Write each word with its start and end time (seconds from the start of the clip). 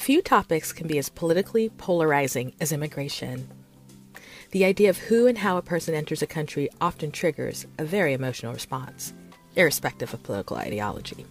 Few 0.00 0.22
topics 0.22 0.72
can 0.72 0.86
be 0.86 0.96
as 0.96 1.10
politically 1.10 1.68
polarizing 1.68 2.54
as 2.58 2.72
immigration. 2.72 3.46
The 4.50 4.64
idea 4.64 4.88
of 4.88 4.96
who 4.96 5.26
and 5.26 5.36
how 5.36 5.58
a 5.58 5.62
person 5.62 5.94
enters 5.94 6.22
a 6.22 6.26
country 6.26 6.70
often 6.80 7.10
triggers 7.10 7.66
a 7.76 7.84
very 7.84 8.14
emotional 8.14 8.54
response, 8.54 9.12
irrespective 9.56 10.14
of 10.14 10.22
political 10.22 10.56
ideology. 10.56 11.26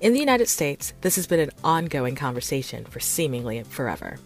In 0.00 0.12
the 0.12 0.18
United 0.18 0.48
States, 0.48 0.94
this 1.02 1.14
has 1.14 1.28
been 1.28 1.38
an 1.38 1.52
ongoing 1.62 2.16
conversation 2.16 2.84
for 2.84 2.98
seemingly 2.98 3.62
forever. 3.62 4.18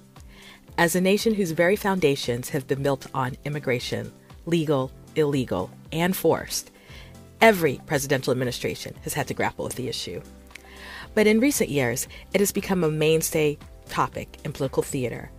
As 0.79 0.97
a 0.97 1.01
nation 1.01 1.35
whose 1.35 1.51
very 1.51 1.77
foundations 1.77 2.49
have 2.49 2.67
been 2.67 2.83
built 2.83 3.09
on 3.13 3.37
immigration, 3.45 4.11
legal, 4.47 4.91
illegal, 5.17 5.71
and 5.93 6.17
forced, 6.17 6.71
every 7.43 7.79
presidential 7.85 8.31
administration 8.31 8.95
has 9.03 9.13
had 9.13 9.29
to 9.29 9.35
grapple 9.35 9.67
with 9.67 9.75
the 9.75 9.89
issue. 9.89 10.23
But 11.15 11.27
in 11.27 11.41
recent 11.41 11.71
years, 11.71 12.09
it 12.33 12.41
has 12.41 12.53
become 12.53 12.85
a 12.85 12.91
mainstay 12.91 13.59
topic 13.89 14.39
in 14.45 14.53
political 14.53 14.83
theater, 14.83 15.31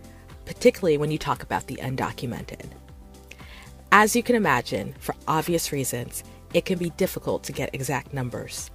particularly 0.44 0.98
when 0.98 1.10
you 1.10 1.18
talk 1.18 1.42
about 1.42 1.66
the 1.66 1.76
undocumented. 1.76 2.66
As 3.90 4.16
you 4.16 4.22
can 4.22 4.36
imagine, 4.36 4.94
for 4.98 5.14
obvious 5.28 5.72
reasons, 5.72 6.24
it 6.54 6.64
can 6.64 6.78
be 6.78 6.90
difficult 6.90 7.44
to 7.44 7.52
get 7.52 7.74
exact 7.74 8.12
numbers. 8.12 8.70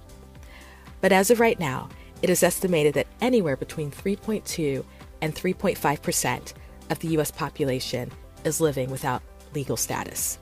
But 1.00 1.12
as 1.12 1.30
of 1.30 1.40
right 1.40 1.58
now, 1.58 1.88
it 2.22 2.30
is 2.30 2.42
estimated 2.42 2.94
that 2.94 3.06
anywhere 3.20 3.56
between 3.56 3.90
3.2 3.90 4.84
and 5.22 5.34
3.5 5.34 6.02
percent 6.02 6.54
of 6.90 6.98
the 6.98 7.08
US 7.18 7.30
population 7.30 8.10
is 8.44 8.60
living 8.60 8.90
without 8.90 9.22
legal 9.54 9.76
status. 9.76 10.38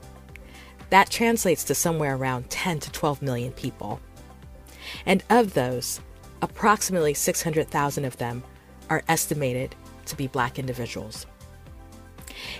That 0.89 1.09
translates 1.09 1.63
to 1.65 1.75
somewhere 1.75 2.15
around 2.15 2.49
10 2.49 2.79
to 2.81 2.91
12 2.91 3.21
million 3.21 3.51
people. 3.51 3.99
And 5.05 5.23
of 5.29 5.53
those, 5.53 5.99
approximately 6.41 7.13
600,000 7.13 8.05
of 8.05 8.17
them 8.17 8.43
are 8.89 9.03
estimated 9.07 9.75
to 10.05 10.15
be 10.15 10.27
black 10.27 10.59
individuals. 10.59 11.25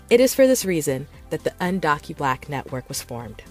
It 0.09 0.19
is 0.19 0.34
for 0.34 0.47
this 0.47 0.66
reason 0.66 1.08
that 1.30 1.44
the 1.44 1.53
UndocuBlack 1.61 2.50
Network 2.50 2.88
was 2.88 3.02
formed, 3.02 3.44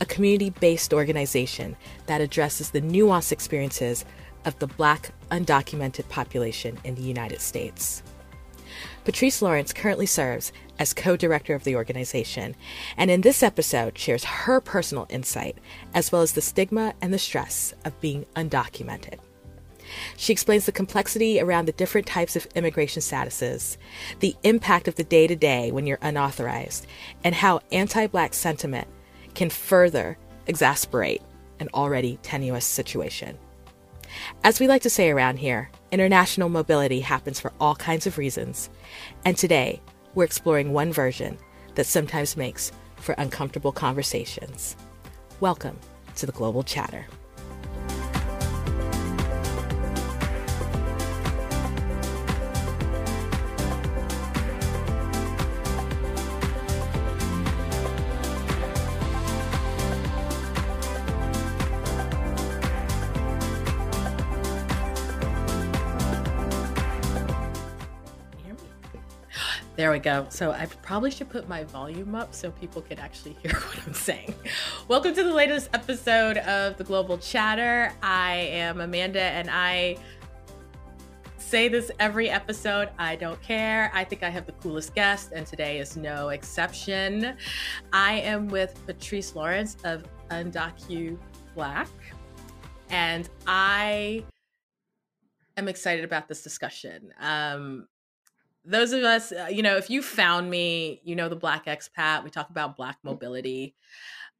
a 0.00 0.06
community 0.06 0.50
based 0.50 0.94
organization 0.94 1.76
that 2.06 2.20
addresses 2.20 2.70
the 2.70 2.80
nuanced 2.80 3.32
experiences 3.32 4.04
of 4.44 4.58
the 4.58 4.66
black 4.66 5.10
undocumented 5.30 6.08
population 6.08 6.78
in 6.84 6.94
the 6.94 7.02
United 7.02 7.40
States. 7.40 8.02
Patrice 9.04 9.42
Lawrence 9.42 9.72
currently 9.72 10.06
serves 10.06 10.52
as 10.78 10.92
co 10.92 11.16
director 11.16 11.54
of 11.54 11.64
the 11.64 11.74
organization, 11.74 12.54
and 12.96 13.10
in 13.10 13.22
this 13.22 13.42
episode 13.42 13.98
shares 13.98 14.24
her 14.24 14.60
personal 14.60 15.06
insight 15.08 15.58
as 15.94 16.12
well 16.12 16.22
as 16.22 16.32
the 16.32 16.40
stigma 16.40 16.94
and 17.00 17.12
the 17.12 17.18
stress 17.18 17.74
of 17.84 18.00
being 18.00 18.26
undocumented. 18.36 19.18
She 20.16 20.32
explains 20.32 20.66
the 20.66 20.72
complexity 20.72 21.40
around 21.40 21.66
the 21.66 21.72
different 21.72 22.06
types 22.06 22.36
of 22.36 22.46
immigration 22.54 23.00
statuses, 23.00 23.76
the 24.20 24.36
impact 24.42 24.88
of 24.88 24.96
the 24.96 25.04
day 25.04 25.26
to 25.26 25.36
day 25.36 25.70
when 25.70 25.86
you're 25.86 25.98
unauthorized, 26.02 26.86
and 27.24 27.34
how 27.34 27.60
anti 27.72 28.06
black 28.06 28.34
sentiment 28.34 28.88
can 29.34 29.50
further 29.50 30.18
exasperate 30.46 31.22
an 31.60 31.68
already 31.74 32.18
tenuous 32.22 32.64
situation. 32.64 33.38
As 34.42 34.58
we 34.58 34.66
like 34.66 34.82
to 34.82 34.90
say 34.90 35.10
around 35.10 35.38
here, 35.38 35.70
international 35.92 36.48
mobility 36.48 37.00
happens 37.00 37.38
for 37.38 37.52
all 37.60 37.76
kinds 37.76 38.06
of 38.06 38.18
reasons, 38.18 38.70
and 39.24 39.36
today 39.36 39.80
we're 40.14 40.24
exploring 40.24 40.72
one 40.72 40.92
version 40.92 41.38
that 41.74 41.86
sometimes 41.86 42.36
makes 42.36 42.72
for 42.96 43.14
uncomfortable 43.18 43.72
conversations. 43.72 44.76
Welcome 45.40 45.78
to 46.16 46.26
the 46.26 46.32
Global 46.32 46.62
Chatter. 46.62 47.06
There 69.78 69.92
we 69.92 70.00
go. 70.00 70.26
So 70.28 70.50
I 70.50 70.66
probably 70.82 71.12
should 71.12 71.28
put 71.28 71.48
my 71.48 71.62
volume 71.62 72.16
up 72.16 72.34
so 72.34 72.50
people 72.50 72.82
can 72.82 72.98
actually 72.98 73.36
hear 73.40 73.52
what 73.60 73.86
I'm 73.86 73.94
saying. 73.94 74.34
Welcome 74.88 75.14
to 75.14 75.22
the 75.22 75.32
latest 75.32 75.70
episode 75.72 76.38
of 76.38 76.76
the 76.76 76.82
Global 76.82 77.16
Chatter. 77.16 77.92
I 78.02 78.34
am 78.34 78.80
Amanda 78.80 79.22
and 79.22 79.48
I 79.48 79.98
say 81.36 81.68
this 81.68 81.92
every 82.00 82.28
episode. 82.28 82.88
I 82.98 83.14
don't 83.14 83.40
care. 83.40 83.92
I 83.94 84.02
think 84.02 84.24
I 84.24 84.30
have 84.30 84.46
the 84.46 84.52
coolest 84.52 84.96
guest, 84.96 85.30
and 85.32 85.46
today 85.46 85.78
is 85.78 85.96
no 85.96 86.30
exception. 86.30 87.36
I 87.92 88.14
am 88.14 88.48
with 88.48 88.84
Patrice 88.84 89.36
Lawrence 89.36 89.76
of 89.84 90.02
Undocu 90.32 91.16
Black, 91.54 91.88
and 92.90 93.28
I 93.46 94.24
am 95.56 95.68
excited 95.68 96.04
about 96.04 96.26
this 96.26 96.42
discussion. 96.42 97.12
Um, 97.20 97.86
those 98.68 98.92
of 98.92 99.02
us, 99.02 99.32
uh, 99.32 99.48
you 99.50 99.62
know, 99.62 99.76
if 99.76 99.88
you 99.88 100.02
found 100.02 100.50
me, 100.50 101.00
you 101.02 101.16
know 101.16 101.28
the 101.28 101.36
Black 101.36 101.66
expat. 101.66 102.22
We 102.22 102.30
talk 102.30 102.50
about 102.50 102.76
Black 102.76 102.98
mobility, 103.02 103.74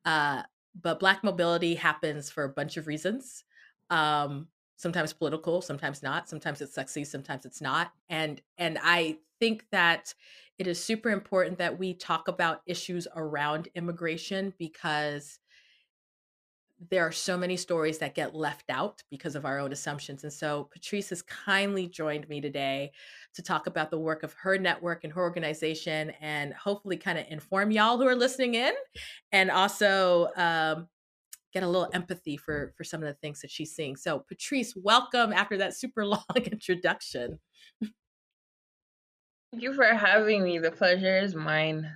uh, 0.05 0.43
but 0.81 1.01
Black 1.01 1.25
mobility 1.25 1.75
happens 1.75 2.31
for 2.31 2.45
a 2.45 2.49
bunch 2.49 2.77
of 2.77 2.87
reasons. 2.87 3.45
Um, 3.91 4.49
sometimes 4.77 5.13
political, 5.13 5.63
sometimes 5.63 6.03
not. 6.03 6.29
Sometimes 6.29 6.61
it's 6.61 6.75
sexy, 6.75 7.05
sometimes 7.05 7.47
it's 7.47 7.61
not. 7.61 7.93
And 8.09 8.41
and 8.59 8.79
I 8.83 9.19
think 9.41 9.65
that 9.73 10.15
it 10.59 10.67
is 10.67 10.83
super 10.83 11.11
important 11.11 11.59
that 11.59 11.79
we 11.79 11.95
talk 11.95 12.29
about 12.29 12.63
issues 12.67 13.07
around 13.17 13.69
immigration 13.75 14.53
because 14.59 15.39
there 16.91 17.07
are 17.07 17.13
so 17.13 17.37
many 17.37 17.57
stories 17.57 17.99
that 17.99 18.15
get 18.15 18.35
left 18.35 18.71
out 18.71 19.03
because 19.11 19.35
of 19.35 19.45
our 19.45 19.59
own 19.59 19.73
assumptions. 19.73 20.23
And 20.23 20.33
so 20.33 20.69
Patrice 20.73 21.11
has 21.11 21.23
kindly 21.23 21.89
joined 21.89 22.29
me 22.29 22.41
today 22.41 22.93
to 23.35 23.43
talk 23.43 23.67
about 23.67 23.91
the 23.91 23.99
work 23.99 24.23
of 24.23 24.33
her 24.35 24.57
network 24.59 25.03
and 25.03 25.13
her 25.13 25.21
organization 25.21 26.13
and 26.21 26.55
hopefully 26.55 26.97
kind 26.97 27.19
of 27.19 27.27
inform 27.29 27.73
y'all 27.73 27.99
who 27.99 28.07
are 28.07 28.15
listening 28.15 28.55
in 28.55 28.73
and 29.33 29.51
also 29.51 30.29
um, 30.37 30.87
get 31.53 31.65
a 31.65 31.69
little 31.69 31.89
empathy 31.93 32.37
for 32.37 32.73
for 32.77 32.85
some 32.85 33.03
of 33.03 33.09
the 33.09 33.15
things 33.15 33.41
that 33.41 33.51
she's 33.51 33.75
seeing. 33.75 33.97
So 33.97 34.25
Patrice, 34.29 34.75
welcome 34.77 35.33
after 35.33 35.57
that 35.59 35.75
super 35.75 36.07
long 36.07 36.25
introduction. 36.37 37.41
Thank 39.51 39.63
you 39.63 39.75
for 39.75 39.85
having 39.85 40.45
me. 40.45 40.59
The 40.59 40.71
pleasure 40.71 41.19
is 41.19 41.35
mine. 41.35 41.91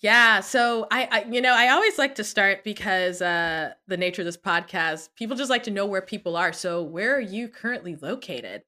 Yeah, 0.00 0.40
so 0.40 0.86
I, 0.90 1.08
I, 1.10 1.24
you 1.30 1.40
know, 1.40 1.54
I 1.54 1.68
always 1.68 1.98
like 1.98 2.16
to 2.16 2.24
start 2.24 2.64
because 2.64 3.22
uh 3.22 3.72
the 3.88 3.96
nature 3.96 4.22
of 4.22 4.26
this 4.26 4.36
podcast, 4.36 5.08
people 5.16 5.36
just 5.36 5.50
like 5.50 5.62
to 5.64 5.70
know 5.70 5.86
where 5.86 6.02
people 6.02 6.36
are. 6.36 6.52
So, 6.52 6.82
where 6.82 7.16
are 7.16 7.20
you 7.20 7.48
currently 7.48 7.96
located? 7.96 8.62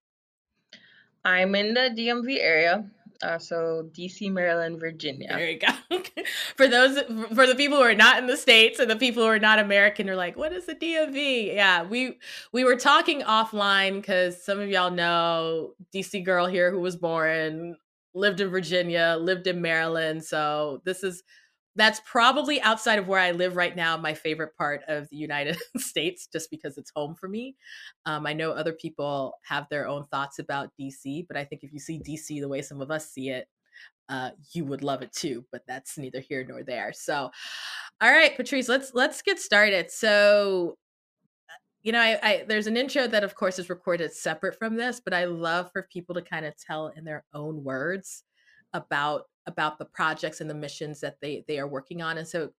I'm 1.25 1.55
in 1.55 1.75
the 1.75 1.91
DMV 1.97 2.39
area. 2.41 2.91
Uh, 3.21 3.39
so 3.39 3.91
DC, 3.93 4.31
Maryland, 4.31 4.79
Virginia. 4.79 5.29
There 5.31 5.51
you 5.51 5.59
go. 5.59 6.01
for 6.57 6.69
those 6.69 7.01
for 7.35 7.47
the 7.47 7.55
people 7.57 7.79
who 7.79 7.83
are 7.83 7.95
not 7.95 8.19
in 8.19 8.29
the 8.29 8.37
states 8.37 8.79
and 8.79 8.89
the 8.89 8.97
people 8.97 9.25
who 9.25 9.29
are 9.29 9.41
not 9.41 9.59
American 9.59 10.09
are 10.09 10.17
like, 10.17 10.37
what 10.37 10.53
is 10.53 10.67
the 10.67 10.75
DMV? 10.75 11.55
Yeah, 11.55 11.83
we 11.83 12.19
we 12.53 12.63
were 12.63 12.77
talking 12.77 13.23
offline 13.23 13.97
because 13.97 14.43
some 14.43 14.61
of 14.61 14.69
y'all 14.69 14.93
know 14.93 15.75
DC 15.93 16.25
girl 16.25 16.47
here 16.47 16.71
who 16.71 16.79
was 16.81 16.95
born 16.95 17.77
lived 18.15 18.41
in 18.41 18.49
Virginia, 18.49 19.17
lived 19.21 19.47
in 19.47 19.61
Maryland. 19.61 20.25
So 20.25 20.83
this 20.85 21.03
is 21.03 21.23
that's 21.79 22.01
probably 22.05 22.61
outside 22.61 22.99
of 22.99 23.07
where 23.07 23.21
I 23.21 23.31
live 23.31 23.55
right 23.55 23.75
now, 23.75 23.97
my 23.97 24.13
favorite 24.13 24.57
part 24.57 24.83
of 24.89 25.09
the 25.11 25.17
United 25.17 25.57
States, 25.77 26.29
just 26.31 26.51
because 26.51 26.77
it's 26.77 26.91
home 26.95 27.15
for 27.15 27.29
me. 27.29 27.57
Um, 28.05 28.27
I 28.27 28.33
know 28.33 28.51
other 28.51 28.73
people 28.73 29.35
have 29.45 29.69
their 29.71 29.87
own 29.87 30.05
thoughts 30.05 30.41
about 30.41 30.71
DC, 30.79 31.27
but 31.29 31.37
I 31.37 31.45
think 31.45 31.63
if 31.63 31.73
you 31.73 31.79
see 31.79 32.01
DC 32.01 32.41
the 32.41 32.49
way 32.49 32.63
some 32.63 32.81
of 32.81 32.91
us 32.91 33.09
see 33.09 33.31
it, 33.31 33.47
uh, 34.09 34.31
you 34.53 34.65
would 34.65 34.83
love 34.83 35.03
it 35.03 35.13
too. 35.13 35.45
But 35.53 35.63
that's 35.69 35.97
neither 35.97 36.21
here 36.21 36.45
nor 36.47 36.65
there. 36.65 36.93
So, 36.93 37.31
all 38.01 38.11
right, 38.13 38.37
Patrice, 38.37 38.69
let's 38.69 38.93
let's 38.93 39.23
get 39.23 39.39
started. 39.39 39.93
So, 39.93 40.77
you 41.89 41.93
know, 41.93 42.01
I, 42.01 42.19
I, 42.23 42.45
there's 42.47 42.67
an 42.67 42.77
intro 42.77 43.07
that, 43.07 43.25
of 43.25 43.35
course, 43.35 43.59
is 43.59 43.71
recorded 43.71 44.13
separate 44.13 44.59
from 44.59 44.77
this, 44.77 45.01
but 45.01 45.15
I 45.15 45.25
love 45.25 45.73
for 45.73 45.89
people 45.91 46.15
to 46.17 46.21
kind 46.21 46.45
of 46.45 46.55
tell 46.55 46.89
in 46.89 47.03
their 47.03 47.25
own 47.33 47.65
words 47.65 48.25
about 48.75 49.23
about 49.47 49.79
the 49.79 49.87
projects 49.87 50.43
and 50.43 50.51
the 50.51 50.55
missions 50.55 51.01
that 51.01 51.17
they 51.23 51.47
they 51.49 51.59
are 51.59 51.67
working 51.67 52.03
on. 52.03 52.19
And 52.19 52.29
so, 52.29 52.51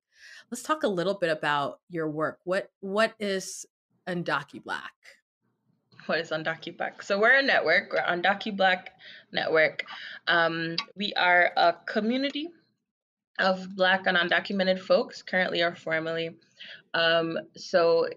let's 0.50 0.64
talk 0.64 0.82
a 0.82 0.88
little 0.88 1.14
bit 1.14 1.30
about 1.30 1.80
your 1.90 2.10
work. 2.10 2.40
What 2.44 2.72
what 2.80 3.14
is 3.20 3.68
Undocu 4.08 4.64
Black? 4.64 4.94
What 6.08 6.18
is 6.18 6.32
Undocu 6.32 6.76
Black? 6.76 7.04
So 7.04 7.20
we're 7.20 7.38
a 7.38 7.44
network. 7.44 7.94
We're 7.94 8.02
Undocu 8.02 8.58
Black 8.58 8.94
Network. 9.32 9.84
Um, 10.28 10.76
we 10.96 11.14
are 11.14 11.52
a 11.56 11.76
community 11.86 12.50
of 13.38 13.76
Black 13.76 14.08
and 14.08 14.18
undocumented 14.18 14.80
folks, 14.80 15.22
currently 15.22 15.62
or 15.62 15.76
formerly. 15.76 16.36
Um, 16.96 17.38
so 17.56 18.08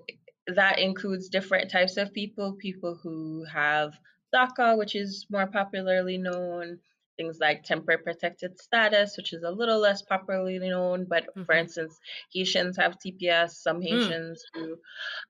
that 0.46 0.78
includes 0.78 1.28
different 1.28 1.70
types 1.70 1.96
of 1.96 2.12
people 2.12 2.56
people 2.60 2.98
who 3.02 3.44
have 3.52 3.92
DACA, 4.34 4.78
which 4.78 4.94
is 4.94 5.26
more 5.30 5.46
popularly 5.46 6.18
known, 6.18 6.78
things 7.16 7.38
like 7.40 7.62
temporary 7.62 8.02
protected 8.02 8.58
status, 8.60 9.16
which 9.16 9.32
is 9.32 9.42
a 9.42 9.50
little 9.50 9.78
less 9.78 10.02
popularly 10.02 10.58
known. 10.58 11.06
But 11.08 11.24
mm-hmm. 11.24 11.44
for 11.44 11.54
instance, 11.54 11.98
Haitians 12.32 12.76
have 12.76 12.98
TPS, 12.98 13.50
some 13.50 13.80
mm. 13.80 13.84
Haitians 13.84 14.44
mm. 14.56 14.62
do. 14.62 14.76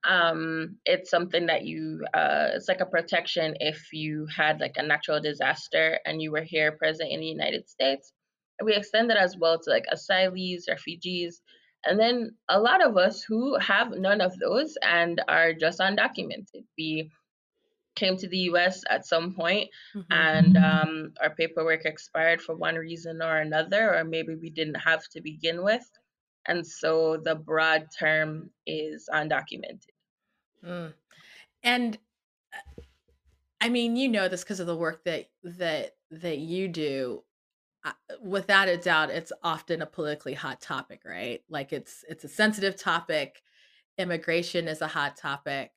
Um, 0.09 0.77
it's 0.85 1.09
something 1.09 1.45
that 1.47 1.65
you, 1.65 2.05
uh, 2.13 2.49
it's 2.53 2.67
like 2.67 2.81
a 2.81 2.85
protection 2.85 3.55
if 3.59 3.91
you 3.91 4.27
had 4.35 4.59
like 4.59 4.75
a 4.77 4.83
natural 4.83 5.21
disaster 5.21 5.99
and 6.05 6.21
you 6.21 6.31
were 6.31 6.43
here 6.43 6.71
present 6.71 7.11
in 7.11 7.19
the 7.19 7.27
United 7.27 7.69
States. 7.69 8.13
We 8.63 8.75
extend 8.75 9.11
it 9.11 9.17
as 9.17 9.35
well 9.37 9.59
to 9.59 9.69
like 9.69 9.85
asylees, 9.93 10.69
refugees. 10.69 11.41
And 11.85 11.99
then 11.99 12.35
a 12.49 12.59
lot 12.59 12.85
of 12.85 12.97
us 12.97 13.23
who 13.23 13.57
have 13.59 13.91
none 13.91 14.21
of 14.21 14.37
those 14.39 14.77
and 14.81 15.21
are 15.27 15.53
just 15.53 15.79
undocumented. 15.79 16.63
We 16.77 17.11
came 17.95 18.17
to 18.17 18.27
the 18.27 18.37
US 18.49 18.83
at 18.89 19.05
some 19.05 19.33
point 19.33 19.69
mm-hmm. 19.95 20.11
and 20.11 20.57
um, 20.57 21.13
our 21.21 21.29
paperwork 21.29 21.85
expired 21.85 22.41
for 22.41 22.55
one 22.55 22.75
reason 22.75 23.21
or 23.21 23.37
another, 23.37 23.95
or 23.95 24.03
maybe 24.03 24.35
we 24.35 24.49
didn't 24.49 24.75
have 24.75 25.07
to 25.09 25.21
begin 25.21 25.63
with. 25.63 25.87
And 26.47 26.65
so 26.65 27.17
the 27.23 27.35
broad 27.35 27.87
term 27.97 28.49
is 28.65 29.09
undocumented. 29.13 29.93
Mm. 30.65 30.93
And 31.63 31.97
uh, 32.53 32.81
I 33.61 33.69
mean, 33.69 33.95
you 33.95 34.09
know 34.09 34.27
this 34.27 34.43
because 34.43 34.59
of 34.59 34.67
the 34.67 34.75
work 34.75 35.03
that 35.05 35.27
that 35.43 35.95
that 36.11 36.37
you 36.39 36.67
do. 36.67 37.23
Without 38.21 38.69
a 38.69 38.77
doubt, 38.77 39.09
it's 39.09 39.33
often 39.43 39.81
a 39.81 39.85
politically 39.85 40.33
hot 40.33 40.61
topic, 40.61 41.01
right? 41.05 41.41
Like 41.49 41.73
it's 41.73 42.05
it's 42.07 42.23
a 42.23 42.29
sensitive 42.29 42.77
topic. 42.77 43.41
Immigration 43.97 44.67
is 44.67 44.81
a 44.81 44.87
hot 44.87 45.17
topic, 45.17 45.71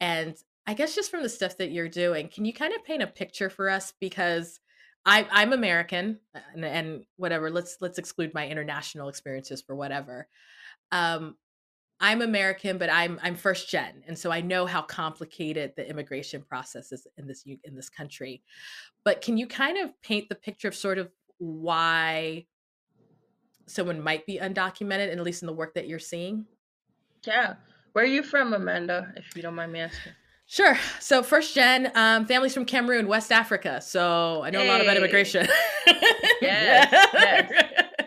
and 0.00 0.36
I 0.66 0.74
guess 0.74 0.94
just 0.94 1.10
from 1.10 1.22
the 1.22 1.28
stuff 1.28 1.56
that 1.56 1.72
you're 1.72 1.88
doing, 1.88 2.28
can 2.28 2.44
you 2.44 2.52
kind 2.52 2.74
of 2.74 2.84
paint 2.84 3.02
a 3.02 3.06
picture 3.06 3.50
for 3.50 3.68
us? 3.70 3.92
Because 4.00 4.60
I, 5.06 5.26
I'm 5.30 5.52
American, 5.52 6.20
and, 6.54 6.64
and 6.64 7.04
whatever. 7.16 7.50
Let's 7.50 7.78
let's 7.80 7.98
exclude 7.98 8.34
my 8.34 8.46
international 8.46 9.08
experiences 9.08 9.62
for 9.62 9.74
whatever. 9.74 10.28
Um, 10.92 11.36
I'm 12.00 12.22
American, 12.22 12.78
but 12.78 12.90
I'm 12.90 13.18
I'm 13.22 13.34
first 13.34 13.70
gen, 13.70 14.02
and 14.06 14.18
so 14.18 14.30
I 14.30 14.42
know 14.42 14.66
how 14.66 14.82
complicated 14.82 15.72
the 15.76 15.88
immigration 15.88 16.42
process 16.42 16.92
is 16.92 17.06
in 17.16 17.26
this 17.26 17.44
in 17.64 17.74
this 17.74 17.88
country. 17.88 18.42
But 19.04 19.22
can 19.22 19.38
you 19.38 19.46
kind 19.46 19.78
of 19.78 19.90
paint 20.02 20.28
the 20.28 20.34
picture 20.34 20.68
of 20.68 20.74
sort 20.74 20.98
of 20.98 21.10
why 21.40 22.46
someone 23.66 24.00
might 24.02 24.26
be 24.26 24.38
undocumented, 24.38 25.10
and 25.10 25.18
at 25.18 25.24
least 25.24 25.42
in 25.42 25.46
the 25.46 25.52
work 25.52 25.74
that 25.74 25.88
you're 25.88 25.98
seeing? 25.98 26.46
Yeah. 27.26 27.54
Where 27.92 28.04
are 28.04 28.08
you 28.08 28.22
from, 28.22 28.52
Amanda? 28.52 29.12
If 29.16 29.34
you 29.34 29.42
don't 29.42 29.54
mind 29.54 29.72
me 29.72 29.80
asking. 29.80 30.12
Sure. 30.46 30.76
So 30.98 31.22
first 31.22 31.54
gen, 31.54 31.92
um, 31.94 32.26
families 32.26 32.52
from 32.54 32.64
Cameroon, 32.64 33.06
West 33.06 33.30
Africa. 33.30 33.80
So 33.80 34.42
I 34.42 34.50
know 34.50 34.60
hey. 34.60 34.68
a 34.68 34.72
lot 34.72 34.80
about 34.80 34.96
immigration. 34.96 35.46
yes, 36.42 36.88
yes. 37.14 37.52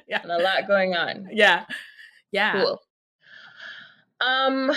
Yeah. 0.07 0.21
And 0.21 0.31
a 0.31 0.39
lot 0.39 0.68
going 0.68 0.94
on. 0.94 1.29
Yeah. 1.31 1.65
Yeah. 2.31 2.62
Cool. 2.62 2.81
Um 4.19 4.71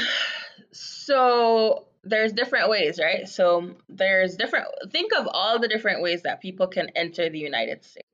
so 0.72 1.88
there's 2.04 2.32
different 2.32 2.70
ways, 2.70 3.00
right? 3.00 3.28
So 3.28 3.74
there's 3.88 4.36
different 4.36 4.66
think 4.90 5.12
of 5.12 5.28
all 5.32 5.58
the 5.58 5.68
different 5.68 6.02
ways 6.02 6.22
that 6.22 6.40
people 6.40 6.68
can 6.68 6.88
enter 6.94 7.28
the 7.28 7.38
United 7.38 7.84
States. 7.84 8.05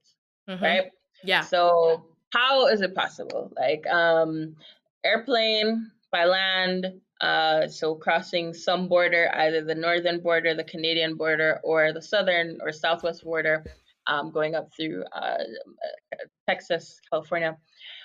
Mm-hmm. 0.49 0.65
Right? 0.65 0.91
Yeah. 1.25 1.43
So 1.43 2.05
how 2.31 2.67
is 2.69 2.81
it 2.83 2.94
possible? 2.94 3.53
Like 3.56 3.87
um 3.87 4.56
airplane, 5.05 5.91
by 6.12 6.27
land, 6.27 6.87
uh, 7.21 7.69
so 7.69 7.94
crossing 7.94 8.53
some 8.53 8.89
border, 8.89 9.31
either 9.35 9.65
the 9.65 9.75
northern 9.75 10.21
border, 10.21 10.55
the 10.55 10.65
Canadian 10.65 11.17
border, 11.17 11.61
or 11.65 11.93
the 11.93 12.03
southern 12.03 12.59
or 12.61 12.73
southwest 12.73 13.25
border, 13.25 13.65
um, 14.06 14.31
going 14.31 14.55
up 14.55 14.69
through 14.77 15.05
uh, 15.12 15.39
Texas, 16.49 17.00
California, 17.11 17.56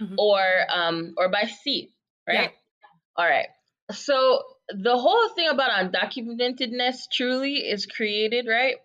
mm-hmm. 0.01 0.15
or 0.17 0.39
um, 0.73 1.13
or 1.17 1.29
by 1.29 1.43
sea, 1.63 1.91
right? 2.27 2.41
Yeah. 2.41 2.47
All 3.15 3.25
right. 3.25 3.47
So 3.91 4.43
the 4.69 4.97
whole 4.97 5.29
thing 5.29 5.49
about 5.49 5.71
undocumentedness 5.71 7.09
truly 7.11 7.55
is 7.55 7.85
created, 7.85 8.47
right? 8.47 8.75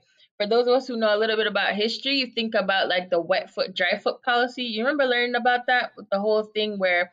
For 0.42 0.48
those 0.48 0.66
of 0.66 0.74
us 0.74 0.88
who 0.88 0.96
know 0.96 1.14
a 1.14 1.18
little 1.18 1.36
bit 1.36 1.46
about 1.46 1.74
history, 1.74 2.16
you 2.16 2.26
think 2.26 2.56
about 2.56 2.88
like 2.88 3.10
the 3.10 3.20
wet 3.20 3.50
foot, 3.50 3.76
dry 3.76 3.98
foot 3.98 4.22
policy. 4.22 4.64
You 4.64 4.82
remember 4.82 5.04
learning 5.04 5.36
about 5.36 5.66
that? 5.68 5.92
With 5.96 6.10
the 6.10 6.18
whole 6.18 6.42
thing 6.42 6.80
where 6.80 7.12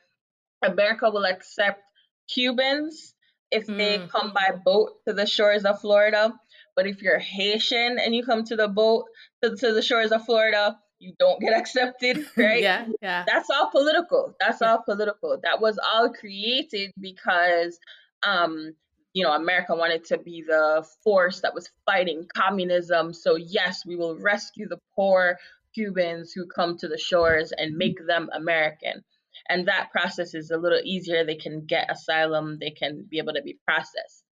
America 0.64 1.12
will 1.12 1.26
accept 1.26 1.84
Cubans 2.28 3.14
if 3.52 3.68
mm. 3.68 3.78
they 3.78 4.08
come 4.08 4.34
by 4.34 4.58
boat 4.66 4.94
to 5.08 5.14
the 5.14 5.28
shores 5.28 5.64
of 5.64 5.80
Florida. 5.80 6.34
But 6.76 6.88
if 6.88 7.04
you're 7.04 7.20
Haitian 7.20 8.00
and 8.00 8.16
you 8.16 8.24
come 8.24 8.46
to 8.46 8.56
the 8.56 8.68
boat 8.68 9.06
to, 9.44 9.56
to 9.56 9.74
the 9.74 9.84
shores 9.84 10.12
of 10.12 10.26
Florida, 10.26 10.80
you 10.98 11.14
don't 11.20 11.40
get 11.40 11.54
accepted, 11.60 12.26
right? 12.36 12.64
yeah, 12.64 12.88
yeah. 13.00 13.26
That's 13.28 13.52
all 13.52 13.70
political. 13.70 14.34
That's 14.40 14.64
all 14.64 14.82
political. 14.82 15.40
That 15.44 15.62
was 15.62 15.78
all 15.78 16.12
created 16.12 16.94
because 17.00 17.78
um 18.24 18.74
you 19.14 19.24
know, 19.24 19.34
America 19.34 19.76
wanted 19.76 20.06
to 20.06 20.18
be 20.18 20.44
the 20.46 20.86
force 21.04 21.42
that 21.42 21.54
was 21.54 21.70
fighting 21.86 22.28
communism. 22.36 23.14
So 23.14 23.36
yes, 23.36 23.86
we 23.86 23.96
will 23.96 24.18
rescue 24.18 24.68
the 24.68 24.80
poor 24.96 25.38
Cubans 25.74 26.32
who 26.32 26.48
come 26.48 26.78
to 26.78 26.88
the 26.88 26.98
shores 26.98 27.52
and 27.56 27.78
make 27.78 28.06
them 28.06 28.30
American 28.34 29.04
and 29.48 29.68
that 29.68 29.92
process 29.92 30.34
is 30.34 30.52
a 30.52 30.58
little 30.58 30.80
easier. 30.84 31.26
They 31.26 31.36
can 31.36 31.66
get 31.66 31.92
asylum, 31.92 32.58
they 32.60 32.72
can 32.72 33.06
be 33.10 33.18
able 33.18 33.34
to 33.34 33.42
be 33.42 33.58
processed. 33.66 34.24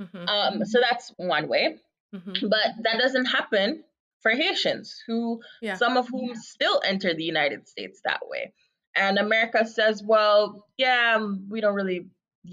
Mm-hmm. 0.00 0.28
Um, 0.28 0.64
so 0.64 0.80
that's 0.80 1.12
one 1.16 1.48
way. 1.48 1.76
Mm-hmm. 2.14 2.48
But 2.48 2.82
that 2.82 2.98
doesn't 2.98 3.26
happen 3.26 3.84
for 4.20 4.32
Haitians, 4.32 5.02
who 5.06 5.40
yeah. 5.60 5.74
some 5.74 5.96
of 5.96 6.08
whom 6.08 6.34
still 6.34 6.80
enter 6.84 7.14
the 7.14 7.24
United 7.24 7.68
States 7.68 8.00
that 8.04 8.20
way. 8.28 8.52
And 8.96 9.18
America 9.18 9.66
says, 9.66 10.02
well, 10.04 10.66
yeah, 10.76 11.18
we 11.48 11.60
don't 11.60 11.74
really 11.74 12.06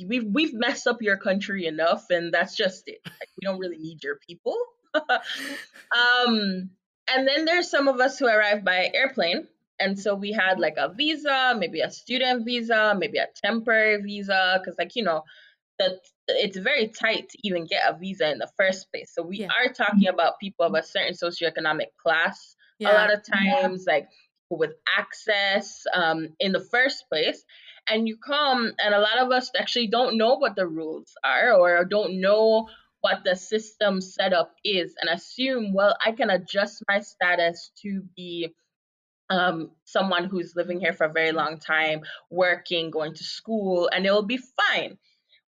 we've 0.08 0.26
we've 0.26 0.54
messed 0.54 0.88
up 0.88 1.02
your 1.02 1.18
country 1.18 1.66
enough, 1.66 2.06
and 2.10 2.34
that's 2.34 2.56
just 2.56 2.84
it. 2.88 3.00
Like, 3.06 3.30
we 3.40 3.46
don't 3.46 3.60
really 3.60 3.78
need 3.78 4.04
your 4.04 4.18
people. 4.28 4.58
um, 4.94 6.70
and 7.10 7.28
then 7.28 7.46
there's 7.46 7.70
some 7.70 7.88
of 7.88 8.00
us 8.00 8.20
who 8.20 8.28
arrive 8.28 8.64
by 8.64 8.90
airplane, 8.94 9.48
and 9.80 10.00
so 10.00 10.16
we 10.16 10.32
had 10.32 10.60
like 10.60 10.76
a 10.78 10.94
visa, 10.94 11.56
maybe 11.58 11.82
a 11.82 11.92
student 11.92 12.46
visa, 12.46 12.96
maybe 12.98 13.18
a 13.18 13.28
temporary 13.44 14.02
visa, 14.02 14.60
because 14.60 14.78
like 14.78 14.96
you 14.96 15.04
know, 15.04 15.24
that 15.80 16.00
it's 16.28 16.58
very 16.58 16.88
tight 16.88 17.30
to 17.30 17.38
even 17.44 17.66
get 17.66 17.84
a 17.88 17.98
visa 17.98 18.32
in 18.32 18.38
the 18.38 18.50
first 18.58 18.92
place. 18.92 19.12
So 19.14 19.24
we 19.24 19.40
yeah. 19.40 19.48
are 19.48 19.74
talking 19.74 20.08
about 20.08 20.40
people 20.40 20.66
of 20.66 20.74
a 20.74 20.84
certain 20.84 21.14
socioeconomic 21.14 21.88
class 22.02 22.56
yeah. 22.80 22.92
a 22.92 22.94
lot 22.94 23.14
of 23.14 23.24
times, 23.26 23.86
yeah. 23.88 23.94
like 23.94 24.10
with 24.50 24.72
access 24.98 25.84
um, 25.94 26.30
in 26.40 26.52
the 26.52 26.60
first 26.60 27.06
place. 27.10 27.44
And 27.88 28.08
you 28.08 28.18
come, 28.18 28.72
and 28.80 28.94
a 28.94 29.00
lot 29.00 29.18
of 29.18 29.32
us 29.32 29.52
actually 29.58 29.88
don't 29.88 30.18
know 30.18 30.36
what 30.36 30.56
the 30.56 30.68
rules 30.68 31.14
are 31.24 31.54
or 31.54 31.84
don't 31.84 32.22
know 32.22 32.68
what 33.02 33.24
the 33.26 33.36
system 33.36 34.00
setup 34.00 34.54
is 34.64 34.96
and 35.02 35.10
assume, 35.10 35.74
well, 35.74 35.96
I 36.06 36.12
can 36.12 36.30
adjust 36.30 36.84
my 36.88 37.02
status 37.02 37.72
to 37.82 38.04
be 38.16 38.54
um, 39.30 39.72
someone 39.86 40.26
who's 40.26 40.56
living 40.56 40.80
here 40.80 40.94
for 40.94 41.06
a 41.06 41.12
very 41.12 41.32
long 41.32 41.58
time, 41.58 42.02
working, 42.30 42.92
going 42.92 43.14
to 43.16 43.24
school, 43.24 43.90
and 43.92 44.06
it 44.06 44.12
will 44.12 44.24
be 44.24 44.38
fine. 44.38 44.98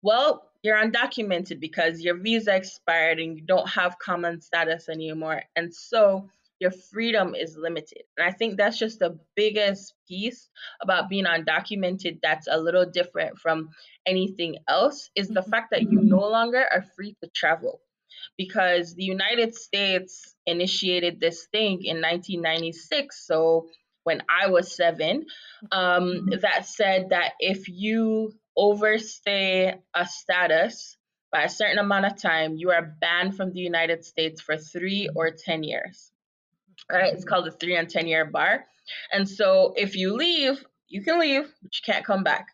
Well, 0.02 0.50
you're 0.64 0.82
undocumented 0.82 1.60
because 1.60 2.02
your 2.02 2.18
visa 2.18 2.56
expired 2.56 3.20
and 3.20 3.38
you 3.38 3.44
don't 3.46 3.70
have 3.70 4.00
common 4.00 4.42
status 4.42 4.90
anymore. 4.90 5.44
And 5.56 5.74
so 5.74 6.30
your 6.64 6.72
freedom 6.72 7.36
is 7.36 7.58
limited. 7.58 8.04
And 8.18 8.26
I 8.26 8.32
think 8.32 8.56
that's 8.56 8.80
just 8.80 9.00
the 9.00 9.20
biggest 9.36 9.94
piece 10.08 10.48
about 10.82 11.10
being 11.10 11.26
undocumented 11.26 12.20
that's 12.24 12.48
a 12.50 12.58
little 12.58 12.86
different 12.86 13.38
from 13.38 13.70
anything 14.06 14.60
else 14.70 15.10
is 15.14 15.28
the 15.28 15.44
fact 15.44 15.72
that 15.72 15.82
you 15.82 16.00
no 16.02 16.22
longer 16.22 16.66
are 16.72 16.86
free 16.96 17.18
to 17.22 17.30
travel 17.36 17.82
because 18.38 18.96
the 18.96 19.04
United 19.04 19.54
States 19.56 20.36
initiated 20.46 21.20
this 21.20 21.48
thing 21.52 21.84
in 21.84 21.98
1996. 21.98 23.28
So 23.28 23.68
when 24.06 24.22
I 24.30 24.48
was 24.48 24.74
seven, 24.74 25.26
um, 25.70 26.30
that 26.42 26.66
said 26.66 27.10
that 27.10 27.34
if 27.40 27.68
you 27.68 28.32
overstay 28.56 29.76
a 29.94 30.06
status 30.06 30.96
by 31.30 31.44
a 31.44 31.50
certain 31.50 31.80
amount 31.80 32.06
of 32.06 32.22
time, 32.22 32.56
you 32.56 32.72
are 32.72 32.96
banned 33.02 33.36
from 33.36 33.52
the 33.52 33.60
United 33.60 34.06
States 34.06 34.40
for 34.40 34.56
three 34.56 35.10
or 35.14 35.32
10 35.32 35.64
years. 35.64 36.13
Right, 36.92 37.14
it's 37.14 37.26
called 37.26 37.46
the 37.46 37.52
three 37.52 37.76
and 37.76 37.90
10 37.90 38.08
year 38.08 38.26
bar. 38.26 38.66
And 39.12 39.28
so 39.28 39.74
if 39.78 39.96
you 39.96 40.16
leave, 40.16 40.64
you 40.88 41.04
can 41.04 41.20
leave, 41.20 41.44
but 41.62 41.72
you 41.76 41.82
can't 41.86 42.06
come 42.06 42.24
back, 42.24 42.48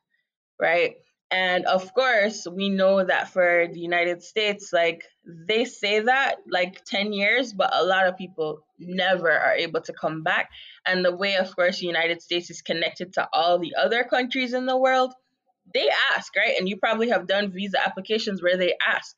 right? 0.59 0.95
And 1.31 1.65
of 1.65 1.93
course, 1.93 2.47
we 2.51 2.69
know 2.69 3.03
that 3.03 3.29
for 3.29 3.67
the 3.71 3.79
United 3.79 4.23
States, 4.23 4.71
like 4.73 5.03
they 5.25 5.65
say 5.65 5.99
that 5.99 6.38
like 6.49 6.83
10 6.85 7.13
years, 7.13 7.53
but 7.53 7.69
a 7.73 7.83
lot 7.83 8.07
of 8.07 8.17
people 8.17 8.65
never 8.79 9.31
are 9.31 9.53
able 9.53 9.81
to 9.81 9.93
come 9.93 10.23
back. 10.23 10.49
And 10.88 11.05
the 11.05 11.15
way, 11.15 11.35
of 11.35 11.55
course, 11.55 11.79
the 11.79 11.85
United 11.85 12.21
States 12.21 12.49
is 12.49 12.63
connected 12.63 13.13
to 13.13 13.27
all 13.31 13.59
the 13.59 13.75
other 13.79 14.03
countries 14.03 14.53
in 14.53 14.65
the 14.65 14.77
world, 14.77 15.13
they 15.71 15.88
ask, 16.15 16.35
right? 16.35 16.55
And 16.57 16.67
you 16.67 16.77
probably 16.77 17.09
have 17.09 17.27
done 17.27 17.51
visa 17.51 17.77
applications 17.85 18.41
where 18.41 18.57
they 18.57 18.73
ask, 18.88 19.15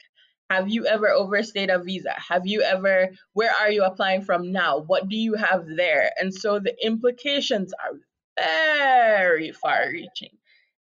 Have 0.51 0.67
you 0.67 0.85
ever 0.85 1.07
overstayed 1.07 1.69
a 1.69 1.81
visa? 1.81 2.13
Have 2.27 2.45
you 2.45 2.61
ever, 2.61 3.07
where 3.31 3.53
are 3.61 3.71
you 3.71 3.83
applying 3.85 4.21
from 4.21 4.51
now? 4.51 4.79
What 4.79 5.07
do 5.07 5.15
you 5.15 5.35
have 5.35 5.65
there? 5.77 6.11
And 6.19 6.33
so 6.33 6.59
the 6.59 6.75
implications 6.85 7.71
are 7.73 7.97
very 8.37 9.53
far 9.53 9.87
reaching. 9.89 10.37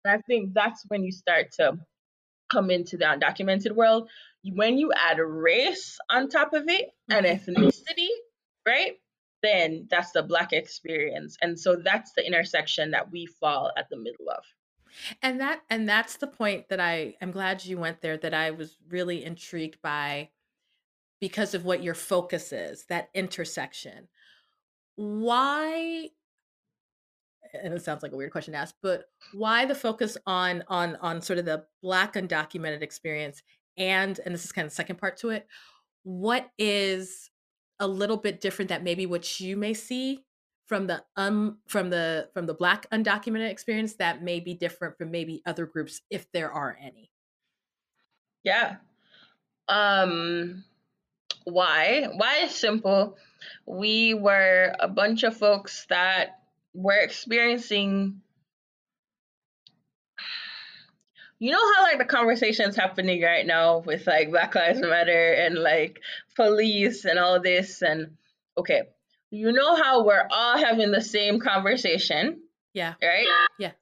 And 0.04 0.16
I 0.16 0.22
think 0.26 0.54
that's 0.54 0.84
when 0.88 1.04
you 1.04 1.12
start 1.12 1.52
to 1.58 1.76
come 2.50 2.70
into 2.70 2.96
the 2.96 3.04
undocumented 3.04 3.72
world. 3.72 4.08
When 4.42 4.78
you 4.78 4.90
add 4.96 5.18
race 5.18 5.98
on 6.08 6.30
top 6.30 6.54
of 6.54 6.64
it 6.68 6.88
and 7.10 7.26
mm-hmm. 7.26 7.50
ethnicity, 7.50 8.08
right? 8.66 8.92
Then 9.42 9.86
that's 9.90 10.12
the 10.12 10.22
Black 10.22 10.54
experience. 10.54 11.36
And 11.42 11.60
so 11.60 11.76
that's 11.76 12.12
the 12.16 12.26
intersection 12.26 12.92
that 12.92 13.12
we 13.12 13.26
fall 13.26 13.70
at 13.76 13.90
the 13.90 13.98
middle 13.98 14.30
of. 14.30 14.44
And 15.22 15.40
that 15.40 15.62
and 15.70 15.88
that's 15.88 16.16
the 16.16 16.26
point 16.26 16.68
that 16.68 16.80
I 16.80 17.14
I'm 17.20 17.30
glad 17.30 17.64
you 17.64 17.78
went 17.78 18.00
there 18.00 18.16
that 18.18 18.34
I 18.34 18.50
was 18.50 18.76
really 18.88 19.24
intrigued 19.24 19.80
by 19.82 20.30
because 21.20 21.54
of 21.54 21.64
what 21.64 21.82
your 21.82 21.94
focus 21.94 22.52
is, 22.52 22.84
that 22.86 23.08
intersection. 23.14 24.08
Why 24.96 26.10
and 27.54 27.72
it 27.72 27.82
sounds 27.82 28.02
like 28.02 28.12
a 28.12 28.16
weird 28.16 28.32
question 28.32 28.52
to 28.52 28.58
ask, 28.58 28.74
but 28.82 29.06
why 29.32 29.64
the 29.64 29.74
focus 29.74 30.16
on 30.26 30.64
on 30.68 30.96
on 30.96 31.22
sort 31.22 31.38
of 31.38 31.44
the 31.44 31.64
black 31.82 32.14
undocumented 32.14 32.82
experience 32.82 33.42
and 33.76 34.20
and 34.24 34.34
this 34.34 34.44
is 34.44 34.52
kind 34.52 34.66
of 34.66 34.72
the 34.72 34.76
second 34.76 34.96
part 34.96 35.16
to 35.18 35.30
it, 35.30 35.46
what 36.02 36.50
is 36.58 37.30
a 37.80 37.86
little 37.86 38.16
bit 38.16 38.40
different 38.40 38.68
that 38.70 38.82
maybe 38.82 39.06
what 39.06 39.40
you 39.40 39.56
may 39.56 39.72
see 39.72 40.24
from 40.68 40.86
the 40.86 41.02
um 41.16 41.58
from 41.66 41.90
the 41.90 42.28
from 42.34 42.46
the 42.46 42.54
black 42.54 42.88
undocumented 42.90 43.50
experience 43.50 43.94
that 43.94 44.22
may 44.22 44.38
be 44.38 44.54
different 44.54 44.96
from 44.98 45.10
maybe 45.10 45.42
other 45.46 45.66
groups 45.66 46.02
if 46.10 46.30
there 46.32 46.52
are 46.52 46.78
any? 46.80 47.10
Yeah. 48.44 48.76
Um 49.66 50.64
why? 51.44 52.08
Why 52.14 52.40
is 52.44 52.54
simple? 52.54 53.16
We 53.64 54.12
were 54.12 54.74
a 54.78 54.88
bunch 54.88 55.22
of 55.22 55.36
folks 55.36 55.86
that 55.88 56.40
were 56.74 56.98
experiencing 56.98 58.20
you 61.38 61.50
know 61.50 61.74
how 61.74 61.82
like 61.84 61.98
the 61.98 62.04
conversations 62.04 62.76
happening 62.76 63.22
right 63.22 63.46
now 63.46 63.78
with 63.78 64.06
like 64.06 64.30
black 64.30 64.54
lives 64.54 64.80
matter 64.80 65.32
and 65.32 65.54
like 65.54 66.00
police 66.36 67.06
and 67.06 67.18
all 67.18 67.40
this 67.40 67.80
and 67.80 68.16
okay 68.58 68.82
you 69.30 69.52
know 69.52 69.76
how 69.76 70.04
we're 70.04 70.26
all 70.30 70.58
having 70.58 70.90
the 70.90 71.02
same 71.02 71.40
conversation 71.40 72.40
yeah. 72.78 72.94
right? 73.02 73.26
Yeah. 73.58 73.72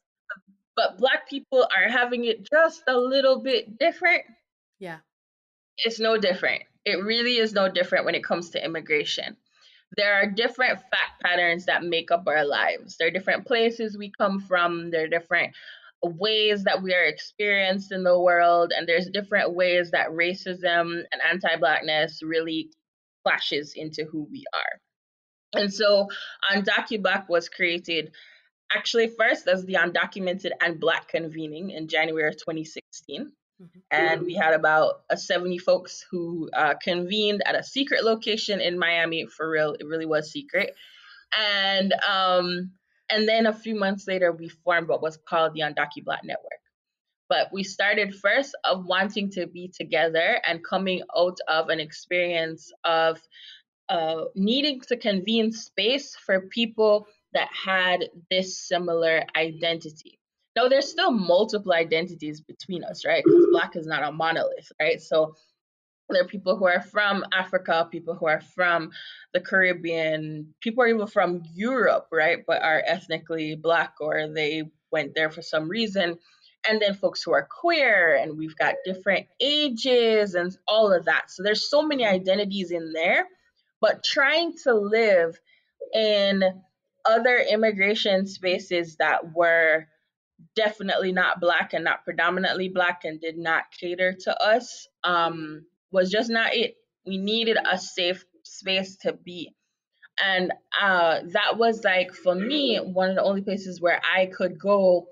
But 0.77 0.99
black 0.99 1.29
people 1.29 1.67
are 1.77 1.89
having 1.91 2.25
it 2.25 2.49
just 2.51 2.83
a 2.87 2.97
little 2.97 3.41
bit 3.43 3.79
different. 3.79 4.23
Yeah. 4.79 4.99
It's 5.79 6.01
no 6.01 6.19
different. 6.19 6.63
It 6.85 7.03
really 7.03 7.37
is 7.37 7.53
no 7.53 7.69
different 7.69 8.05
when 8.05 8.15
it 8.15 8.25
comes 8.25 8.51
to 8.51 8.65
immigration. 8.65 9.37
There 9.97 10.15
are 10.15 10.31
different 10.31 10.81
fact 10.81 11.23
patterns 11.23 11.67
that 11.67 11.85
make 11.85 12.11
up 12.11 12.25
our 12.27 12.45
lives. 12.45 12.97
There 12.97 13.09
are 13.09 13.13
different 13.13 13.47
places 13.47 13.97
we 13.97 14.11
come 14.17 14.41
from. 14.41 14.91
There 14.91 15.05
are 15.05 15.09
different 15.09 15.55
ways 16.03 16.65
that 16.65 16.83
we 16.83 16.95
are 16.95 17.05
experienced 17.05 17.91
in 17.93 18.03
the 18.03 18.19
world 18.19 18.73
and 18.77 18.87
there's 18.87 19.09
different 19.09 19.55
ways 19.55 19.91
that 19.93 20.11
racism 20.11 21.03
and 21.11 21.23
anti-blackness 21.31 22.23
really 22.23 22.71
clashes 23.25 23.73
into 23.75 24.05
who 24.05 24.29
we 24.31 24.45
are 24.55 24.81
and 25.53 25.73
so 25.73 26.09
UndocuBlack 26.53 27.29
was 27.29 27.49
created 27.49 28.13
actually 28.75 29.09
first 29.09 29.47
as 29.47 29.65
the 29.65 29.75
Undocumented 29.75 30.51
and 30.61 30.81
Black 30.81 31.09
Convening 31.09 31.71
in 31.71 31.89
January 31.89 32.29
of 32.29 32.37
2016. 32.37 33.33
Mm-hmm. 33.63 33.79
And 33.91 34.23
we 34.23 34.35
had 34.35 34.55
about 34.55 35.03
uh, 35.09 35.17
70 35.17 35.59
folks 35.59 36.05
who 36.11 36.51
uh, 36.55 36.75
convened 36.83 37.43
at 37.47 37.55
a 37.55 37.63
secret 37.63 38.05
location 38.05 38.61
in 38.61 38.79
Miami. 38.79 39.27
For 39.27 39.49
real, 39.49 39.75
it 39.79 39.87
really 39.87 40.05
was 40.05 40.31
secret. 40.31 40.75
And 41.37 41.95
um, 42.09 42.73
and 43.11 43.29
then 43.29 43.47
a 43.47 43.53
few 43.53 43.75
months 43.75 44.07
later, 44.07 44.33
we 44.33 44.49
formed 44.49 44.89
what 44.89 45.03
was 45.03 45.17
called 45.17 45.55
the 45.55 45.61
UndocuBlack 45.61 46.25
Network. 46.25 46.61
But 47.29 47.53
we 47.53 47.63
started 47.65 48.15
first 48.15 48.57
of 48.65 48.87
wanting 48.87 49.31
to 49.33 49.47
be 49.47 49.69
together 49.69 50.41
and 50.47 50.65
coming 50.65 51.03
out 51.17 51.39
of 51.49 51.71
an 51.71 51.81
experience 51.81 52.73
of 52.85 53.21
uh, 53.89 54.25
needing 54.35 54.81
to 54.81 54.97
convene 54.97 55.53
space 55.53 56.17
for 56.17 56.41
people 56.43 57.07
that 57.33 57.49
had 57.53 58.09
this 58.31 58.59
similar 58.59 59.25
identity. 59.37 60.19
Now, 60.57 60.69
there's 60.69 60.91
still 60.91 61.11
multiple 61.11 61.75
identities 61.75 62.41
between 62.41 62.83
us, 62.83 63.05
right? 63.05 63.23
Because 63.25 63.47
Black 63.53 63.77
is 63.77 63.87
not 63.87 64.03
a 64.03 64.11
monolith, 64.11 64.73
right? 64.81 65.01
So 65.01 65.35
there 66.09 66.23
are 66.23 66.29
people 66.29 66.57
who 66.57 66.67
are 66.67 66.81
from 66.81 67.25
Africa, 67.33 67.89
people 67.91 68.15
who 68.15 68.27
are 68.27 68.41
from 68.41 68.91
the 69.35 69.41
Caribbean, 69.41 70.55
people 70.61 70.83
are 70.83 70.89
even 70.89 71.07
from 71.07 71.43
Europe, 71.55 72.09
right? 72.11 72.39
But 72.47 72.63
are 72.63 72.83
ethnically 72.87 73.55
Black 73.57 73.95
or 74.01 74.29
they 74.29 74.65
went 74.91 75.15
there 75.15 75.31
for 75.31 75.43
some 75.43 75.69
reason. 75.69 76.19
And 76.69 76.81
then 76.81 76.95
folks 76.95 77.23
who 77.23 77.33
are 77.33 77.47
queer, 77.61 78.17
and 78.17 78.39
we've 78.39 78.57
got 78.57 78.75
different 78.85 79.27
ages 79.41 80.35
and 80.35 80.57
all 80.67 80.93
of 80.93 81.05
that. 81.05 81.31
So 81.31 81.43
there's 81.43 81.69
so 81.69 81.83
many 81.83 82.07
identities 82.07 82.71
in 82.71 82.93
there 82.93 83.27
but 83.87 84.03
trying 84.03 84.53
to 84.65 84.75
live 84.75 85.39
in 85.95 86.43
other 87.05 87.39
immigration 87.39 88.27
spaces 88.27 88.97
that 88.97 89.33
were 89.33 89.87
definitely 90.57 91.13
not 91.13 91.39
black 91.41 91.73
and 91.73 91.85
not 91.85 92.03
predominantly 92.03 92.69
black 92.69 93.03
and 93.05 93.21
did 93.21 93.39
not 93.39 93.63
cater 93.79 94.13
to 94.13 94.43
us 94.43 94.89
um, 95.05 95.65
was 95.93 96.11
just 96.11 96.29
not 96.29 96.53
it. 96.53 96.75
We 97.07 97.17
needed 97.17 97.59
a 97.65 97.79
safe 97.79 98.25
space 98.43 98.97
to 99.03 99.13
be. 99.13 99.55
And 100.21 100.53
uh, 100.83 101.21
that 101.29 101.57
was 101.57 101.85
like, 101.85 102.13
for 102.13 102.35
me, 102.35 102.79
one 102.79 103.11
of 103.11 103.15
the 103.15 103.23
only 103.23 103.43
places 103.43 103.81
where 103.81 104.01
I 104.03 104.27
could 104.27 104.59
go 104.59 105.07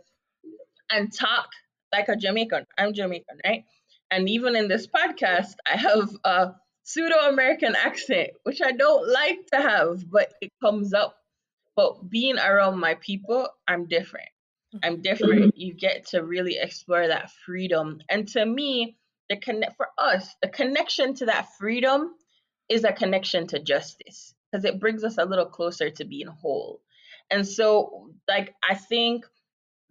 and 0.90 1.12
talk 1.12 1.46
like 1.92 2.08
a 2.08 2.16
Jamaican. 2.16 2.66
I'm 2.76 2.92
Jamaican, 2.92 3.38
right? 3.44 3.66
And 4.10 4.28
even 4.28 4.56
in 4.56 4.66
this 4.66 4.88
podcast, 4.88 5.54
I 5.64 5.76
have 5.76 6.08
a 6.24 6.54
pseudo 6.84 7.16
American 7.28 7.74
accent, 7.74 8.30
which 8.44 8.62
I 8.62 8.72
don't 8.72 9.08
like 9.10 9.46
to 9.52 9.60
have, 9.60 10.08
but 10.08 10.32
it 10.40 10.52
comes 10.62 10.94
up. 10.94 11.16
But 11.74 12.08
being 12.08 12.38
around 12.38 12.78
my 12.78 12.94
people, 12.94 13.48
I'm 13.66 13.86
different. 13.86 14.28
I'm 14.82 15.02
different. 15.02 15.40
Mm-hmm. 15.40 15.60
You 15.60 15.74
get 15.74 16.08
to 16.08 16.22
really 16.22 16.58
explore 16.60 17.06
that 17.06 17.30
freedom. 17.44 18.00
And 18.08 18.28
to 18.28 18.44
me, 18.44 18.96
the 19.28 19.36
connect 19.36 19.76
for 19.76 19.88
us, 19.98 20.28
the 20.42 20.48
connection 20.48 21.14
to 21.14 21.26
that 21.26 21.48
freedom 21.58 22.12
is 22.68 22.84
a 22.84 22.92
connection 22.92 23.46
to 23.48 23.58
justice 23.58 24.34
because 24.50 24.64
it 24.64 24.80
brings 24.80 25.04
us 25.04 25.16
a 25.18 25.24
little 25.24 25.46
closer 25.46 25.90
to 25.90 26.04
being 26.04 26.26
whole. 26.26 26.80
And 27.30 27.46
so, 27.46 28.10
like, 28.28 28.54
I 28.68 28.74
think 28.74 29.26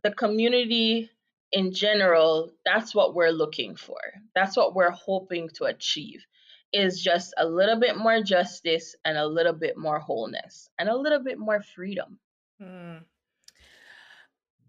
the 0.03 0.11
community 0.11 1.09
in 1.51 1.73
general, 1.73 2.51
that's 2.65 2.93
what 2.93 3.15
we're 3.15 3.31
looking 3.31 3.75
for. 3.75 3.99
That's 4.35 4.55
what 4.57 4.75
we're 4.75 4.91
hoping 4.91 5.49
to 5.55 5.65
achieve 5.65 6.25
is 6.73 7.01
just 7.01 7.33
a 7.37 7.45
little 7.45 7.79
bit 7.79 7.97
more 7.97 8.21
justice 8.21 8.95
and 9.05 9.17
a 9.17 9.25
little 9.25 9.53
bit 9.53 9.77
more 9.77 9.99
wholeness 9.99 10.69
and 10.79 10.89
a 10.89 10.95
little 10.95 11.23
bit 11.23 11.37
more 11.37 11.61
freedom. 11.61 12.19
Hmm. 12.61 12.97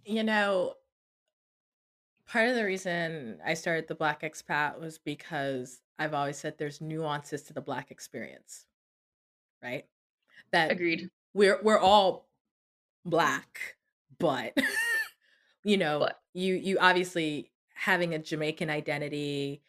You 0.04 0.22
know, 0.22 0.74
part 2.26 2.48
of 2.48 2.56
the 2.56 2.64
reason 2.64 3.38
I 3.44 3.54
started 3.54 3.88
the 3.88 3.94
Black 3.94 4.22
Expat 4.22 4.78
was 4.78 4.98
because 4.98 5.80
I've 5.98 6.14
always 6.14 6.36
said 6.36 6.58
there's 6.58 6.80
nuances 6.80 7.42
to 7.44 7.52
the 7.54 7.60
Black 7.62 7.90
experience, 7.90 8.66
right? 9.62 9.86
That 10.52 10.70
agreed. 10.70 11.08
We're 11.32 11.58
we're 11.62 11.78
all 11.78 12.28
Black, 13.04 13.76
but 14.18 14.56
you 15.64 15.76
know, 15.78 16.00
but. 16.00 16.20
you 16.34 16.54
you 16.54 16.78
obviously 16.80 17.50
having 17.74 18.14
a 18.14 18.18
Jamaican 18.18 18.70
identity, 18.70 19.62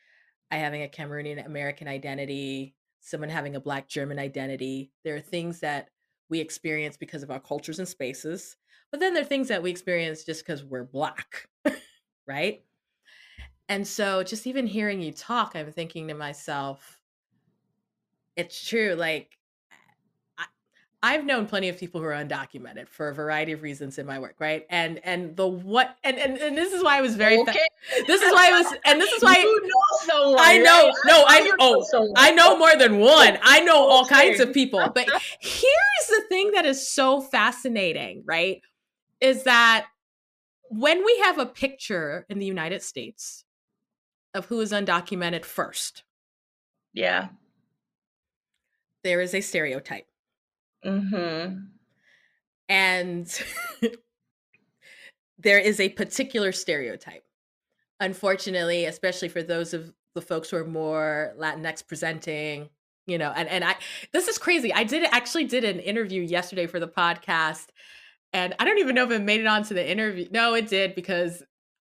I 0.51 0.57
having 0.57 0.83
a 0.83 0.87
Cameroonian 0.87 1.45
American 1.45 1.87
identity, 1.87 2.75
someone 2.99 3.29
having 3.29 3.55
a 3.55 3.59
Black 3.59 3.87
German 3.87 4.19
identity. 4.19 4.91
There 5.03 5.15
are 5.15 5.21
things 5.21 5.59
that 5.61 5.89
we 6.29 6.39
experience 6.39 6.97
because 6.97 7.23
of 7.23 7.31
our 7.31 7.39
cultures 7.39 7.79
and 7.79 7.87
spaces, 7.87 8.55
but 8.91 8.99
then 8.99 9.13
there 9.13 9.23
are 9.23 9.27
things 9.27 9.47
that 9.49 9.63
we 9.63 9.71
experience 9.71 10.23
just 10.23 10.45
because 10.45 10.63
we're 10.63 10.83
Black, 10.83 11.47
right? 12.27 12.63
And 13.67 13.87
so 13.87 14.23
just 14.23 14.47
even 14.47 14.67
hearing 14.67 15.01
you 15.01 15.11
talk, 15.11 15.55
I'm 15.55 15.71
thinking 15.71 16.07
to 16.07 16.13
myself, 16.13 16.99
it's 18.35 18.67
true. 18.67 18.95
Like 18.95 19.37
I've 21.05 21.24
known 21.24 21.45
plenty 21.45 21.69
of 21.69 21.77
people 21.77 22.01
who 22.01 22.07
are 22.07 22.13
undocumented 22.13 22.88
for 22.88 23.09
a 23.09 23.13
variety 23.13 23.51
of 23.51 23.62
reasons 23.62 24.00
in 24.00 24.07
my 24.07 24.17
work, 24.17 24.38
right? 24.39 24.65
And 24.71 25.00
and 25.03 25.35
the 25.35 25.45
what 25.45 25.95
and 26.03 26.17
and, 26.17 26.35
and 26.39 26.57
this 26.57 26.74
is 26.74 26.83
why 26.83 26.97
I 26.97 27.01
was 27.01 27.15
very 27.15 27.38
okay. 27.41 27.59
this 28.07 28.24
is 28.24 28.33
why 28.33 28.50
I 28.50 28.59
was 28.59 28.74
and 28.85 29.00
this 29.00 29.12
is 29.12 29.21
why 29.21 29.35
you 29.38 29.62
know 29.62 30.00
someone, 30.00 30.39
I 30.39 30.57
know 30.57 30.88
right? 30.88 30.93
no 31.05 31.24
I, 31.27 31.51
I 31.51 31.55
oh 31.59 32.13
I 32.17 32.31
know 32.31 32.57
more 32.57 32.75
than 32.75 32.97
one. 32.97 33.38
I 33.43 33.59
know 33.59 33.85
okay. 33.85 33.93
all 33.93 34.05
kinds 34.07 34.39
of 34.39 34.51
people. 34.51 34.79
But 34.95 35.07
here's 35.39 36.07
the 36.09 36.24
thing 36.27 36.53
that 36.53 36.65
is 36.65 36.89
so 36.89 37.21
fascinating, 37.21 38.24
right? 38.25 38.63
Is 39.21 39.43
that 39.43 39.85
when 40.69 41.05
we 41.05 41.19
have 41.19 41.38
a 41.38 41.45
picture 41.45 42.25
in 42.29 42.39
the 42.39 42.47
United 42.47 42.81
States 42.81 43.43
of 44.33 44.47
who 44.47 44.59
is 44.59 44.71
undocumented 44.71 45.45
first, 45.45 46.03
Yeah. 46.93 47.27
There 49.03 49.21
is 49.21 49.35
a 49.35 49.41
stereotype. 49.41 50.07
Mm-hmm. 50.85 51.57
And 52.69 53.41
there 55.39 55.59
is 55.59 55.79
a 55.79 55.89
particular 55.89 56.51
stereotype. 56.51 57.23
Unfortunately, 57.99 58.85
especially 58.85 59.29
for 59.29 59.43
those 59.43 59.73
of 59.73 59.93
the 60.15 60.21
folks 60.21 60.49
who 60.49 60.57
are 60.57 60.65
more 60.65 61.33
Latinx 61.37 61.85
presenting, 61.87 62.69
you 63.07 63.17
know, 63.17 63.31
and, 63.35 63.47
and 63.47 63.63
I 63.63 63.75
this 64.11 64.27
is 64.27 64.37
crazy. 64.37 64.73
I 64.73 64.83
did 64.83 65.07
actually 65.11 65.45
did 65.45 65.63
an 65.63 65.79
interview 65.79 66.21
yesterday 66.21 66.67
for 66.67 66.79
the 66.79 66.87
podcast, 66.87 67.67
and 68.33 68.55
I 68.59 68.65
don't 68.65 68.79
even 68.79 68.95
know 68.95 69.05
if 69.05 69.11
it 69.11 69.21
made 69.21 69.41
it 69.41 69.47
onto 69.47 69.75
the 69.75 69.89
interview. 69.89 70.27
No, 70.31 70.55
it 70.55 70.67
did 70.67 70.95
because 70.95 71.43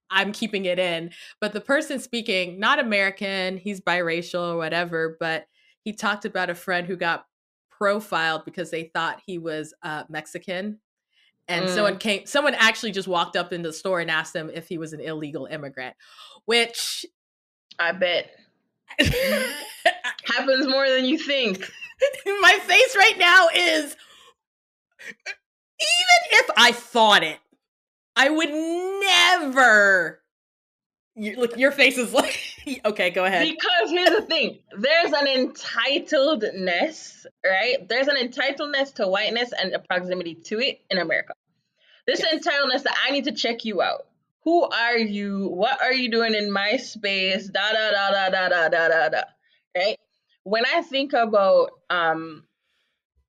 I'm 0.10 0.32
keeping 0.32 0.66
it 0.66 0.78
in. 0.78 1.12
But 1.42 1.54
the 1.54 1.62
person 1.62 2.00
speaking, 2.00 2.60
not 2.60 2.80
American, 2.80 3.58
he's 3.58 3.82
biracial 3.82 4.54
or 4.54 4.58
whatever, 4.58 5.18
but 5.20 5.48
he 5.84 5.94
talked 5.94 6.26
about 6.26 6.50
a 6.50 6.56
friend 6.56 6.86
who 6.86 6.96
got 6.96 7.26
profiled 7.78 8.46
because 8.46 8.72
they 8.72 8.92
thought 8.94 9.22
he 9.26 9.38
was 9.38 9.74
uh, 9.84 10.04
Mexican. 10.10 10.80
And 11.48 11.66
mm. 11.66 11.70
someone 11.70 11.98
came, 11.98 12.26
someone 12.26 12.56
actually 12.56 12.92
just 12.92 13.08
walked 13.08 13.36
up 13.36 13.54
in 13.54 13.62
the 13.62 13.72
store 13.72 14.00
and 14.00 14.10
asked 14.10 14.36
him 14.36 14.50
if 14.54 14.68
he 14.68 14.78
was 14.78 14.94
an 14.94 15.00
illegal 15.00 15.46
immigrant, 15.46 15.96
which 16.46 17.06
I 17.78 17.92
bet 17.92 18.32
happens 19.00 20.68
more 20.68 20.90
than 20.90 21.06
you 21.06 21.18
think. 21.18 21.60
My 22.42 22.60
face 22.64 22.96
right 22.98 23.18
now 23.18 23.48
is 23.56 23.96
even 25.80 26.32
if 26.32 26.50
I 26.58 26.72
thought 26.72 27.24
it, 27.24 27.40
I 28.16 28.30
would 28.30 28.50
never. 28.50 30.22
You, 31.16 31.38
look, 31.38 31.58
your 31.58 31.72
face 31.72 31.98
is 31.98 32.14
like 32.14 32.38
okay. 32.86 33.10
Go 33.10 33.24
ahead. 33.24 33.48
Because 33.48 33.90
here's 33.90 34.10
the 34.10 34.22
thing: 34.22 34.60
there's 34.78 35.14
an 35.14 35.28
entitledness, 35.28 37.26
right? 37.46 37.88
There's 37.88 38.08
an 38.08 38.18
entitledness 38.18 38.94
to 38.96 39.08
whiteness 39.08 39.54
and 39.58 39.74
a 39.74 39.80
proximity 39.80 40.36
to 40.36 40.60
it 40.60 40.82
in 40.90 40.98
America. 40.98 41.34
This 42.06 42.20
yes. 42.20 42.46
entitledness 42.46 42.84
that 42.84 42.98
I 43.06 43.12
need 43.12 43.24
to 43.26 43.32
check 43.32 43.64
you 43.64 43.82
out. 43.82 44.08
Who 44.44 44.64
are 44.64 44.98
you? 44.98 45.48
What 45.48 45.82
are 45.82 45.94
you 45.94 46.12
doing 46.12 46.36
in 46.36 46.52
my 46.52 46.78
space? 46.78 47.50
Da 47.50 47.72
da 47.72 47.92
da 47.92 48.12
da 48.12 48.30
da 48.30 48.50
da 48.50 48.70
da 48.70 48.88
da 48.90 49.10
da. 49.10 49.22
Right? 49.76 49.98
When 50.44 50.66
I 50.66 50.82
think 50.82 51.14
about 51.14 51.72
um, 51.90 52.44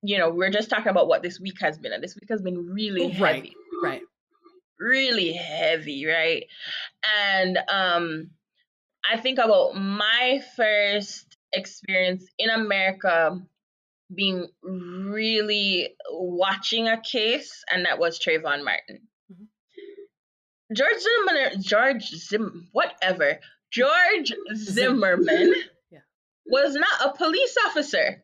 you 0.02 0.18
know, 0.18 0.30
we're 0.30 0.50
just 0.50 0.70
talking 0.70 0.88
about 0.88 1.06
what 1.06 1.22
this 1.22 1.38
week 1.38 1.60
has 1.60 1.78
been, 1.78 1.92
and 1.92 2.02
this 2.02 2.16
week 2.16 2.28
has 2.30 2.42
been 2.42 2.68
really 2.72 3.08
heavy. 3.08 3.22
right. 3.22 3.52
Right 3.82 4.02
really 4.78 5.32
heavy, 5.32 6.06
right? 6.06 6.46
And 7.26 7.58
um, 7.68 8.30
I 9.10 9.16
think 9.16 9.38
about 9.38 9.76
my 9.76 10.42
first 10.56 11.36
experience 11.52 12.24
in 12.38 12.50
America 12.50 13.40
being 14.14 14.46
really 14.62 15.94
watching 16.10 16.88
a 16.88 17.00
case, 17.00 17.64
and 17.70 17.86
that 17.86 17.98
was 17.98 18.18
Trayvon 18.18 18.64
Martin. 18.64 19.00
Mm-hmm. 19.32 20.74
George 20.74 20.98
Zimmerman, 20.98 21.62
George 21.62 22.08
Zim, 22.08 22.68
whatever, 22.72 23.40
George 23.72 24.32
Zimmerman 24.54 25.54
yeah. 25.90 25.98
was 26.46 26.74
not 26.74 27.06
a 27.06 27.16
police 27.16 27.56
officer. 27.66 28.22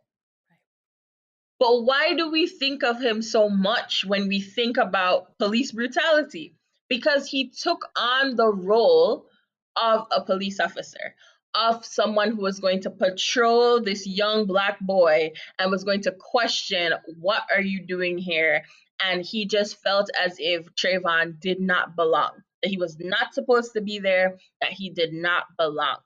But 1.63 1.85
why 1.85 2.15
do 2.15 2.29
we 2.29 2.49
think 2.49 2.83
of 2.83 3.01
him 3.01 3.23
so 3.23 3.49
much 3.49 4.05
when 4.05 4.27
we 4.27 4.41
think 4.41 4.79
about 4.79 5.39
police 5.39 5.71
brutality? 5.71 6.57
Because 6.89 7.29
he 7.29 7.51
took 7.51 7.89
on 7.97 8.35
the 8.35 8.49
role 8.49 9.29
of 9.77 10.09
a 10.11 10.25
police 10.25 10.59
officer, 10.59 11.15
of 11.55 11.85
someone 11.85 12.33
who 12.33 12.43
was 12.43 12.59
going 12.59 12.81
to 12.81 12.91
patrol 12.91 13.81
this 13.81 14.09
young 14.09 14.47
black 14.47 14.81
boy 14.81 15.35
and 15.57 15.71
was 15.71 15.85
going 15.85 16.01
to 16.03 16.11
question, 16.11 16.95
What 17.21 17.45
are 17.55 17.63
you 17.63 17.87
doing 17.87 18.19
here? 18.19 18.65
And 19.01 19.25
he 19.25 19.47
just 19.47 19.81
felt 19.85 20.11
as 20.21 20.39
if 20.41 20.67
Trayvon 20.75 21.39
did 21.39 21.61
not 21.61 21.95
belong, 21.95 22.43
that 22.65 22.71
he 22.71 22.77
was 22.77 22.97
not 22.99 23.35
supposed 23.35 23.75
to 23.75 23.83
be 23.83 24.01
there, 24.01 24.37
that 24.61 24.73
he 24.73 24.91
did 24.91 25.13
not 25.13 25.45
belong. 25.57 25.99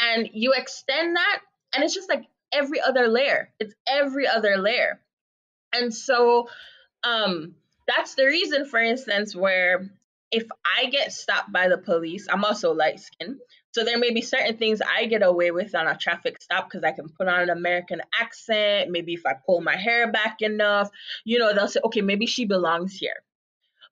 And 0.00 0.30
you 0.32 0.52
extend 0.52 1.16
that, 1.16 1.40
and 1.74 1.82
it's 1.82 1.94
just 1.94 2.08
like 2.08 2.22
every 2.52 2.80
other 2.80 3.08
layer. 3.08 3.52
It's 3.58 3.74
every 3.86 4.26
other 4.26 4.56
layer. 4.56 5.00
And 5.72 5.94
so 5.94 6.48
um 7.02 7.54
that's 7.86 8.14
the 8.14 8.26
reason, 8.26 8.66
for 8.66 8.80
instance, 8.80 9.34
where 9.34 9.90
if 10.32 10.44
I 10.64 10.86
get 10.86 11.12
stopped 11.12 11.52
by 11.52 11.68
the 11.68 11.78
police, 11.78 12.26
I'm 12.30 12.44
also 12.44 12.72
light 12.72 13.00
skinned. 13.00 13.38
So 13.72 13.84
there 13.84 13.98
may 13.98 14.12
be 14.12 14.22
certain 14.22 14.56
things 14.56 14.80
I 14.80 15.06
get 15.06 15.22
away 15.22 15.50
with 15.50 15.74
on 15.74 15.86
a 15.86 15.96
traffic 15.96 16.40
stop 16.40 16.68
because 16.68 16.82
I 16.82 16.92
can 16.92 17.08
put 17.10 17.28
on 17.28 17.42
an 17.42 17.50
American 17.50 18.00
accent. 18.18 18.90
Maybe 18.90 19.12
if 19.14 19.26
I 19.26 19.34
pull 19.34 19.60
my 19.60 19.76
hair 19.76 20.10
back 20.10 20.40
enough, 20.40 20.90
you 21.24 21.38
know, 21.38 21.54
they'll 21.54 21.68
say, 21.68 21.80
okay, 21.84 22.00
maybe 22.00 22.26
she 22.26 22.46
belongs 22.46 22.96
here. 22.96 23.22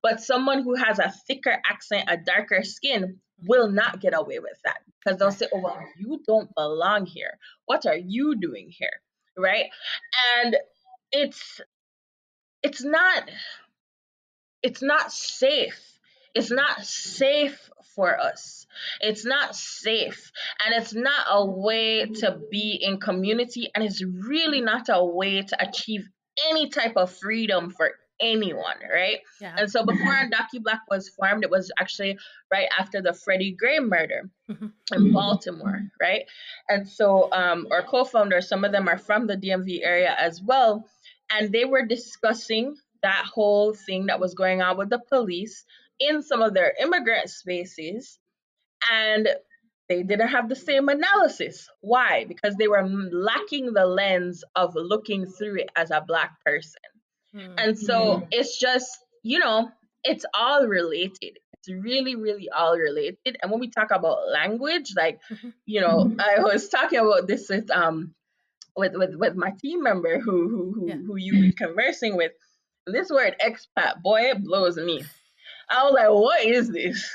But 0.03 0.21
someone 0.21 0.63
who 0.63 0.75
has 0.75 0.99
a 0.99 1.13
thicker 1.27 1.57
accent, 1.71 2.09
a 2.09 2.17
darker 2.17 2.63
skin, 2.63 3.21
will 3.43 3.69
not 3.69 4.01
get 4.01 4.15
away 4.15 4.39
with 4.39 4.59
that 4.65 4.79
because 4.99 5.19
they'll 5.19 5.31
say, 5.31 5.49
oh, 5.53 5.61
well, 5.61 5.79
you 5.99 6.21
don't 6.27 6.55
belong 6.55 7.07
here. 7.07 7.39
What 7.67 7.87
are 7.87 7.97
you 7.97 8.37
doing 8.37 8.69
here? 8.71 9.01
Right. 9.37 9.67
And 10.37 10.57
it's, 11.13 11.61
it's 12.63 12.85
not, 12.85 13.29
it's 14.63 14.83
not 14.83 15.13
safe. 15.13 15.81
It's 16.35 16.51
not 16.51 16.85
safe 16.85 17.71
for 17.95 18.19
us. 18.19 18.67
It's 19.01 19.25
not 19.25 19.55
safe. 19.55 20.33
And 20.65 20.75
it's 20.75 20.95
not 20.95 21.27
a 21.31 21.45
way 21.45 22.07
to 22.07 22.41
be 22.51 22.79
in 22.81 22.99
community. 22.99 23.71
And 23.75 23.85
it's 23.85 24.03
really 24.03 24.61
not 24.61 24.87
a 24.89 25.05
way 25.05 25.43
to 25.43 25.69
achieve 25.69 26.09
any 26.51 26.69
type 26.69 26.97
of 26.97 27.13
freedom 27.13 27.71
for 27.71 27.93
anyone, 28.21 28.77
right? 28.93 29.19
Yeah. 29.41 29.55
And 29.57 29.71
so 29.71 29.85
before 29.85 30.29
Black 30.63 30.83
was 30.91 31.09
formed, 31.09 31.45
it 31.45 31.51
was 31.51 31.71
actually 31.79 32.19
right 32.53 32.69
after 32.79 33.03
the 33.03 33.13
Freddie 33.13 33.53
Gray 33.53 33.81
murder 33.81 34.31
mm-hmm. 34.51 34.67
in 34.93 35.13
Baltimore, 35.13 35.83
right? 36.01 36.25
And 36.69 36.89
so 36.89 37.29
um, 37.33 37.67
our 37.71 37.83
co-founders, 37.83 38.49
some 38.49 38.65
of 38.65 38.73
them 38.73 38.89
are 38.89 38.99
from 38.99 39.27
the 39.27 39.37
DMV 39.37 39.81
area 39.85 40.15
as 40.19 40.41
well, 40.43 40.87
and 41.31 41.53
they 41.53 41.65
were 41.65 41.85
discussing 41.85 42.77
that 43.03 43.27
whole 43.33 43.75
thing 43.75 44.07
that 44.07 44.21
was 44.21 44.35
going 44.35 44.63
on 44.63 44.79
with 44.79 44.91
the 44.91 44.99
police 44.99 45.65
in 46.01 46.23
some 46.23 46.43
of 46.43 46.55
their 46.55 46.75
immigrant 46.81 47.31
spaces, 47.31 48.19
and 48.91 49.29
they 49.89 50.03
didn't 50.03 50.29
have 50.29 50.49
the 50.49 50.57
same 50.57 50.89
analysis. 50.89 51.69
Why? 51.81 52.25
Because 52.25 52.55
they 52.57 52.69
were 52.69 52.87
lacking 52.87 53.73
the 53.73 53.87
lens 53.87 54.43
of 54.57 54.75
looking 54.75 55.27
through 55.27 55.57
it 55.57 55.69
as 55.77 55.91
a 55.91 56.05
black 56.07 56.43
person. 56.45 56.81
Mm-hmm. 57.35 57.55
And 57.59 57.79
so 57.79 58.27
it's 58.31 58.59
just, 58.59 58.91
you 59.23 59.39
know, 59.39 59.71
it's 60.05 60.25
all 60.35 60.67
related. 60.67 61.39
It's 61.55 61.69
really, 61.69 62.15
really 62.15 62.49
all 62.51 62.77
related. 62.77 63.39
And 63.43 63.51
when 63.51 63.61
we 63.61 63.71
talk 63.71 63.91
about 63.91 64.29
language, 64.29 64.93
like, 64.97 65.21
mm-hmm. 65.31 65.51
you 65.67 65.81
know, 65.81 66.05
mm-hmm. 66.05 66.21
I 66.21 66.43
was 66.43 66.69
talking 66.69 66.99
about 66.99 67.27
this 67.27 67.49
with 67.49 67.71
um 67.71 68.15
with 68.77 68.93
with, 68.95 69.15
with 69.15 69.35
my 69.35 69.53
team 69.63 69.83
member 69.83 70.21
who 70.21 70.49
who 70.49 70.73
who, 70.73 70.89
yeah. 70.89 70.95
who 70.95 71.17
you've 71.17 71.41
been 71.41 71.53
conversing 71.53 72.17
with. 72.17 72.33
This 72.87 73.09
word 73.09 73.35
expat, 73.43 74.03
boy, 74.03 74.21
it 74.25 74.45
blows 74.45 74.77
me. 74.77 75.03
I 75.71 75.85
was 75.85 75.95
like, 75.95 76.11
what 76.11 76.45
is 76.45 76.69
this? 76.71 77.11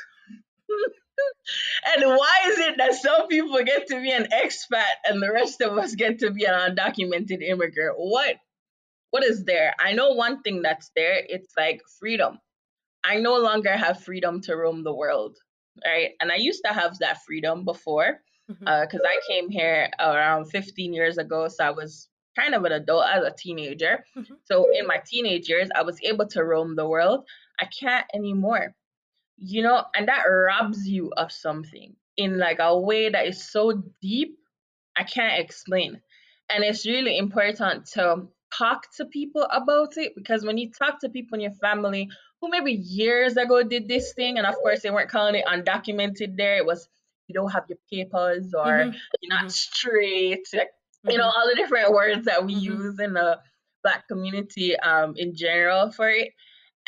and 1.96 2.06
why 2.06 2.34
is 2.48 2.58
it 2.58 2.78
that 2.78 2.96
some 2.96 3.28
people 3.28 3.64
get 3.64 3.88
to 3.88 4.02
be 4.02 4.12
an 4.12 4.28
expat 4.34 4.88
and 5.06 5.22
the 5.22 5.32
rest 5.32 5.62
of 5.62 5.78
us 5.78 5.94
get 5.94 6.20
to 6.20 6.32
be 6.32 6.46
an 6.46 6.76
undocumented 6.76 7.44
immigrant? 7.44 7.96
What 7.98 8.38
what 9.12 9.24
is 9.24 9.44
there? 9.46 9.74
I 9.80 9.94
know 9.94 10.12
one 10.12 10.42
thing 10.42 10.62
that's 10.62 10.92
there. 10.96 11.24
It's 11.28 11.54
like 11.58 11.82
freedom. 12.00 12.40
I 13.04 13.20
no 13.20 13.38
longer 13.38 13.76
have 13.76 14.04
freedom 14.04 14.42
to 14.42 14.56
roam 14.56 14.84
the 14.84 14.94
world, 14.94 15.38
right? 15.86 16.12
And 16.22 16.32
I 16.32 16.36
used 16.36 16.62
to 16.66 16.74
have 16.74 17.00
that 17.00 17.24
freedom 17.26 17.66
before 17.66 18.22
because 18.48 18.64
mm-hmm. 18.64 18.98
uh, 18.98 19.08
I 19.08 19.20
came 19.28 19.50
here 19.50 19.90
around 20.00 20.46
15 20.46 20.94
years 20.94 21.18
ago. 21.18 21.48
So 21.48 21.64
I 21.64 21.72
was 21.72 22.10
kind 22.38 22.56
of 22.56 22.64
an 22.66 22.72
adult 22.72 23.06
as 23.08 23.24
a 23.24 23.36
teenager. 23.38 24.04
Mm-hmm. 24.18 24.34
So 24.44 24.68
in 24.74 24.88
my 24.88 25.02
teenage 25.06 25.50
years, 25.50 25.70
I 25.76 25.84
was 25.84 26.00
able 26.04 26.28
to 26.28 26.44
roam 26.44 26.76
the 26.76 26.88
world. 26.88 27.26
I 27.60 27.66
can't 27.66 28.06
anymore, 28.14 28.74
you 29.38 29.64
know, 29.64 29.84
and 29.96 30.08
that 30.08 30.24
robs 30.24 30.88
you 30.88 31.12
of 31.18 31.32
something 31.32 31.96
in 32.18 32.38
like 32.38 32.60
a 32.60 32.78
way 32.78 33.10
that 33.10 33.28
is 33.28 33.50
so 33.50 33.84
deep, 34.02 34.38
I 34.98 35.04
can't 35.04 35.40
explain. 35.40 36.02
And 36.50 36.64
it's 36.64 36.86
really 36.86 37.18
important 37.18 37.86
to 37.94 38.28
talk 38.58 38.88
to 38.98 39.06
people 39.06 39.44
about 39.52 39.98
it 39.98 40.14
because 40.16 40.44
when 40.46 40.58
you 40.58 40.72
talk 40.72 41.00
to 41.02 41.10
people 41.10 41.36
in 41.36 41.42
your 41.42 41.54
family 41.54 42.10
who 42.42 42.50
maybe 42.50 42.72
years 42.72 43.38
ago 43.38 43.64
did 43.64 43.88
this 43.88 44.14
thing, 44.14 44.38
and 44.38 44.48
of 44.48 44.56
course 44.56 44.82
they 44.82 44.90
weren't 44.90 45.10
calling 45.10 45.36
it 45.36 45.46
undocumented 45.46 46.38
there, 46.38 46.58
it 46.58 46.66
was 46.66 46.88
you 47.28 47.34
don't 47.34 47.52
have 47.52 47.66
your 47.70 47.78
papers 47.92 48.54
or 48.54 48.66
mm-hmm. 48.66 48.98
you're 49.22 49.30
not 49.30 49.42
mm-hmm. 49.42 49.50
straight, 49.50 50.48
like, 50.54 50.68
mm-hmm. 50.68 51.12
you 51.12 51.18
know, 51.18 51.26
mm-hmm. 51.26 51.40
all 51.40 51.50
the 51.50 51.56
different 51.56 51.92
words 51.94 52.26
that 52.26 52.46
we 52.46 52.56
mm-hmm. 52.56 52.82
use 52.82 53.00
in 53.00 53.14
the 53.14 53.40
black 53.84 54.08
community 54.08 54.78
um, 54.78 55.14
in 55.16 55.36
general 55.36 55.92
for 55.92 56.10
it. 56.10 56.30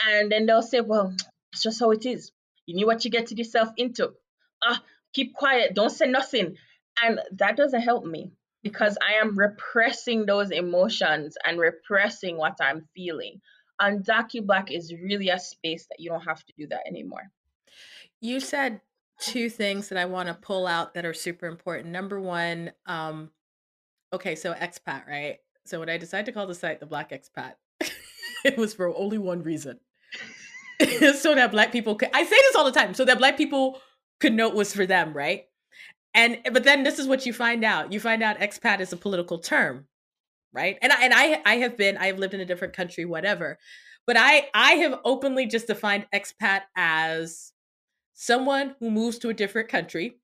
And 0.08 0.32
then 0.32 0.48
they'll 0.48 0.64
say, 0.64 0.82
well, 0.82 1.14
it's 1.54 1.62
just 1.62 1.80
how 1.80 1.92
it 1.92 2.06
is. 2.06 2.32
You 2.66 2.76
knew 2.76 2.88
what 2.88 3.06
you 3.06 3.12
get 3.12 3.32
yourself 3.32 3.70
into. 3.78 4.12
Ah, 4.64 4.82
keep 5.14 5.34
quiet, 5.34 5.76
don't 5.76 5.92
say 5.92 6.08
nothing. 6.08 6.56
And 7.02 7.20
that 7.34 7.56
doesn't 7.56 7.82
help 7.82 8.06
me 8.06 8.32
because 8.64 8.98
I 9.02 9.14
am 9.14 9.38
repressing 9.38 10.26
those 10.26 10.52
emotions 10.52 11.38
and 11.46 11.60
repressing 11.60 12.38
what 12.38 12.58
I'm 12.62 12.88
feeling. 12.96 13.42
And 13.80 14.08
Black 14.44 14.72
is 14.72 14.94
really 14.94 15.30
a 15.30 15.40
space 15.40 15.88
that 15.88 16.00
you 16.00 16.10
don't 16.10 16.22
have 16.22 16.46
to 16.46 16.54
do 16.58 16.68
that 16.68 16.82
anymore. 16.88 17.32
You 18.20 18.40
said 18.40 18.82
two 19.20 19.50
things 19.50 19.90
that 19.90 19.98
I 19.98 20.06
want 20.06 20.28
to 20.28 20.36
pull 20.36 20.68
out 20.68 20.94
that 20.94 21.06
are 21.06 21.14
super 21.14 21.48
important. 21.48 21.90
Number 21.90 22.20
one, 22.20 22.72
um, 22.86 23.32
okay, 24.14 24.36
so 24.36 24.54
expat, 24.54 25.08
right? 25.08 25.38
So 25.66 25.80
when 25.80 25.90
I 25.90 25.98
decided 25.98 26.28
to 26.28 26.32
call 26.32 26.48
the 26.48 26.56
site 26.56 26.80
the 26.80 26.86
Black 26.86 27.12
Expat, 27.12 27.54
it 28.46 28.58
was 28.58 28.74
for 28.74 28.96
only 28.96 29.18
one 29.18 29.42
reason. 29.42 29.80
so 31.18 31.36
that 31.36 31.52
black 31.52 31.72
people 31.72 31.96
could 31.96 32.10
I 32.14 32.24
say 32.24 32.36
this 32.36 32.56
all 32.56 32.66
the 32.66 32.72
time, 32.72 32.94
so 32.94 33.06
that 33.06 33.20
black 33.20 33.38
people 33.38 33.80
could 34.20 34.34
know 34.34 34.48
it 34.48 34.56
was 34.56 34.74
for 34.74 34.86
them, 34.86 35.14
right? 35.14 35.46
And 36.14 36.40
eh, 36.46 36.50
but 36.52 36.64
then 36.64 36.84
this 36.84 37.00
is 37.00 37.08
what 37.08 37.26
you 37.26 37.34
find 37.34 37.64
out. 37.64 37.94
You 37.94 38.00
find 38.00 38.24
out 38.24 38.40
expat 38.40 38.80
is 38.80 38.94
a 38.94 38.98
political 38.98 39.40
term, 39.40 39.88
right? 40.54 40.78
And 40.82 40.92
I 40.92 41.04
and 41.04 41.14
I 41.14 41.42
I 41.46 41.56
have 41.58 41.78
been 41.78 41.98
I 41.98 42.08
have 42.08 42.20
lived 42.20 42.34
in 42.34 42.42
a 42.42 42.46
different 42.46 42.76
country, 42.76 43.06
whatever. 43.06 43.58
But 44.06 44.18
I 44.18 44.50
I 44.54 44.74
have 44.74 45.00
openly 45.06 45.46
just 45.46 45.68
defined 45.68 46.08
expat 46.14 46.62
as 46.76 47.54
someone 48.14 48.76
who 48.80 48.92
moves 48.92 49.18
to 49.20 49.30
a 49.30 49.34
different 49.34 49.70
country. 49.70 50.18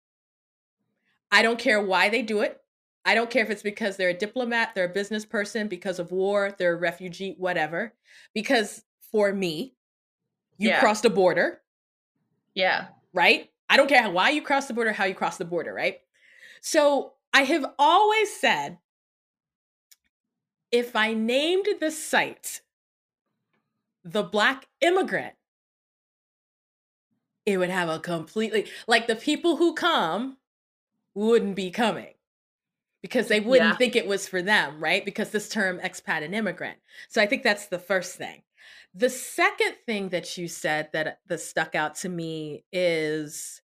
I 1.32 1.42
don't 1.42 1.60
care 1.60 1.82
why 1.82 2.10
they 2.10 2.22
do 2.22 2.42
it. 2.42 2.62
I 3.06 3.16
don't 3.16 3.30
care 3.30 3.44
if 3.44 3.50
it's 3.50 3.64
because 3.64 3.96
they're 3.96 4.10
a 4.10 4.14
diplomat, 4.14 4.76
they're 4.76 4.86
a 4.86 4.90
business 4.90 5.26
person, 5.26 5.70
because 5.70 5.98
of 5.98 6.12
war, 6.12 6.54
they're 6.58 6.74
a 6.74 6.78
refugee, 6.78 7.36
whatever. 7.38 7.94
Because 8.34 8.84
for 9.12 9.32
me, 9.32 9.76
you 10.58 10.70
yeah. 10.70 10.80
crossed 10.82 11.06
a 11.06 11.10
border. 11.10 11.62
Yeah. 12.54 12.88
Right? 13.14 13.50
I 13.70 13.78
don't 13.78 13.90
care 13.90 14.02
how, 14.02 14.12
why 14.12 14.30
you 14.30 14.42
cross 14.42 14.68
the 14.68 14.74
border, 14.74 14.94
how 14.94 15.06
you 15.06 15.16
cross 15.16 15.38
the 15.38 15.46
border, 15.46 15.74
right? 15.74 16.00
So 16.62 17.14
I 17.34 17.44
have 17.44 17.66
always 17.78 18.34
said 18.34 18.78
if 20.72 20.96
I 20.96 21.14
named 21.14 21.68
the 21.80 21.92
site 21.92 22.62
the 24.04 24.24
Black 24.24 24.68
Immigrant, 24.82 25.34
it 27.46 27.58
would 27.58 27.70
have 27.70 27.90
a 27.90 28.00
completely, 28.00 28.68
like 28.88 29.08
the 29.08 29.16
people 29.16 29.58
who 29.58 29.74
come 29.74 30.38
wouldn't 31.14 31.56
be 31.56 31.72
coming 31.72 32.14
because 33.02 33.28
they 33.28 33.40
wouldn't 33.40 33.72
yeah. 33.72 33.76
think 33.76 33.96
it 33.96 34.08
was 34.08 34.28
for 34.28 34.42
them, 34.42 34.82
right? 34.82 35.04
Because 35.04 35.30
this 35.32 35.50
term 35.50 35.80
expat 35.80 36.24
and 36.24 36.36
immigrant. 36.36 36.78
So 37.10 37.22
I 37.22 37.26
think 37.26 37.44
that's 37.44 37.68
the 37.68 37.80
first 37.80 38.16
thing. 38.16 38.42
The 38.94 39.10
second 39.10 39.76
thing 39.86 40.10
that 40.10 40.38
you 40.38 40.48
said 40.48 40.90
that 40.94 41.20
that 41.28 41.40
stuck 41.40 41.76
out 41.76 41.96
to 41.96 42.10
me 42.10 42.64
is 42.72 43.62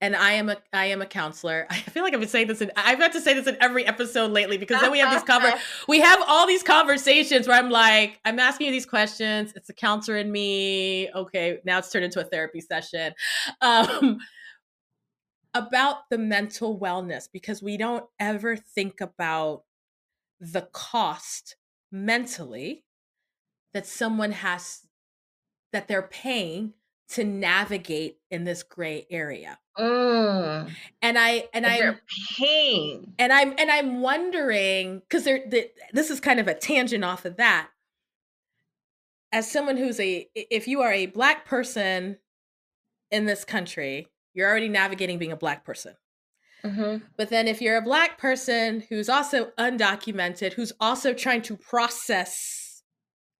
and 0.00 0.14
I 0.14 0.32
am 0.32 0.48
a 0.50 0.56
I 0.72 0.86
am 0.86 1.00
a 1.02 1.06
counselor. 1.06 1.66
I 1.70 1.76
feel 1.76 2.02
like 2.02 2.14
I've 2.14 2.20
been 2.20 2.28
saying 2.28 2.48
this 2.48 2.60
in 2.60 2.70
I've 2.76 2.98
had 2.98 3.12
to 3.12 3.20
say 3.20 3.34
this 3.34 3.46
in 3.46 3.56
every 3.60 3.86
episode 3.86 4.30
lately 4.30 4.58
because 4.58 4.80
then 4.80 4.90
we 4.90 4.98
have 4.98 5.12
this 5.12 5.22
cover 5.22 5.52
we 5.88 6.00
have 6.00 6.22
all 6.26 6.46
these 6.46 6.62
conversations 6.62 7.48
where 7.48 7.56
I'm 7.56 7.70
like, 7.70 8.20
I'm 8.24 8.38
asking 8.38 8.66
you 8.66 8.72
these 8.72 8.86
questions. 8.86 9.52
It's 9.56 9.68
a 9.68 9.74
counselor 9.74 10.18
in 10.18 10.30
me. 10.30 11.10
Okay, 11.12 11.58
now 11.64 11.78
it's 11.78 11.90
turned 11.90 12.04
into 12.04 12.20
a 12.20 12.24
therapy 12.24 12.60
session. 12.60 13.14
Um 13.62 14.18
about 15.54 16.10
the 16.10 16.18
mental 16.18 16.78
wellness 16.78 17.28
because 17.32 17.62
we 17.62 17.78
don't 17.78 18.04
ever 18.20 18.56
think 18.56 19.00
about 19.00 19.62
the 20.38 20.68
cost 20.72 21.56
mentally 21.90 22.84
that 23.76 23.86
someone 23.86 24.32
has 24.32 24.86
that 25.74 25.86
they're 25.86 26.00
paying 26.00 26.72
to 27.10 27.22
navigate 27.22 28.16
in 28.30 28.44
this 28.44 28.62
gray 28.62 29.06
area. 29.10 29.58
Mm. 29.78 30.70
And 31.02 31.18
I 31.18 31.48
and 31.52 31.66
I'm 31.66 32.00
paying. 32.38 33.12
And 33.18 33.34
I'm 33.34 33.54
and 33.58 33.70
I'm 33.70 34.00
wondering 34.00 35.00
because 35.00 35.24
there 35.24 35.42
the, 35.46 35.70
this 35.92 36.10
is 36.10 36.20
kind 36.20 36.40
of 36.40 36.48
a 36.48 36.54
tangent 36.54 37.04
off 37.04 37.26
of 37.26 37.36
that. 37.36 37.68
As 39.30 39.50
someone 39.50 39.76
who's 39.76 40.00
a 40.00 40.26
if 40.34 40.66
you 40.66 40.80
are 40.80 40.92
a 40.92 41.04
black 41.04 41.44
person 41.44 42.16
in 43.10 43.26
this 43.26 43.44
country, 43.44 44.08
you're 44.32 44.48
already 44.48 44.70
navigating 44.70 45.18
being 45.18 45.32
a 45.32 45.36
black 45.36 45.66
person. 45.66 45.96
Mm-hmm. 46.64 47.04
But 47.18 47.28
then 47.28 47.46
if 47.46 47.60
you're 47.60 47.76
a 47.76 47.82
black 47.82 48.16
person 48.16 48.84
who's 48.88 49.10
also 49.10 49.52
undocumented, 49.58 50.54
who's 50.54 50.72
also 50.80 51.12
trying 51.12 51.42
to 51.42 51.58
process 51.58 52.65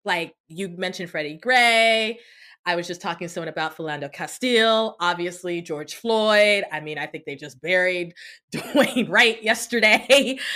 like 0.06 0.34
you 0.48 0.68
mentioned 0.68 1.10
Freddie 1.10 1.36
Gray. 1.36 2.20
I 2.64 2.74
was 2.74 2.88
just 2.88 3.00
talking 3.00 3.28
to 3.28 3.32
someone 3.32 3.48
about 3.48 3.76
Philando 3.76 4.12
Castile, 4.12 4.96
obviously 4.98 5.60
George 5.60 5.94
Floyd. 5.94 6.64
I 6.72 6.80
mean, 6.80 6.98
I 6.98 7.06
think 7.06 7.24
they 7.24 7.36
just 7.36 7.60
buried 7.60 8.14
Daunte 8.52 9.08
Wright 9.08 9.42
yesterday. 9.42 10.38
Mm. 10.38 10.40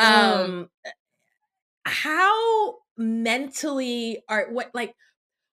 Um, 0.00 0.70
how 1.84 2.76
mentally 2.96 4.22
are 4.30 4.46
what 4.50 4.70
like 4.72 4.94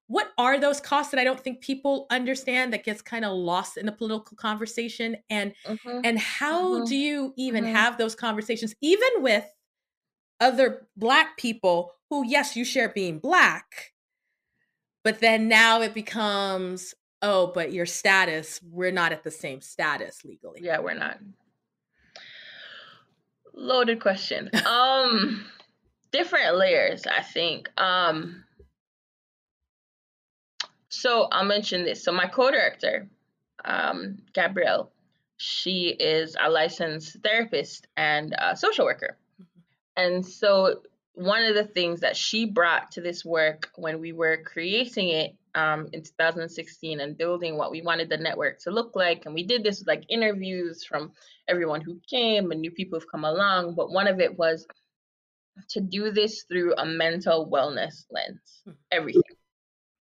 what 0.08 0.32
are 0.38 0.58
those 0.58 0.80
costs 0.80 1.12
that 1.12 1.20
I 1.20 1.26
don't 1.26 1.40
think 1.40 1.60
people 1.60 2.08
understand 2.10 2.72
that 2.72 2.86
gets 2.86 3.02
kind 3.02 3.26
of 3.26 3.34
lost 3.34 3.76
in 3.76 3.86
the 3.86 3.92
political 3.92 4.38
conversation 4.38 5.18
and 5.30 5.54
mm-hmm. 5.66 6.00
and 6.06 6.18
how 6.18 6.76
mm-hmm. 6.76 6.86
do 6.86 6.96
you 6.96 7.34
even 7.36 7.66
mm-hmm. 7.66 7.76
have 7.76 7.98
those 7.98 8.16
conversations 8.16 8.74
even 8.82 9.10
with 9.18 9.46
other 10.40 10.88
black 10.96 11.38
people 11.38 11.92
who, 12.10 12.26
yes, 12.26 12.56
you 12.56 12.64
share 12.64 12.90
being 12.90 13.20
black, 13.20 13.94
but 15.04 15.20
then 15.20 15.48
now 15.48 15.82
it 15.82 15.94
becomes, 15.94 16.94
oh, 17.22 17.52
but 17.54 17.74
your 17.74 17.86
status, 17.86 18.60
we're 18.64 18.92
not 18.92 19.12
at 19.12 19.24
the 19.24 19.32
same 19.32 19.62
status 19.62 20.24
legally. 20.24 20.60
Yeah, 20.62 20.80
we're 20.80 20.94
not. 20.94 21.20
Loaded 23.54 24.02
question. 24.02 24.50
um, 24.66 25.46
different 26.12 26.58
layers, 26.58 27.06
I 27.06 27.22
think. 27.22 27.70
Um, 27.80 28.44
so 30.90 31.28
I'll 31.32 31.46
mention 31.46 31.84
this. 31.84 32.04
So 32.04 32.12
my 32.12 32.28
co-director, 32.28 33.08
um, 33.66 34.20
Gabrielle, 34.34 34.92
she 35.38 35.90
is 35.90 36.36
a 36.42 36.50
licensed 36.50 37.18
therapist 37.24 37.88
and 37.96 38.34
a 38.38 38.56
social 38.56 38.86
worker. 38.86 39.18
And 39.96 40.26
so 40.26 40.82
one 41.18 41.44
of 41.44 41.56
the 41.56 41.64
things 41.64 42.02
that 42.02 42.16
she 42.16 42.46
brought 42.46 42.92
to 42.92 43.02
this 43.02 43.26
work 43.26 43.72
when 43.76 44.00
we 44.00 44.12
were 44.12 44.38
creating 44.46 45.10
it 45.10 45.36
um, 45.56 45.88
in 45.92 46.04
2016 46.04 47.00
and 47.00 47.18
building 47.18 47.58
what 47.58 47.72
we 47.72 47.82
wanted 47.82 48.08
the 48.08 48.18
network 48.18 48.60
to 48.60 48.72
look 48.72 48.96
like, 48.96 49.26
and 49.26 49.34
we 49.34 49.44
did 49.44 49.64
this 49.64 49.80
with 49.80 49.88
like 49.88 50.04
interviews 50.10 50.86
from 50.86 51.12
everyone 51.48 51.82
who 51.82 52.00
came 52.08 52.52
and 52.52 52.62
new 52.62 52.70
people 52.70 53.00
who've 53.00 53.10
come 53.10 53.26
along. 53.26 53.74
But 53.74 53.92
one 53.92 54.08
of 54.08 54.20
it 54.20 54.38
was 54.38 54.68
to 55.70 55.82
do 55.82 56.12
this 56.12 56.44
through 56.44 56.76
a 56.76 56.86
mental 56.86 57.50
wellness 57.52 58.06
lens, 58.12 58.62
hmm. 58.64 58.74
everything, 58.92 59.24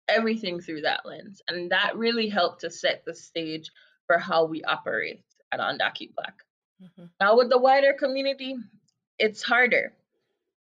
everything 0.07 0.61
through 0.61 0.81
that 0.81 1.05
lens, 1.05 1.41
and 1.49 1.69
that 1.71 1.97
really 1.97 2.29
helped 2.29 2.61
to 2.61 2.71
set 2.71 3.03
the 3.05 3.13
stage 3.13 3.69
for 4.07 4.17
how 4.17 4.45
we 4.45 4.63
operate 4.63 5.21
at 5.51 5.59
Undocu 5.59 6.15
Black. 6.15 6.35
Mm-hmm. 6.81 7.05
Now, 7.19 7.35
with 7.35 7.49
the 7.49 7.57
wider 7.57 7.91
community, 7.91 8.55
it's 9.19 9.43
harder. 9.43 9.91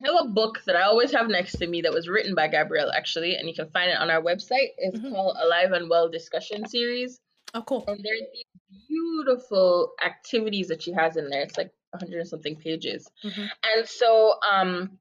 I 0.02 0.08
have 0.08 0.26
a 0.26 0.28
book 0.28 0.62
that 0.66 0.76
I 0.76 0.82
always 0.82 1.12
have 1.12 1.28
next 1.28 1.58
to 1.58 1.66
me 1.66 1.82
that 1.82 1.92
was 1.92 2.08
written 2.08 2.34
by 2.34 2.48
Gabrielle, 2.48 2.90
actually, 2.90 3.36
and 3.36 3.48
you 3.48 3.54
can 3.54 3.70
find 3.70 3.90
it 3.90 3.98
on 3.98 4.10
our 4.10 4.22
website. 4.22 4.70
It's 4.78 4.98
mm-hmm. 4.98 5.12
called 5.12 5.36
Alive 5.42 5.72
and 5.72 5.90
Well 5.90 6.08
Discussion 6.08 6.66
Series. 6.66 7.20
Oh, 7.52 7.62
cool. 7.62 7.84
And 7.86 8.02
there's 8.02 8.22
these 8.32 8.86
beautiful 8.88 9.92
activities 10.04 10.68
that 10.68 10.82
she 10.82 10.92
has 10.92 11.16
in 11.16 11.28
there. 11.28 11.42
It's 11.42 11.58
like 11.58 11.72
100 11.90 12.20
and 12.20 12.28
something 12.28 12.56
pages. 12.56 13.10
Mm-hmm. 13.24 13.46
And 13.64 13.88
so, 13.88 14.34
um, 14.50 14.98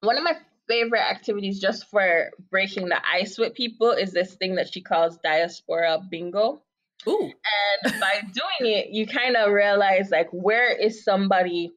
one 0.00 0.18
of 0.18 0.24
my 0.24 0.36
favorite 0.68 1.08
activities 1.08 1.60
just 1.60 1.88
for 1.90 2.30
breaking 2.50 2.88
the 2.88 3.00
ice 3.06 3.38
with 3.38 3.54
people 3.54 3.90
is 3.90 4.12
this 4.12 4.34
thing 4.34 4.56
that 4.56 4.72
she 4.72 4.80
calls 4.80 5.18
diaspora 5.18 6.00
bingo. 6.10 6.62
Ooh. 7.08 7.32
And 7.84 8.00
by 8.00 8.20
doing 8.20 8.72
it, 8.72 8.90
you 8.90 9.06
kind 9.06 9.36
of 9.36 9.52
realize 9.52 10.10
like 10.10 10.28
where 10.30 10.70
is 10.70 11.04
somebody 11.04 11.72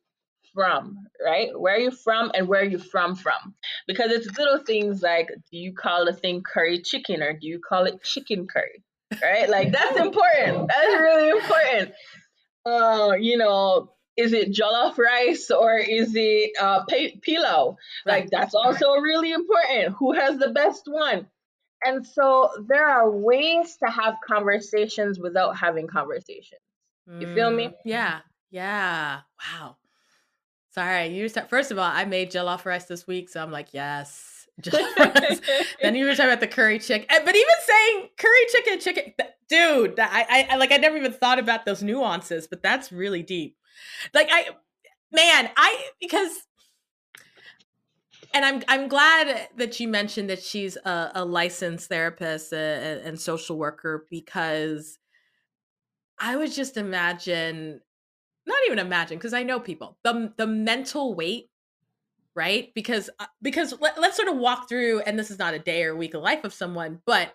from, 0.55 1.05
right? 1.23 1.49
Where 1.53 1.75
are 1.75 1.79
you 1.79 1.91
from 1.91 2.31
and 2.33 2.47
where 2.47 2.61
are 2.61 2.65
you 2.65 2.79
from 2.79 3.15
from? 3.15 3.53
Because 3.85 4.11
it's 4.11 4.35
little 4.37 4.59
things 4.59 5.03
like 5.03 5.27
do 5.27 5.57
you 5.57 5.73
call 5.73 6.07
a 6.07 6.13
thing 6.13 6.41
curry 6.41 6.81
chicken 6.81 7.21
or 7.21 7.33
do 7.33 7.45
you 7.45 7.59
call 7.59 7.85
it 7.85 8.01
chicken 8.01 8.47
curry? 8.47 8.81
Right? 9.21 9.47
Like 9.47 9.71
that's 9.71 9.99
important. 9.99 10.69
That's 10.69 10.99
really 10.99 11.29
important. 11.29 11.91
Uh, 12.65 13.13
you 13.19 13.37
know, 13.37 13.91
is 14.17 14.33
it 14.33 14.51
jollof 14.51 14.97
rice 14.97 15.51
or 15.51 15.77
is 15.77 16.13
it 16.15 16.51
uh 16.59 16.83
pilau? 17.21 17.75
Like 18.05 18.29
that's 18.31 18.55
also 18.55 18.95
really 18.95 19.31
important. 19.31 19.95
Who 19.99 20.13
has 20.13 20.39
the 20.39 20.49
best 20.49 20.83
one? 20.87 21.27
And 21.83 22.07
so 22.07 22.49
there 22.67 22.87
are 22.87 23.11
ways 23.11 23.77
to 23.83 23.91
have 23.91 24.15
conversations 24.25 25.19
without 25.19 25.57
having 25.57 25.87
conversations. 25.87 26.61
You 27.07 27.35
feel 27.35 27.51
me? 27.51 27.67
Mm, 27.67 27.73
yeah. 27.85 28.19
Yeah. 28.49 29.19
Wow. 29.39 29.75
Sorry, 30.75 31.07
you 31.07 31.29
start. 31.29 31.49
First 31.49 31.71
of 31.71 31.77
all, 31.79 31.89
I 31.89 32.03
made 32.03 32.31
jollof 32.31 32.65
rice 32.65 32.83
this 32.83 33.07
week, 33.07 33.29
so 33.29 33.41
I'm 33.41 33.49
like, 33.49 33.73
yes. 33.73 34.45
then 35.81 35.95
you 35.95 36.05
were 36.05 36.11
talking 36.11 36.25
about 36.25 36.41
the 36.41 36.47
curry 36.47 36.79
chicken, 36.79 37.07
eh, 37.09 37.21
but 37.23 37.33
even 37.33 37.55
saying 37.65 38.09
curry 38.17 38.45
chicken, 38.51 38.79
chicken, 38.81 39.13
dude, 39.47 39.97
I, 39.97 40.47
I, 40.49 40.55
like, 40.57 40.73
I 40.73 40.77
never 40.77 40.97
even 40.97 41.13
thought 41.13 41.39
about 41.39 41.65
those 41.65 41.81
nuances, 41.81 42.47
but 42.47 42.61
that's 42.61 42.91
really 42.91 43.23
deep. 43.23 43.55
Like, 44.13 44.27
I, 44.29 44.49
man, 45.13 45.49
I 45.55 45.87
because 46.01 46.31
and 48.33 48.43
I'm 48.43 48.61
I'm 48.67 48.89
glad 48.89 49.47
that 49.55 49.79
you 49.79 49.87
mentioned 49.87 50.29
that 50.29 50.43
she's 50.43 50.75
a, 50.75 51.11
a 51.15 51.23
licensed 51.23 51.87
therapist 51.87 52.51
and, 52.51 52.99
and 52.99 53.17
social 53.19 53.57
worker 53.57 54.05
because 54.09 54.99
I 56.19 56.35
would 56.35 56.51
just 56.51 56.77
imagine, 56.77 57.81
not 58.45 58.59
even 58.67 58.79
imagine, 58.79 59.17
because 59.17 59.33
I 59.33 59.43
know 59.43 59.59
people 59.59 59.97
the 60.03 60.33
the 60.37 60.47
mental 60.47 61.15
weight, 61.15 61.49
right? 62.35 62.73
Because 62.73 63.09
uh, 63.19 63.25
because 63.41 63.73
let, 63.79 63.99
let's 63.99 64.15
sort 64.15 64.27
of 64.29 64.37
walk 64.37 64.69
through, 64.69 65.01
and 65.01 65.17
this 65.17 65.31
is 65.31 65.39
not 65.39 65.53
a 65.53 65.59
day 65.59 65.83
or 65.83 65.95
week 65.95 66.13
of 66.13 66.21
life 66.21 66.43
of 66.43 66.53
someone, 66.53 67.01
but 67.05 67.33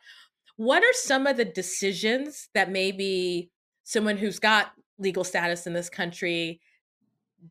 what 0.56 0.82
are 0.82 0.92
some 0.92 1.26
of 1.26 1.38
the 1.38 1.44
decisions 1.44 2.48
that 2.52 2.70
maybe 2.70 3.50
someone 3.84 4.18
who's 4.18 4.38
got 4.38 4.72
legal 4.98 5.24
status 5.24 5.66
in 5.66 5.72
this 5.72 5.88
country 5.88 6.60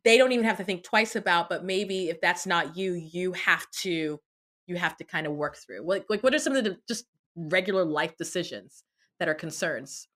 they 0.04 0.16
don't 0.16 0.30
even 0.30 0.44
have 0.44 0.56
to 0.56 0.64
think 0.64 0.84
twice 0.84 1.16
about 1.16 1.48
but 1.48 1.64
maybe 1.64 2.08
if 2.08 2.20
that's 2.20 2.46
not 2.46 2.76
you 2.76 2.94
you 2.94 3.32
have 3.32 3.68
to 3.72 4.20
you 4.66 4.76
have 4.76 4.96
to 4.96 5.02
kind 5.02 5.26
of 5.26 5.32
work 5.32 5.56
through 5.56 5.82
like, 5.82 6.04
like 6.08 6.22
what 6.22 6.32
are 6.32 6.38
some 6.38 6.54
of 6.54 6.62
the 6.62 6.78
just 6.86 7.06
regular 7.34 7.84
life 7.84 8.16
decisions 8.16 8.84
that 9.18 9.28
are 9.28 9.34
concerns 9.34 10.06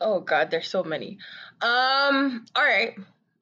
oh 0.00 0.20
god 0.20 0.50
there's 0.50 0.68
so 0.68 0.82
many 0.82 1.18
um 1.60 2.44
all 2.54 2.64
right 2.64 2.94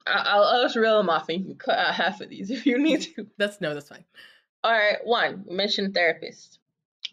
I'll, 0.05 0.43
I'll 0.43 0.63
just 0.63 0.75
reel 0.75 0.97
them 0.97 1.09
off 1.09 1.29
and 1.29 1.39
you 1.39 1.45
can 1.45 1.55
cut 1.55 1.77
out 1.77 1.95
half 1.95 2.21
of 2.21 2.29
these 2.29 2.51
if 2.57 2.65
you 2.65 2.77
need 2.77 3.01
to 3.01 3.27
that's 3.37 3.61
no 3.61 3.73
that's 3.73 3.89
fine 3.89 4.05
all 4.63 4.71
right 4.71 4.99
one 5.03 5.45
mention 5.49 5.93
therapist 5.93 6.59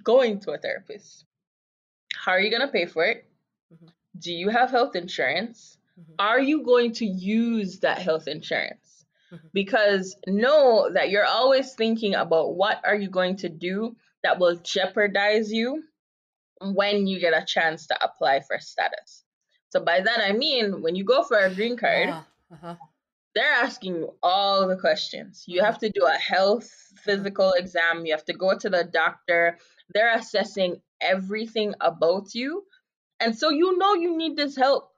going 0.03 0.41
to 0.41 0.53
a 0.53 0.59
therapist 0.59 1.25
how 2.15 2.33
are 2.33 2.41
you 2.41 2.51
going 2.51 2.67
to 2.67 2.73
pay 2.73 2.87
for 2.87 3.05
it 3.05 3.27
mm-hmm. 3.73 3.87
do 4.19 4.33
you 4.33 4.49
have 4.49 4.71
health 4.71 4.97
insurance 4.97 5.79
Mm-hmm. 6.01 6.13
Are 6.19 6.41
you 6.41 6.65
going 6.65 6.93
to 6.95 7.07
use 7.07 7.81
that 7.81 7.99
health 7.99 8.29
insurance? 8.29 9.05
Mm-hmm. 9.33 9.47
Because 9.53 10.17
know 10.27 10.91
that 10.93 11.11
you're 11.11 11.27
always 11.27 11.75
thinking 11.75 12.15
about 12.15 12.55
what 12.55 12.81
are 12.85 12.95
you 12.95 13.09
going 13.09 13.37
to 13.37 13.49
do 13.49 13.97
that 14.23 14.39
will 14.39 14.57
jeopardize 14.57 15.53
you 15.53 15.83
when 16.61 17.07
you 17.07 17.21
get 17.21 17.35
a 17.35 17.45
chance 17.45 17.87
to 17.87 18.05
apply 18.05 18.41
for 18.41 18.59
status. 18.59 19.25
So 19.71 19.81
by 19.81 20.01
that 20.01 20.21
I 20.21 20.33
mean 20.33 20.83
when 20.83 20.95
you 20.95 21.05
go 21.05 21.23
for 21.23 21.39
a 21.39 21.55
green 21.55 21.77
card, 21.77 22.11
uh-huh. 22.11 22.23
Uh-huh. 22.53 22.75
they're 23.35 23.53
asking 23.53 23.97
you 23.97 24.15
all 24.23 24.69
the 24.69 24.77
questions. 24.77 25.45
You 25.47 25.63
have 25.63 25.77
mm-hmm. 25.77 25.87
to 25.87 26.01
do 26.01 26.07
a 26.07 26.19
health 26.19 26.71
physical 27.05 27.53
exam, 27.53 28.05
you 28.05 28.13
have 28.13 28.25
to 28.27 28.35
go 28.35 28.57
to 28.57 28.69
the 28.69 28.85
doctor. 28.85 29.59
They're 29.95 30.15
assessing 30.15 30.81
everything 31.01 31.75
about 31.81 32.35
you. 32.35 32.65
And 33.19 33.37
so 33.37 33.51
you 33.51 33.79
know 33.79 33.95
you 33.95 34.17
need 34.17 34.37
this 34.37 34.57
help 34.57 34.91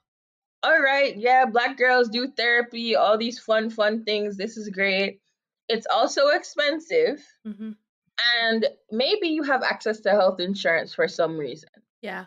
all 0.63 0.81
right, 0.81 1.17
yeah, 1.17 1.45
black 1.47 1.77
girls 1.77 2.09
do 2.09 2.29
therapy, 2.29 2.95
all 2.95 3.19
these 3.19 3.39
fun, 3.39 3.71
fun 3.71 4.05
things. 4.05 4.37
This 4.37 4.57
is 4.57 4.69
great. 4.69 5.21
It's 5.69 5.87
also 5.93 6.29
expensive. 6.29 7.25
Mm-hmm. 7.47 7.73
And 8.41 8.67
maybe 8.91 9.29
you 9.29 9.43
have 9.43 9.63
access 9.63 10.01
to 10.01 10.11
health 10.11 10.39
insurance 10.39 10.95
for 10.95 11.09
some 11.09 11.37
reason. 11.37 11.71
Yeah. 12.01 12.27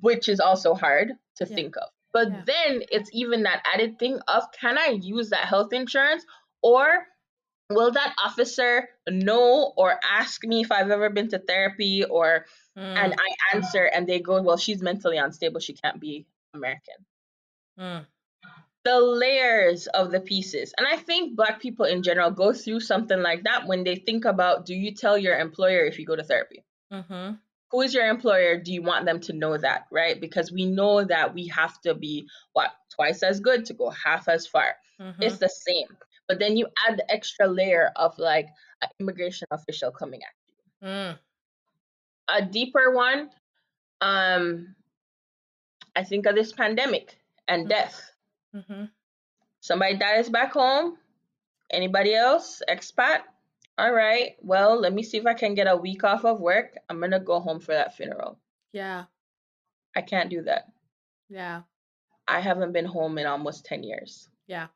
Which 0.00 0.28
is 0.28 0.40
also 0.40 0.74
hard 0.74 1.12
to 1.36 1.46
yeah. 1.48 1.54
think 1.54 1.76
of. 1.76 1.88
But 2.12 2.30
yeah. 2.30 2.42
then 2.46 2.82
it's 2.90 3.10
even 3.12 3.42
that 3.44 3.64
added 3.72 3.98
thing 3.98 4.20
of 4.28 4.44
can 4.52 4.78
I 4.78 4.98
use 5.00 5.30
that 5.30 5.46
health 5.46 5.72
insurance 5.72 6.24
or 6.62 7.06
will 7.70 7.92
that 7.92 8.14
officer 8.24 8.88
know 9.08 9.72
or 9.76 9.98
ask 10.04 10.44
me 10.44 10.60
if 10.60 10.72
I've 10.72 10.90
ever 10.90 11.08
been 11.08 11.28
to 11.28 11.38
therapy 11.38 12.04
or 12.04 12.46
mm. 12.76 12.82
and 12.82 13.14
I 13.14 13.56
answer 13.56 13.84
and 13.84 14.06
they 14.06 14.18
go, 14.20 14.42
well, 14.42 14.56
she's 14.56 14.82
mentally 14.82 15.16
unstable, 15.16 15.60
she 15.60 15.74
can't 15.74 16.00
be 16.00 16.26
American. 16.52 16.94
Mm. 17.78 18.06
The 18.84 18.98
layers 18.98 19.86
of 19.86 20.10
the 20.10 20.20
pieces. 20.20 20.74
And 20.76 20.86
I 20.86 20.96
think 20.96 21.36
Black 21.36 21.60
people 21.60 21.84
in 21.84 22.02
general 22.02 22.30
go 22.30 22.52
through 22.52 22.80
something 22.80 23.20
like 23.22 23.44
that 23.44 23.66
when 23.66 23.84
they 23.84 23.96
think 23.96 24.24
about 24.24 24.66
do 24.66 24.74
you 24.74 24.92
tell 24.94 25.16
your 25.16 25.38
employer 25.38 25.84
if 25.84 25.98
you 25.98 26.06
go 26.06 26.16
to 26.16 26.24
therapy? 26.24 26.64
Mm-hmm. 26.92 27.34
Who 27.70 27.82
is 27.82 27.94
your 27.94 28.08
employer? 28.08 28.56
Do 28.56 28.72
you 28.72 28.82
want 28.82 29.04
them 29.04 29.20
to 29.20 29.32
know 29.32 29.56
that, 29.56 29.86
right? 29.92 30.20
Because 30.20 30.50
we 30.50 30.66
know 30.66 31.04
that 31.04 31.34
we 31.34 31.46
have 31.48 31.80
to 31.82 31.94
be 31.94 32.26
what 32.52 32.70
twice 32.94 33.22
as 33.22 33.40
good 33.40 33.64
to 33.66 33.74
go 33.74 33.90
half 33.90 34.28
as 34.28 34.46
far. 34.46 34.74
Mm-hmm. 35.00 35.22
It's 35.22 35.38
the 35.38 35.48
same. 35.48 35.86
But 36.28 36.38
then 36.38 36.56
you 36.56 36.66
add 36.88 36.98
the 36.98 37.10
extra 37.10 37.46
layer 37.46 37.90
of 37.96 38.18
like 38.18 38.48
an 38.82 38.88
immigration 38.98 39.46
official 39.50 39.90
coming 39.90 40.20
at 40.22 40.34
you. 40.46 40.88
Mm. 40.88 41.18
A 42.28 42.42
deeper 42.42 42.92
one, 42.92 43.30
um, 44.00 44.74
I 45.96 46.04
think 46.04 46.26
of 46.26 46.34
this 46.34 46.52
pandemic 46.52 47.16
and 47.48 47.62
mm-hmm. 47.62 47.68
death. 47.68 48.12
Mm-hmm. 48.54 48.84
Somebody 49.60 49.96
dies 49.96 50.28
back 50.28 50.52
home. 50.52 50.96
Anybody 51.72 52.14
else? 52.14 52.62
Expat? 52.68 53.20
All 53.80 53.94
right. 53.94 54.36
Well, 54.42 54.78
let 54.78 54.92
me 54.92 55.02
see 55.02 55.16
if 55.16 55.24
I 55.24 55.32
can 55.32 55.54
get 55.54 55.66
a 55.66 55.74
week 55.74 56.04
off 56.04 56.26
of 56.26 56.38
work. 56.38 56.76
I'm 56.90 56.98
going 56.98 57.12
to 57.12 57.18
go 57.18 57.40
home 57.40 57.60
for 57.60 57.72
that 57.72 57.96
funeral. 57.96 58.38
Yeah. 58.74 59.04
I 59.96 60.02
can't 60.02 60.28
do 60.28 60.42
that. 60.42 60.66
Yeah. 61.30 61.62
I 62.28 62.40
haven't 62.40 62.72
been 62.72 62.84
home 62.84 63.16
in 63.16 63.24
almost 63.24 63.64
10 63.64 63.82
years. 63.82 64.28
Yeah. 64.46 64.66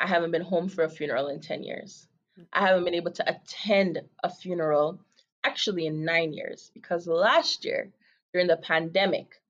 I 0.00 0.06
haven't 0.06 0.30
been 0.30 0.40
home 0.40 0.70
for 0.70 0.82
a 0.82 0.88
funeral 0.88 1.28
in 1.28 1.40
10 1.40 1.62
years. 1.62 2.08
Mm. 2.40 2.46
I 2.54 2.66
haven't 2.68 2.86
been 2.86 2.94
able 2.94 3.12
to 3.12 3.28
attend 3.28 4.00
a 4.24 4.30
funeral 4.30 4.98
actually 5.44 5.84
in 5.84 6.02
nine 6.02 6.32
years 6.32 6.70
because 6.72 7.06
last 7.06 7.66
year 7.66 7.90
during 8.32 8.46
the 8.46 8.56
pandemic, 8.56 9.42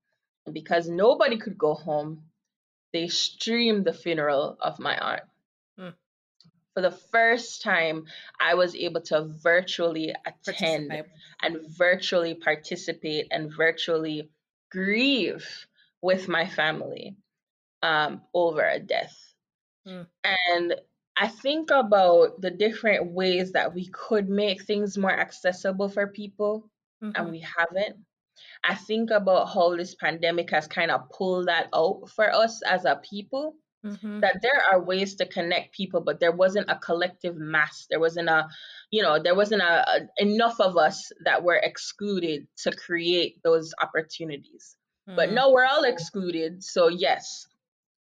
because 0.51 0.89
nobody 0.89 1.37
could 1.37 1.57
go 1.57 1.73
home, 1.73 2.23
they 2.91 3.07
streamed 3.07 3.85
the 3.85 3.93
funeral 3.93 4.57
of 4.59 4.77
my 4.77 4.97
aunt. 4.97 5.23
For 6.73 6.81
the 6.81 6.91
first 6.91 7.61
time, 7.61 8.05
I 8.39 8.55
was 8.55 8.75
able 8.75 9.01
to 9.01 9.25
virtually 9.25 10.13
attend 10.25 10.91
and 11.41 11.59
virtually 11.77 12.33
participate 12.33 13.27
and 13.31 13.53
virtually 13.55 14.29
grieve 14.71 15.47
with 16.01 16.27
my 16.27 16.47
family 16.47 17.15
um, 17.83 18.21
over 18.33 18.67
a 18.67 18.79
death. 18.79 19.15
Mm. 19.87 20.07
And 20.23 20.75
I 21.15 21.27
think 21.27 21.69
about 21.69 22.41
the 22.41 22.49
different 22.49 23.11
ways 23.11 23.51
that 23.51 23.73
we 23.73 23.87
could 23.89 24.29
make 24.29 24.63
things 24.63 24.97
more 24.97 25.11
accessible 25.11 25.89
for 25.89 26.07
people, 26.07 26.69
mm-hmm. 27.03 27.11
and 27.15 27.31
we 27.31 27.39
haven't. 27.39 27.97
I 28.63 28.75
think 28.75 29.11
about 29.11 29.53
how 29.53 29.75
this 29.75 29.93
pandemic 29.93 30.49
has 30.49 30.67
kind 30.67 30.89
of 30.89 31.09
pulled 31.11 31.47
that 31.47 31.67
out 31.73 32.09
for 32.09 32.33
us 32.33 32.61
as 32.63 32.85
a 32.85 32.95
people. 32.95 33.55
Mm-hmm. 33.85 34.21
That 34.21 34.41
there 34.41 34.63
are 34.71 34.81
ways 34.81 35.15
to 35.15 35.25
connect 35.25 35.75
people, 35.75 35.99
but 35.99 36.19
there 36.21 36.31
wasn't 36.31 36.69
a 36.69 36.77
collective 36.77 37.35
mass. 37.35 37.85
There 37.89 37.99
wasn't 37.99 38.29
a, 38.29 38.47
you 38.91 39.03
know, 39.03 39.21
there 39.21 39.35
wasn't 39.35 39.61
a, 39.61 39.85
a 39.89 39.99
enough 40.17 40.61
of 40.61 40.77
us 40.77 41.11
that 41.25 41.43
were 41.43 41.59
excluded 41.61 42.47
to 42.63 42.71
create 42.71 43.43
those 43.43 43.73
opportunities. 43.81 44.77
Mm-hmm. 45.07 45.17
But 45.17 45.31
no 45.33 45.51
we're 45.51 45.65
all 45.65 45.83
excluded. 45.83 46.63
So 46.63 46.87
yes, 46.87 47.47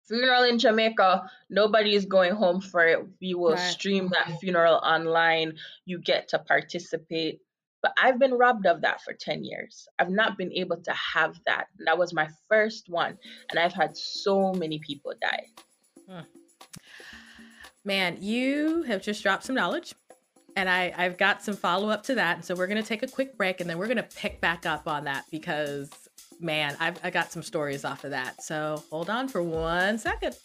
funeral 0.07 0.43
in 0.43 0.59
Jamaica, 0.59 1.29
nobody 1.49 1.93
is 1.93 2.05
going 2.05 2.35
home 2.35 2.61
for 2.61 2.85
it. 2.85 2.99
We 3.19 3.33
will 3.33 3.55
right. 3.55 3.71
stream 3.71 4.09
that 4.09 4.39
funeral 4.39 4.75
online. 4.75 5.55
You 5.85 5.99
get 5.99 6.29
to 6.29 6.39
participate. 6.39 7.41
But 7.85 7.93
I've 8.01 8.17
been 8.17 8.33
robbed 8.33 8.65
of 8.65 8.81
that 8.81 9.03
for 9.03 9.13
10 9.13 9.43
years. 9.43 9.87
I've 9.99 10.09
not 10.09 10.39
been 10.39 10.51
able 10.51 10.77
to 10.77 10.91
have 10.91 11.39
that. 11.45 11.67
And 11.77 11.87
that 11.87 11.95
was 11.95 12.15
my 12.15 12.27
first 12.49 12.89
one. 12.89 13.15
And 13.51 13.59
I've 13.59 13.73
had 13.73 13.95
so 13.95 14.53
many 14.53 14.79
people 14.79 15.13
die. 15.21 15.45
Hmm. 16.09 16.21
Man, 17.83 18.17
you 18.19 18.81
have 18.87 19.03
just 19.03 19.21
dropped 19.21 19.43
some 19.43 19.55
knowledge. 19.55 19.93
And 20.55 20.67
I, 20.67 20.95
I've 20.97 21.15
got 21.15 21.43
some 21.43 21.55
follow 21.55 21.89
up 21.89 22.01
to 22.05 22.15
that. 22.15 22.37
And 22.37 22.43
so 22.43 22.55
we're 22.55 22.65
going 22.65 22.81
to 22.81 22.87
take 22.87 23.03
a 23.03 23.07
quick 23.07 23.37
break 23.37 23.61
and 23.61 23.69
then 23.69 23.77
we're 23.77 23.85
going 23.85 23.97
to 23.97 24.03
pick 24.03 24.41
back 24.41 24.65
up 24.65 24.87
on 24.87 25.03
that 25.03 25.25
because, 25.29 25.91
man, 26.39 26.75
I've 26.79 26.99
I 27.03 27.11
got 27.11 27.31
some 27.31 27.43
stories 27.43 27.85
off 27.85 28.03
of 28.03 28.09
that. 28.09 28.41
So 28.41 28.83
hold 28.89 29.11
on 29.11 29.27
for 29.27 29.43
one 29.43 29.99
second. 29.99 30.35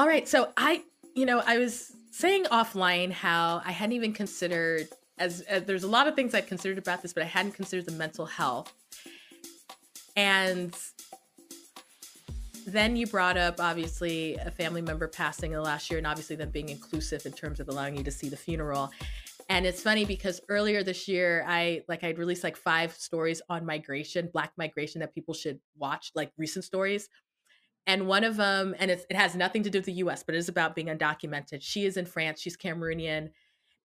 All 0.00 0.06
right. 0.06 0.26
So 0.26 0.50
I, 0.56 0.82
you 1.14 1.26
know, 1.26 1.42
I 1.44 1.58
was 1.58 1.92
saying 2.10 2.44
offline 2.44 3.12
how 3.12 3.60
I 3.66 3.72
hadn't 3.72 3.92
even 3.92 4.14
considered 4.14 4.88
as, 5.18 5.42
as 5.42 5.64
there's 5.64 5.82
a 5.82 5.88
lot 5.88 6.08
of 6.08 6.16
things 6.16 6.34
I 6.34 6.40
considered 6.40 6.78
about 6.78 7.02
this, 7.02 7.12
but 7.12 7.22
I 7.22 7.26
hadn't 7.26 7.52
considered 7.52 7.84
the 7.84 7.92
mental 7.92 8.24
health. 8.24 8.72
And 10.16 10.74
then 12.66 12.96
you 12.96 13.08
brought 13.08 13.36
up 13.36 13.56
obviously 13.60 14.36
a 14.36 14.50
family 14.50 14.80
member 14.80 15.06
passing 15.06 15.52
in 15.52 15.58
the 15.58 15.62
last 15.62 15.90
year 15.90 15.98
and 15.98 16.06
obviously 16.06 16.34
them 16.34 16.48
being 16.48 16.70
inclusive 16.70 17.26
in 17.26 17.32
terms 17.32 17.60
of 17.60 17.68
allowing 17.68 17.94
you 17.94 18.02
to 18.04 18.10
see 18.10 18.30
the 18.30 18.36
funeral 18.38 18.90
and 19.48 19.66
it's 19.66 19.82
funny 19.82 20.04
because 20.04 20.40
earlier 20.48 20.84
this 20.84 21.08
year 21.08 21.44
i 21.48 21.82
like 21.88 22.04
i'd 22.04 22.18
released 22.18 22.44
like 22.44 22.56
five 22.56 22.92
stories 22.92 23.40
on 23.48 23.64
migration 23.64 24.28
black 24.32 24.52
migration 24.58 25.00
that 25.00 25.14
people 25.14 25.32
should 25.32 25.58
watch 25.78 26.12
like 26.14 26.30
recent 26.36 26.64
stories 26.64 27.08
and 27.90 28.06
one 28.06 28.22
of 28.22 28.36
them 28.36 28.72
and 28.78 28.88
it 28.88 29.04
has 29.10 29.34
nothing 29.34 29.64
to 29.64 29.70
do 29.70 29.78
with 29.78 29.86
the 29.86 29.94
us 29.94 30.22
but 30.22 30.34
it 30.34 30.38
is 30.38 30.48
about 30.48 30.76
being 30.76 30.86
undocumented. 30.86 31.58
She 31.60 31.84
is 31.84 31.96
in 31.96 32.06
france 32.06 32.40
she's 32.40 32.56
cameroonian 32.56 33.30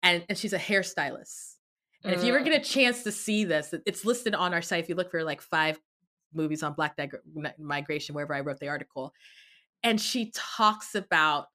and, 0.03 0.23
and 0.29 0.37
she's 0.37 0.53
a 0.53 0.59
hairstylist. 0.59 1.55
And 2.03 2.13
if 2.13 2.23
you 2.23 2.29
ever 2.29 2.41
mm. 2.41 2.45
get 2.45 2.61
a 2.61 2.63
chance 2.63 3.01
to 3.03 3.11
see 3.11 3.45
this, 3.45 3.73
it's 3.87 4.05
listed 4.05 4.35
on 4.35 4.53
our 4.53 4.61
site. 4.61 4.83
If 4.83 4.89
you 4.89 4.93
look 4.93 5.09
for 5.09 5.23
like 5.23 5.41
five 5.41 5.79
movies 6.35 6.61
on 6.61 6.73
Black 6.73 6.95
migration, 7.57 8.13
wherever 8.13 8.35
I 8.35 8.41
wrote 8.41 8.59
the 8.59 8.67
article, 8.67 9.11
and 9.81 9.99
she 9.99 10.31
talks 10.35 10.93
about 10.93 11.47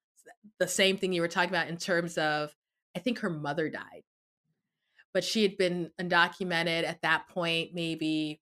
the 0.59 0.67
same 0.67 0.97
thing 0.97 1.13
you 1.13 1.21
were 1.21 1.29
talking 1.29 1.51
about 1.51 1.69
in 1.69 1.77
terms 1.77 2.19
of, 2.19 2.53
I 2.97 2.99
think 2.99 3.21
her 3.21 3.31
mother 3.31 3.71
died, 3.71 4.03
but 5.15 5.23
she 5.23 5.43
had 5.43 5.57
been 5.57 5.93
undocumented 6.01 6.83
at 6.83 7.03
that 7.03 7.29
point, 7.29 7.71
maybe 7.73 8.41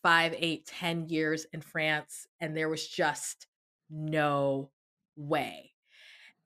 five, 0.00 0.36
eight, 0.38 0.64
ten 0.64 1.08
years 1.08 1.44
in 1.52 1.60
France, 1.60 2.28
and 2.40 2.56
there 2.56 2.68
was 2.68 2.86
just 2.86 3.47
no 3.90 4.70
way. 5.16 5.72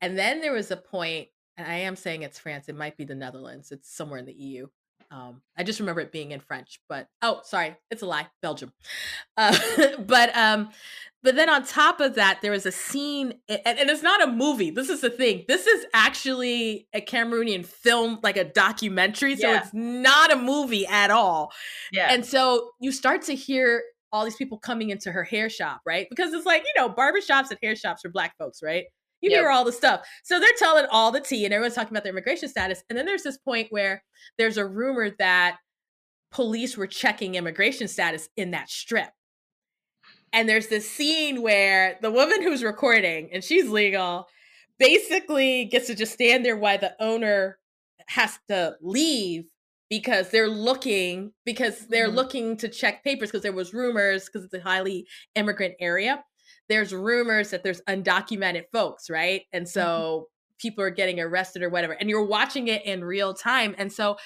And 0.00 0.18
then 0.18 0.40
there 0.40 0.52
was 0.52 0.70
a 0.70 0.76
point, 0.76 1.28
and 1.56 1.66
I 1.66 1.76
am 1.76 1.96
saying 1.96 2.22
it's 2.22 2.38
France, 2.38 2.68
it 2.68 2.76
might 2.76 2.96
be 2.96 3.04
the 3.04 3.14
Netherlands, 3.14 3.70
it's 3.70 3.94
somewhere 3.94 4.18
in 4.18 4.26
the 4.26 4.32
EU. 4.32 4.66
Um, 5.12 5.42
I 5.58 5.62
just 5.62 5.78
remember 5.78 6.00
it 6.00 6.10
being 6.10 6.32
in 6.32 6.40
French, 6.40 6.80
but 6.88 7.06
oh, 7.20 7.42
sorry, 7.44 7.76
it's 7.90 8.00
a 8.00 8.06
lie, 8.06 8.28
Belgium. 8.40 8.72
Uh, 9.36 9.56
but 9.98 10.34
um, 10.34 10.70
but 11.22 11.36
then 11.36 11.50
on 11.50 11.64
top 11.64 12.00
of 12.00 12.14
that, 12.14 12.38
there 12.40 12.50
was 12.50 12.64
a 12.64 12.72
scene, 12.72 13.34
and, 13.46 13.60
and, 13.64 13.90
it's 13.90 14.02
not 14.02 14.22
a 14.22 14.26
movie. 14.26 14.70
This 14.70 14.88
is 14.88 15.02
the 15.02 15.10
thing. 15.10 15.44
This 15.48 15.66
is 15.66 15.84
actually 15.92 16.88
a 16.94 17.02
Cameroonian 17.02 17.66
film, 17.66 18.20
like 18.22 18.38
a 18.38 18.44
documentary. 18.44 19.36
So 19.36 19.50
yeah. 19.50 19.60
it's 19.60 19.74
not 19.74 20.32
a 20.32 20.36
movie 20.36 20.86
at 20.86 21.10
all. 21.10 21.52
Yeah. 21.92 22.12
And 22.12 22.24
so 22.24 22.70
you 22.80 22.90
start 22.90 23.22
to 23.22 23.34
hear 23.34 23.82
all 24.12 24.24
these 24.24 24.36
people 24.36 24.58
coming 24.58 24.90
into 24.90 25.10
her 25.10 25.24
hair 25.24 25.48
shop, 25.48 25.80
right? 25.86 26.06
Because 26.10 26.32
it's 26.32 26.46
like, 26.46 26.64
you 26.64 26.80
know, 26.80 26.88
barbershops 26.88 27.50
and 27.50 27.58
hair 27.62 27.74
shops 27.74 28.02
for 28.02 28.10
black 28.10 28.36
folks, 28.38 28.62
right? 28.62 28.84
You 29.20 29.30
yep. 29.30 29.40
hear 29.40 29.50
all 29.50 29.64
the 29.64 29.72
stuff. 29.72 30.06
So 30.24 30.38
they're 30.38 30.50
telling 30.58 30.86
all 30.90 31.12
the 31.12 31.20
tea 31.20 31.44
and 31.44 31.54
everyone's 31.54 31.74
talking 31.74 31.92
about 31.92 32.02
their 32.02 32.12
immigration 32.12 32.48
status. 32.48 32.82
And 32.90 32.98
then 32.98 33.06
there's 33.06 33.22
this 33.22 33.38
point 33.38 33.68
where 33.70 34.02
there's 34.36 34.56
a 34.56 34.66
rumor 34.66 35.10
that 35.18 35.58
police 36.32 36.76
were 36.76 36.86
checking 36.86 37.36
immigration 37.36 37.88
status 37.88 38.28
in 38.36 38.50
that 38.50 38.68
strip. 38.68 39.10
And 40.32 40.48
there's 40.48 40.68
this 40.68 40.90
scene 40.90 41.42
where 41.42 41.98
the 42.02 42.10
woman 42.10 42.42
who's 42.42 42.64
recording, 42.64 43.30
and 43.32 43.44
she's 43.44 43.68
legal, 43.68 44.26
basically 44.78 45.66
gets 45.66 45.86
to 45.86 45.94
just 45.94 46.12
stand 46.12 46.44
there 46.44 46.56
while 46.56 46.78
the 46.78 46.94
owner 47.00 47.58
has 48.08 48.38
to 48.48 48.74
leave 48.80 49.44
because 49.92 50.30
they're 50.30 50.48
looking 50.48 51.32
because 51.44 51.86
they're 51.88 52.06
mm-hmm. 52.06 52.16
looking 52.16 52.56
to 52.56 52.66
check 52.66 53.04
papers 53.04 53.30
because 53.30 53.42
there 53.42 53.52
was 53.52 53.74
rumors 53.74 54.24
because 54.24 54.42
it's 54.42 54.54
a 54.54 54.60
highly 54.60 55.06
immigrant 55.34 55.74
area 55.80 56.24
there's 56.68 56.94
rumors 56.94 57.50
that 57.50 57.62
there's 57.62 57.82
undocumented 57.82 58.64
folks, 58.72 59.10
right? 59.10 59.42
And 59.52 59.66
mm-hmm. 59.66 59.70
so 59.70 59.82
mm-hmm. 59.82 60.54
people 60.58 60.84
are 60.84 60.90
getting 60.90 61.20
arrested 61.20 61.62
or 61.62 61.68
whatever. 61.68 61.92
And 61.92 62.08
you're 62.08 62.24
watching 62.24 62.68
it 62.68 62.84
in 62.86 63.04
real 63.04 63.34
time. 63.34 63.74
And 63.78 63.92
so 63.92 64.16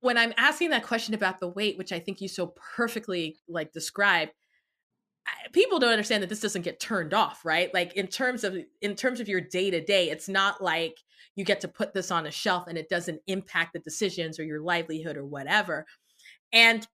when 0.00 0.16
I'm 0.16 0.32
asking 0.36 0.70
that 0.70 0.84
question 0.84 1.14
about 1.14 1.40
the 1.40 1.48
weight 1.48 1.76
which 1.76 1.92
I 1.92 1.98
think 1.98 2.20
you 2.20 2.28
so 2.28 2.54
perfectly 2.76 3.36
like 3.48 3.72
described, 3.72 4.32
people 5.52 5.78
don't 5.78 5.90
understand 5.90 6.22
that 6.22 6.28
this 6.28 6.40
doesn't 6.40 6.62
get 6.62 6.80
turned 6.80 7.14
off 7.14 7.44
right 7.44 7.72
like 7.72 7.92
in 7.92 8.08
terms 8.08 8.42
of 8.42 8.56
in 8.80 8.96
terms 8.96 9.20
of 9.20 9.28
your 9.28 9.40
day 9.40 9.70
to 9.70 9.80
day 9.80 10.10
it's 10.10 10.28
not 10.28 10.62
like 10.62 10.96
you 11.36 11.44
get 11.44 11.60
to 11.60 11.68
put 11.68 11.94
this 11.94 12.10
on 12.10 12.26
a 12.26 12.30
shelf 12.30 12.64
and 12.68 12.78
it 12.78 12.88
doesn't 12.88 13.20
impact 13.26 13.72
the 13.72 13.78
decisions 13.80 14.38
or 14.38 14.44
your 14.44 14.60
livelihood 14.60 15.16
or 15.16 15.26
whatever. 15.26 15.86
And 16.52 16.86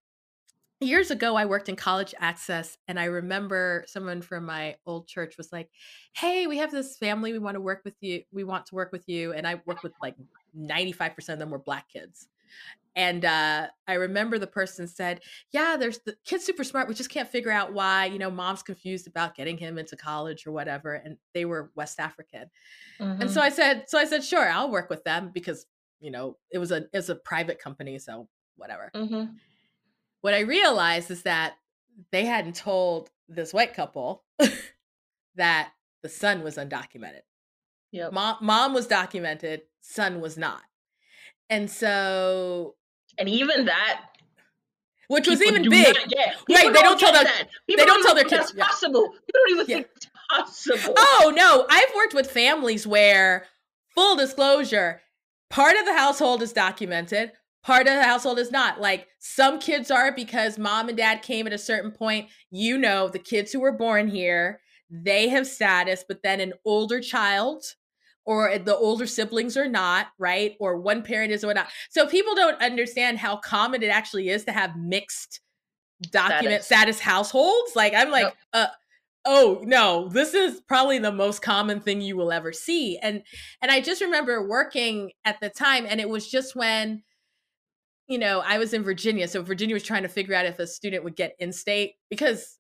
years 0.80 1.10
ago 1.10 1.36
i 1.36 1.46
worked 1.46 1.70
in 1.70 1.76
college 1.76 2.14
access 2.20 2.76
and 2.86 3.00
i 3.00 3.04
remember 3.04 3.82
someone 3.86 4.20
from 4.20 4.44
my 4.44 4.76
old 4.84 5.08
church 5.08 5.38
was 5.38 5.50
like 5.50 5.70
hey 6.14 6.46
we 6.46 6.58
have 6.58 6.70
this 6.70 6.98
family 6.98 7.32
we 7.32 7.38
want 7.38 7.54
to 7.54 7.62
work 7.62 7.80
with 7.82 7.94
you 8.02 8.20
we 8.30 8.44
want 8.44 8.66
to 8.66 8.74
work 8.74 8.92
with 8.92 9.08
you 9.08 9.32
and 9.32 9.46
i 9.46 9.58
worked 9.64 9.82
with 9.82 9.94
like 10.02 10.14
95% 10.54 11.28
of 11.30 11.38
them 11.38 11.50
were 11.50 11.58
black 11.58 11.88
kids 11.88 12.28
and 12.96 13.24
uh, 13.24 13.66
i 13.86 13.94
remember 13.94 14.38
the 14.38 14.46
person 14.46 14.88
said 14.88 15.20
yeah 15.52 15.76
there's 15.78 16.00
the 16.00 16.16
kid's 16.24 16.44
super 16.44 16.64
smart 16.64 16.88
we 16.88 16.94
just 16.94 17.10
can't 17.10 17.28
figure 17.28 17.52
out 17.52 17.72
why 17.72 18.06
you 18.06 18.18
know 18.18 18.30
mom's 18.30 18.62
confused 18.62 19.06
about 19.06 19.36
getting 19.36 19.56
him 19.56 19.78
into 19.78 19.96
college 19.96 20.46
or 20.46 20.52
whatever 20.52 20.94
and 20.94 21.16
they 21.34 21.44
were 21.44 21.70
west 21.76 22.00
african 22.00 22.50
mm-hmm. 22.98 23.20
and 23.20 23.30
so 23.30 23.40
mm-hmm. 23.40 23.46
i 23.46 23.50
said 23.50 23.84
so 23.86 23.98
i 23.98 24.04
said 24.04 24.24
sure 24.24 24.48
i'll 24.50 24.70
work 24.70 24.90
with 24.90 25.04
them 25.04 25.30
because 25.32 25.66
you 26.00 26.10
know 26.10 26.36
it 26.50 26.58
was 26.58 26.72
a 26.72 26.78
it 26.78 26.90
was 26.94 27.10
a 27.10 27.14
private 27.14 27.60
company 27.60 27.98
so 27.98 28.28
whatever 28.56 28.90
mm-hmm 28.94 29.24
what 30.26 30.34
I 30.34 30.40
realized 30.40 31.12
is 31.12 31.22
that 31.22 31.54
they 32.10 32.24
hadn't 32.24 32.56
told 32.56 33.10
this 33.28 33.54
white 33.54 33.74
couple 33.74 34.24
that 35.36 35.70
the 36.02 36.08
son 36.08 36.42
was 36.42 36.56
undocumented. 36.56 37.20
Yep. 37.92 38.12
Mom, 38.12 38.36
mom 38.40 38.74
was 38.74 38.88
documented, 38.88 39.62
son 39.82 40.20
was 40.20 40.36
not. 40.36 40.62
And 41.48 41.70
so 41.70 42.74
and 43.18 43.28
even 43.28 43.66
that 43.66 44.00
which 45.08 45.28
was 45.28 45.42
even 45.42 45.68
big. 45.68 45.96
Right, 45.96 46.34
they 46.48 46.58
don't, 46.58 46.98
tell 46.98 47.12
their, 47.12 47.24
that. 47.24 47.48
they 47.68 47.76
don't, 47.76 47.86
don't 47.86 48.02
tell 48.04 48.14
their 48.14 48.24
kids. 48.24 48.52
That's 48.52 48.54
yeah. 48.54 48.64
possible. 48.64 49.02
You 49.02 49.32
don't 49.32 49.50
even 49.50 49.66
yeah. 49.68 49.76
think 49.76 49.88
it's 49.96 50.08
possible. 50.30 50.94
Oh 50.98 51.32
no, 51.34 51.66
I've 51.68 51.94
worked 51.94 52.14
with 52.14 52.30
families 52.30 52.86
where 52.86 53.46
full 53.94 54.16
disclosure, 54.16 55.00
part 55.50 55.76
of 55.76 55.84
the 55.84 55.96
household 55.96 56.42
is 56.42 56.52
documented, 56.52 57.32
part 57.62 57.86
of 57.86 57.94
the 57.94 58.02
household 58.02 58.38
is 58.38 58.50
not. 58.50 58.80
Like 58.80 59.06
some 59.18 59.58
kids 59.58 59.90
are 59.90 60.12
because 60.12 60.58
mom 60.58 60.88
and 60.88 60.98
dad 60.98 61.22
came 61.22 61.46
at 61.46 61.52
a 61.52 61.58
certain 61.58 61.92
point. 61.92 62.28
You 62.50 62.78
know, 62.78 63.08
the 63.08 63.18
kids 63.18 63.52
who 63.52 63.60
were 63.60 63.72
born 63.72 64.08
here, 64.08 64.60
they 64.90 65.28
have 65.28 65.46
status, 65.46 66.04
but 66.06 66.22
then 66.22 66.40
an 66.40 66.54
older 66.64 67.00
child 67.00 67.64
or 68.26 68.58
the 68.58 68.76
older 68.76 69.06
siblings 69.06 69.56
are 69.56 69.68
not, 69.68 70.08
right? 70.18 70.56
Or 70.60 70.76
one 70.76 71.02
parent 71.02 71.32
is 71.32 71.44
or 71.44 71.54
not. 71.54 71.68
So 71.90 72.06
people 72.06 72.34
don't 72.34 72.60
understand 72.60 73.18
how 73.18 73.36
common 73.36 73.82
it 73.82 73.88
actually 73.88 74.28
is 74.28 74.44
to 74.44 74.52
have 74.52 74.76
mixed 74.76 75.40
document 76.10 76.62
status, 76.62 76.66
status 76.66 77.00
households. 77.00 77.74
Like 77.74 77.94
I'm 77.94 78.10
like, 78.10 78.34
uh 78.52 78.66
oh 79.28 79.60
no 79.64 80.08
this 80.08 80.34
is 80.34 80.60
probably 80.68 81.00
the 81.00 81.10
most 81.10 81.42
common 81.42 81.80
thing 81.80 82.00
you 82.00 82.16
will 82.16 82.30
ever 82.30 82.52
see 82.52 82.96
and 82.98 83.24
and 83.60 83.72
i 83.72 83.80
just 83.80 84.00
remember 84.00 84.46
working 84.46 85.10
at 85.24 85.40
the 85.40 85.50
time 85.50 85.84
and 85.84 86.00
it 86.00 86.08
was 86.08 86.30
just 86.30 86.54
when 86.54 87.02
you 88.08 88.18
know, 88.18 88.42
I 88.44 88.58
was 88.58 88.72
in 88.72 88.82
Virginia, 88.82 89.26
so 89.26 89.42
Virginia 89.42 89.74
was 89.74 89.82
trying 89.82 90.02
to 90.02 90.08
figure 90.08 90.34
out 90.34 90.46
if 90.46 90.58
a 90.58 90.66
student 90.66 91.04
would 91.04 91.16
get 91.16 91.34
in 91.38 91.52
state 91.52 91.94
because, 92.08 92.58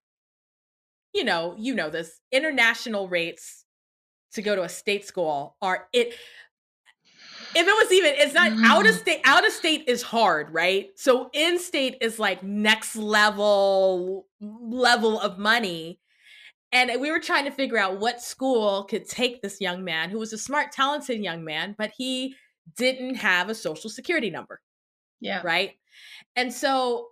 you 1.14 1.24
know, 1.24 1.54
you 1.56 1.74
know 1.74 1.88
this 1.88 2.20
international 2.32 3.08
rates 3.08 3.64
to 4.36 4.42
go 4.42 4.54
to 4.54 4.62
a 4.62 4.68
state 4.68 5.04
school 5.04 5.56
are 5.60 5.88
it. 5.92 6.14
If 7.54 7.66
it 7.66 7.72
was 7.72 7.92
even, 7.92 8.12
it's 8.16 8.34
not 8.34 8.52
out 8.64 8.86
of 8.86 8.94
mm. 8.94 9.00
state. 9.00 9.20
Out 9.24 9.46
of 9.46 9.52
state 9.52 9.84
is 9.86 10.02
hard, 10.02 10.52
right? 10.52 10.90
So 10.94 11.30
in 11.32 11.58
state 11.58 11.96
is 12.00 12.18
like 12.18 12.42
next 12.42 12.96
level 12.96 14.26
level 14.40 15.18
of 15.20 15.38
money. 15.38 15.98
And 16.72 16.90
we 17.00 17.10
were 17.10 17.20
trying 17.20 17.44
to 17.46 17.50
figure 17.50 17.78
out 17.78 17.98
what 17.98 18.20
school 18.20 18.84
could 18.84 19.08
take 19.08 19.40
this 19.40 19.60
young 19.60 19.84
man 19.84 20.10
who 20.10 20.18
was 20.18 20.32
a 20.32 20.38
smart, 20.38 20.72
talented 20.72 21.20
young 21.20 21.44
man, 21.44 21.74
but 21.78 21.92
he 21.96 22.34
didn't 22.76 23.14
have 23.14 23.48
a 23.48 23.54
social 23.54 23.88
security 23.88 24.30
number. 24.30 24.60
Yeah. 25.20 25.40
Right. 25.42 25.74
And 26.34 26.52
so 26.52 27.08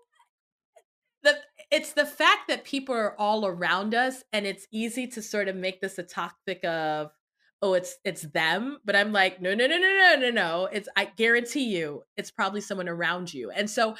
the 1.22 1.36
it's 1.74 1.92
the 1.92 2.06
fact 2.06 2.46
that 2.46 2.62
people 2.62 2.94
are 2.94 3.18
all 3.18 3.44
around 3.44 3.96
us 3.96 4.22
and 4.32 4.46
it's 4.46 4.68
easy 4.70 5.08
to 5.08 5.20
sort 5.20 5.48
of 5.48 5.56
make 5.56 5.80
this 5.80 5.98
a 5.98 6.04
topic 6.04 6.64
of 6.64 7.10
oh 7.62 7.74
it's 7.74 7.96
it's 8.04 8.22
them 8.22 8.78
but 8.84 8.94
i'm 8.94 9.10
like 9.10 9.42
no 9.42 9.54
no 9.56 9.66
no 9.66 9.76
no 9.76 9.92
no 9.92 10.16
no 10.20 10.30
no. 10.30 10.68
It's 10.72 10.88
i 10.96 11.06
guarantee 11.06 11.64
you 11.76 12.04
it's 12.16 12.30
probably 12.30 12.60
someone 12.60 12.88
around 12.88 13.34
you. 13.34 13.50
And 13.50 13.68
so 13.68 13.96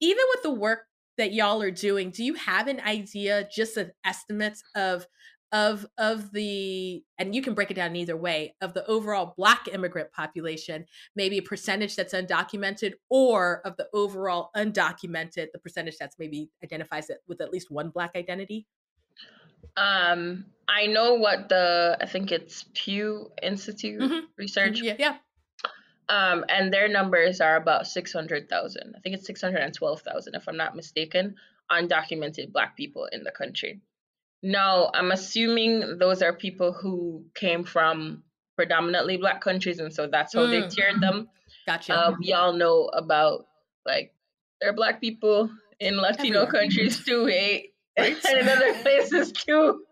even 0.00 0.22
with 0.34 0.42
the 0.42 0.50
work 0.50 0.80
that 1.16 1.32
y'all 1.32 1.62
are 1.62 1.70
doing 1.70 2.10
do 2.10 2.22
you 2.22 2.34
have 2.34 2.68
an 2.68 2.80
idea 2.80 3.48
just 3.50 3.78
of 3.78 3.90
estimates 4.04 4.62
of 4.74 5.06
of 5.54 5.86
of 5.98 6.32
the 6.32 7.02
and 7.16 7.32
you 7.32 7.40
can 7.40 7.54
break 7.54 7.70
it 7.70 7.74
down 7.74 7.94
either 7.94 8.16
way 8.16 8.56
of 8.60 8.74
the 8.74 8.84
overall 8.86 9.34
black 9.36 9.68
immigrant 9.72 10.10
population 10.10 10.84
maybe 11.14 11.38
a 11.38 11.42
percentage 11.42 11.94
that's 11.94 12.12
undocumented 12.12 12.94
or 13.08 13.62
of 13.64 13.76
the 13.76 13.86
overall 13.94 14.50
undocumented 14.56 15.46
the 15.52 15.58
percentage 15.60 15.96
that's 15.96 16.18
maybe 16.18 16.50
identifies 16.64 17.08
it 17.08 17.18
with 17.28 17.40
at 17.40 17.52
least 17.52 17.70
one 17.70 17.88
black 17.90 18.10
identity? 18.16 18.66
Um 19.76 20.46
i 20.66 20.86
know 20.86 21.14
what 21.14 21.48
the 21.48 21.96
i 22.00 22.06
think 22.06 22.32
it's 22.32 22.64
pew 22.74 23.30
institute 23.40 24.00
mm-hmm. 24.00 24.26
research. 24.36 24.82
Yeah 24.82 24.96
yeah. 24.98 25.16
Um 26.08 26.44
and 26.48 26.72
their 26.72 26.88
numbers 26.88 27.40
are 27.40 27.54
about 27.54 27.86
600000 27.86 28.94
i 28.96 29.00
think 29.00 29.14
it's 29.14 29.26
612000 29.26 30.34
if 30.34 30.48
i'm 30.48 30.56
not 30.56 30.74
mistaken 30.74 31.36
undocumented 31.70 32.52
black 32.52 32.76
people 32.76 33.08
in 33.12 33.22
the 33.22 33.30
country 33.30 33.80
no, 34.44 34.90
I'm 34.92 35.10
assuming 35.10 35.96
those 35.98 36.20
are 36.20 36.34
people 36.34 36.70
who 36.70 37.24
came 37.34 37.64
from 37.64 38.22
predominantly 38.56 39.16
black 39.16 39.40
countries, 39.40 39.78
and 39.78 39.92
so 39.92 40.06
that's 40.06 40.34
how 40.34 40.40
mm. 40.40 40.50
they 40.50 40.68
tiered 40.68 41.00
them. 41.00 41.28
Gotcha. 41.66 41.94
Uh, 41.94 42.14
we 42.20 42.34
all 42.34 42.52
know 42.52 42.90
about 42.92 43.46
like 43.86 44.12
there 44.60 44.68
are 44.68 44.74
black 44.74 45.00
people 45.00 45.48
in 45.80 45.96
Latino 45.96 46.42
Everywhere. 46.42 46.62
countries 46.62 47.04
too, 47.04 47.28
eh? 47.28 47.60
Right? 47.98 48.16
and 48.28 48.38
in 48.40 48.48
other 48.48 48.74
places 48.82 49.32
too, 49.32 49.84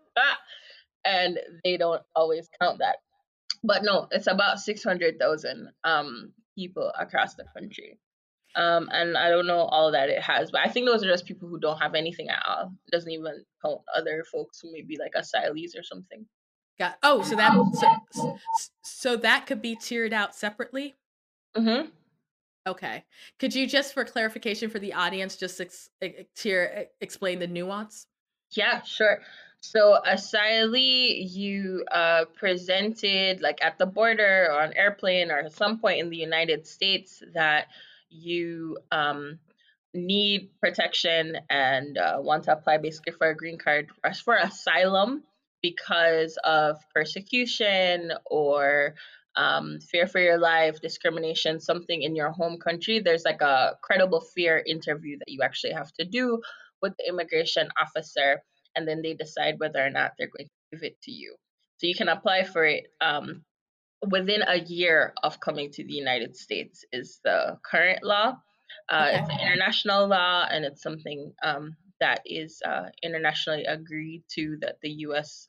and 1.05 1.39
they 1.63 1.77
don't 1.77 2.01
always 2.15 2.47
count 2.61 2.79
that. 2.79 2.97
But 3.63 3.83
no, 3.83 4.07
it's 4.11 4.27
about 4.27 4.59
six 4.59 4.83
hundred 4.83 5.17
thousand 5.19 5.69
um, 5.83 6.31
people 6.55 6.91
across 6.99 7.33
the 7.35 7.45
country. 7.57 7.97
Um, 8.55 8.89
and 8.91 9.17
I 9.17 9.29
don't 9.29 9.47
know 9.47 9.59
all 9.59 9.91
that 9.91 10.09
it 10.09 10.21
has, 10.21 10.51
but 10.51 10.61
I 10.63 10.69
think 10.69 10.85
those 10.85 11.03
are 11.03 11.09
just 11.09 11.25
people 11.25 11.47
who 11.47 11.59
don't 11.59 11.81
have 11.81 11.95
anything 11.95 12.29
at 12.29 12.43
all. 12.47 12.71
It 12.87 12.91
doesn't 12.91 13.11
even 13.11 13.43
count 13.63 13.81
other 13.95 14.23
folks 14.31 14.59
who 14.59 14.71
may 14.71 14.81
be 14.81 14.97
like 14.97 15.13
asylees 15.13 15.77
or 15.77 15.83
something. 15.83 16.25
Got 16.79 16.97
oh, 17.03 17.21
so 17.23 17.35
that 17.35 17.53
so, 18.11 18.37
so 18.83 19.15
that 19.17 19.45
could 19.45 19.61
be 19.61 19.75
tiered 19.75 20.13
out 20.13 20.35
separately. 20.35 20.95
Mm-hmm. 21.55 21.89
Okay. 22.65 23.03
Could 23.39 23.53
you 23.53 23.67
just, 23.67 23.93
for 23.93 24.05
clarification 24.05 24.69
for 24.69 24.79
the 24.79 24.93
audience, 24.93 25.35
just 25.35 25.59
ex- 25.59 25.89
tier 26.35 26.87
explain 27.01 27.39
the 27.39 27.47
nuance? 27.47 28.07
Yeah, 28.51 28.81
sure. 28.83 29.19
So 29.59 29.99
asylee, 30.07 31.31
you 31.31 31.85
uh, 31.91 32.25
presented 32.35 33.41
like 33.41 33.63
at 33.63 33.77
the 33.77 33.85
border 33.85 34.47
or 34.49 34.61
on 34.61 34.73
airplane 34.73 35.31
or 35.31 35.39
at 35.39 35.53
some 35.53 35.79
point 35.79 35.99
in 35.99 36.09
the 36.09 36.17
United 36.17 36.67
States 36.67 37.23
that 37.33 37.67
you 38.13 38.77
um, 38.91 39.39
need 39.93 40.51
protection 40.61 41.37
and 41.49 41.97
uh, 41.97 42.17
want 42.19 42.45
to 42.45 42.53
apply 42.53 42.77
basically 42.77 43.13
for 43.13 43.29
a 43.29 43.35
green 43.35 43.57
card 43.57 43.89
for 44.23 44.35
asylum 44.35 45.23
because 45.61 46.37
of 46.43 46.77
persecution 46.93 48.11
or 48.25 48.95
um, 49.35 49.79
fear 49.79 50.05
for 50.05 50.19
your 50.19 50.37
life, 50.37 50.79
discrimination, 50.81 51.59
something 51.59 52.01
in 52.01 52.15
your 52.15 52.31
home 52.31 52.57
country, 52.57 52.99
there's 52.99 53.23
like 53.25 53.41
a 53.41 53.75
credible 53.81 54.21
fear 54.21 54.61
interview 54.65 55.17
that 55.17 55.31
you 55.31 55.41
actually 55.41 55.73
have 55.73 55.91
to 55.93 56.05
do 56.05 56.39
with 56.81 56.93
the 56.99 57.07
immigration 57.07 57.69
officer, 57.81 58.43
and 58.75 58.87
then 58.87 59.01
they 59.01 59.13
decide 59.13 59.55
whether 59.57 59.83
or 59.83 59.89
not 59.89 60.11
they're 60.17 60.27
going 60.27 60.47
to 60.47 60.77
give 60.77 60.83
it 60.83 61.01
to 61.03 61.11
you. 61.11 61.35
So 61.77 61.87
you 61.87 61.95
can 61.95 62.09
apply 62.09 62.43
for 62.43 62.63
it 62.65 62.85
um, 63.01 63.43
within 64.09 64.43
a 64.47 64.59
year 64.59 65.13
of 65.23 65.39
coming 65.39 65.71
to 65.71 65.83
the 65.83 65.93
United 65.93 66.35
States, 66.35 66.85
is 66.91 67.19
the 67.23 67.57
current 67.63 68.03
law. 68.03 68.35
Uh, 68.89 69.07
okay. 69.07 69.19
It's 69.19 69.29
an 69.29 69.39
international 69.39 70.07
law, 70.07 70.45
and 70.49 70.65
it's 70.65 70.81
something 70.81 71.33
um, 71.43 71.75
that 71.99 72.21
is 72.25 72.61
uh, 72.65 72.89
internationally 73.01 73.65
agreed 73.65 74.23
to 74.35 74.57
that 74.61 74.77
the 74.81 74.91
US 75.07 75.47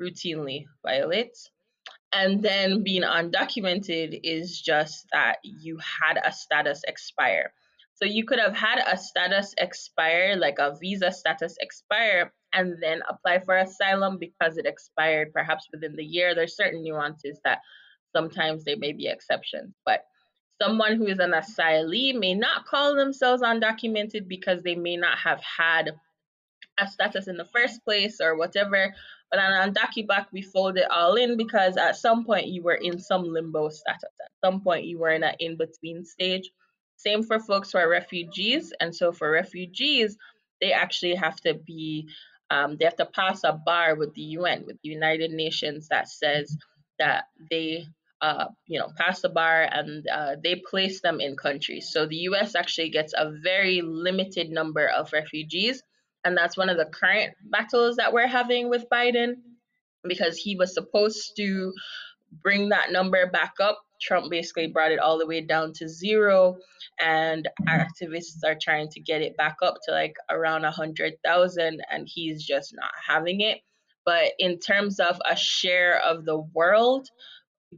routinely 0.00 0.64
violates. 0.84 1.50
And 2.12 2.42
then 2.42 2.82
being 2.82 3.02
undocumented 3.02 4.20
is 4.22 4.60
just 4.60 5.06
that 5.12 5.38
you 5.42 5.78
had 5.78 6.18
a 6.22 6.32
status 6.32 6.82
expire. 6.86 7.52
So 7.94 8.04
you 8.04 8.24
could 8.26 8.38
have 8.38 8.54
had 8.54 8.78
a 8.86 8.96
status 8.96 9.54
expire, 9.56 10.36
like 10.36 10.58
a 10.58 10.76
visa 10.78 11.10
status 11.10 11.56
expire, 11.60 12.32
and 12.52 12.76
then 12.80 13.00
apply 13.08 13.40
for 13.40 13.56
asylum 13.56 14.18
because 14.18 14.58
it 14.58 14.66
expired 14.66 15.32
perhaps 15.32 15.66
within 15.72 15.96
the 15.96 16.04
year. 16.04 16.34
There's 16.34 16.56
certain 16.56 16.82
nuances 16.82 17.40
that 17.44 17.60
sometimes 18.16 18.64
there 18.64 18.78
may 18.78 18.92
be 18.92 19.08
exceptions, 19.08 19.74
but 19.84 20.04
someone 20.60 20.96
who 20.96 21.06
is 21.06 21.18
an 21.18 21.32
asylee 21.32 22.18
may 22.18 22.34
not 22.34 22.64
call 22.64 22.96
themselves 22.96 23.42
undocumented 23.42 24.26
because 24.26 24.62
they 24.62 24.74
may 24.74 24.96
not 24.96 25.18
have 25.18 25.42
had 25.42 25.92
a 26.78 26.86
status 26.86 27.28
in 27.28 27.36
the 27.36 27.44
first 27.44 27.84
place 27.84 28.20
or 28.22 28.36
whatever, 28.36 28.94
but 29.30 29.40
UndocuBlack, 29.40 30.26
we 30.32 30.42
fold 30.42 30.78
it 30.78 30.90
all 30.90 31.16
in 31.16 31.36
because 31.36 31.76
at 31.76 31.96
some 31.96 32.24
point 32.24 32.46
you 32.46 32.62
were 32.62 32.74
in 32.74 32.98
some 32.98 33.24
limbo 33.24 33.68
status. 33.68 34.12
At 34.20 34.30
some 34.44 34.60
point 34.60 34.86
you 34.86 34.98
were 34.98 35.10
in 35.10 35.24
an 35.24 35.34
in 35.40 35.56
between 35.56 36.04
stage. 36.04 36.50
Same 36.96 37.22
for 37.22 37.38
folks 37.38 37.72
who 37.72 37.78
are 37.78 37.88
refugees. 37.88 38.72
And 38.80 38.94
so 38.94 39.12
for 39.12 39.30
refugees, 39.30 40.16
they 40.60 40.72
actually 40.72 41.14
have 41.16 41.36
to 41.42 41.54
be, 41.54 42.08
um, 42.50 42.76
they 42.76 42.84
have 42.84 42.96
to 42.96 43.06
pass 43.06 43.44
a 43.44 43.52
bar 43.52 43.96
with 43.96 44.14
the 44.14 44.22
UN, 44.22 44.64
with 44.64 44.80
the 44.82 44.88
United 44.88 45.32
Nations 45.32 45.88
that 45.88 46.08
says 46.08 46.56
that 46.98 47.24
they, 47.50 47.86
uh, 48.20 48.46
you 48.66 48.78
know, 48.78 48.88
pass 48.96 49.20
the 49.20 49.28
bar 49.28 49.68
and 49.70 50.06
uh, 50.08 50.36
they 50.42 50.62
place 50.70 51.00
them 51.00 51.20
in 51.20 51.36
countries. 51.36 51.90
So 51.92 52.06
the 52.06 52.16
US 52.30 52.54
actually 52.54 52.90
gets 52.90 53.12
a 53.16 53.32
very 53.42 53.82
limited 53.82 54.50
number 54.50 54.88
of 54.88 55.12
refugees 55.12 55.82
and 56.26 56.36
that's 56.36 56.56
one 56.56 56.68
of 56.68 56.76
the 56.76 56.86
current 56.86 57.34
battles 57.50 57.96
that 57.96 58.12
we're 58.12 58.26
having 58.26 58.68
with 58.68 58.84
Biden 58.92 59.34
because 60.02 60.36
he 60.36 60.56
was 60.56 60.74
supposed 60.74 61.36
to 61.36 61.72
bring 62.42 62.70
that 62.70 62.90
number 62.90 63.30
back 63.30 63.54
up. 63.62 63.78
Trump 64.02 64.28
basically 64.28 64.66
brought 64.66 64.90
it 64.90 64.98
all 64.98 65.18
the 65.18 65.26
way 65.26 65.40
down 65.40 65.72
to 65.74 65.88
zero, 65.88 66.56
and 67.00 67.48
activists 67.68 68.44
are 68.44 68.56
trying 68.60 68.88
to 68.88 69.00
get 69.00 69.22
it 69.22 69.36
back 69.36 69.56
up 69.62 69.76
to 69.84 69.92
like 69.92 70.14
around 70.28 70.62
100,000, 70.62 71.80
and 71.90 72.08
he's 72.12 72.44
just 72.44 72.74
not 72.74 72.90
having 73.06 73.40
it. 73.40 73.58
But 74.04 74.32
in 74.38 74.58
terms 74.58 74.98
of 74.98 75.20
a 75.30 75.36
share 75.36 76.00
of 76.00 76.24
the 76.24 76.38
world, 76.38 77.08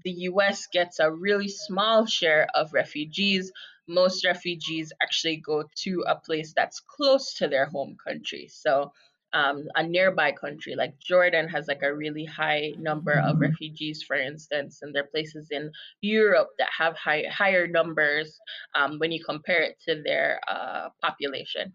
the 0.05 0.11
US 0.11 0.67
gets 0.73 0.99
a 0.99 1.11
really 1.11 1.49
small 1.49 2.07
share 2.07 2.49
of 2.55 2.73
refugees, 2.73 3.53
most 3.87 4.25
refugees 4.25 4.93
actually 5.03 5.37
go 5.37 5.65
to 5.77 6.05
a 6.07 6.17
place 6.17 6.53
that's 6.55 6.81
close 6.81 7.35
to 7.35 7.49
their 7.49 7.67
home 7.67 7.97
country. 8.07 8.49
So 8.49 8.93
um, 9.33 9.69
a 9.75 9.83
nearby 9.83 10.33
country 10.33 10.75
like 10.75 10.99
Jordan 10.99 11.49
has 11.49 11.69
like 11.69 11.83
a 11.83 11.95
really 11.95 12.25
high 12.25 12.73
number 12.79 13.13
of 13.13 13.41
refugees, 13.41 14.03
for 14.03 14.17
instance, 14.17 14.81
and 14.83 14.95
there 14.95 15.05
are 15.05 15.09
places 15.09 15.49
in 15.51 15.71
Europe 16.01 16.49
that 16.59 16.69
have 16.77 16.97
high, 16.97 17.25
higher 17.31 17.67
numbers 17.67 18.39
um, 18.75 18.99
when 18.99 19.13
you 19.13 19.23
compare 19.23 19.63
it 19.63 19.77
to 19.87 20.03
their 20.03 20.41
uh, 20.49 20.89
population. 21.03 21.73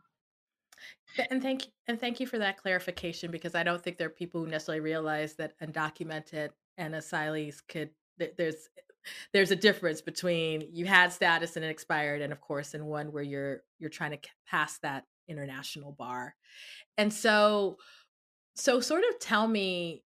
And 1.30 1.43
thank 1.43 1.68
and 1.88 1.99
thank 1.99 2.20
you 2.20 2.26
for 2.26 2.39
that 2.39 2.57
clarification 2.57 3.30
because 3.30 3.53
I 3.53 3.61
don't 3.61 3.84
think 3.84 3.97
there 3.97 4.07
are 4.07 4.11
people 4.11 4.43
who 4.43 4.49
necessarily 4.49 4.80
realize 4.80 5.36
that 5.36 5.53
undocumented 5.59 6.49
and 6.78 6.95
asylees 6.95 7.61
could 7.68 7.91
there's 8.38 8.69
there's 9.34 9.51
a 9.51 9.55
difference 9.55 10.01
between 10.01 10.67
you 10.71 10.86
had 10.86 11.11
status 11.11 11.55
and 11.55 11.65
it 11.65 11.69
expired 11.69 12.21
and 12.21 12.32
of 12.32 12.39
course 12.39 12.74
in 12.74 12.86
one 12.86 13.11
where 13.11 13.24
you're 13.24 13.61
you're 13.80 13.89
trying 13.89 14.11
to 14.11 14.19
pass 14.47 14.80
that 14.80 15.05
international 15.28 15.91
bar. 15.91 16.36
And 16.97 17.11
so 17.13 17.78
so 18.55 18.80
sort 18.80 19.03
of 19.09 19.19
tell 19.19 19.47
me 19.47 20.03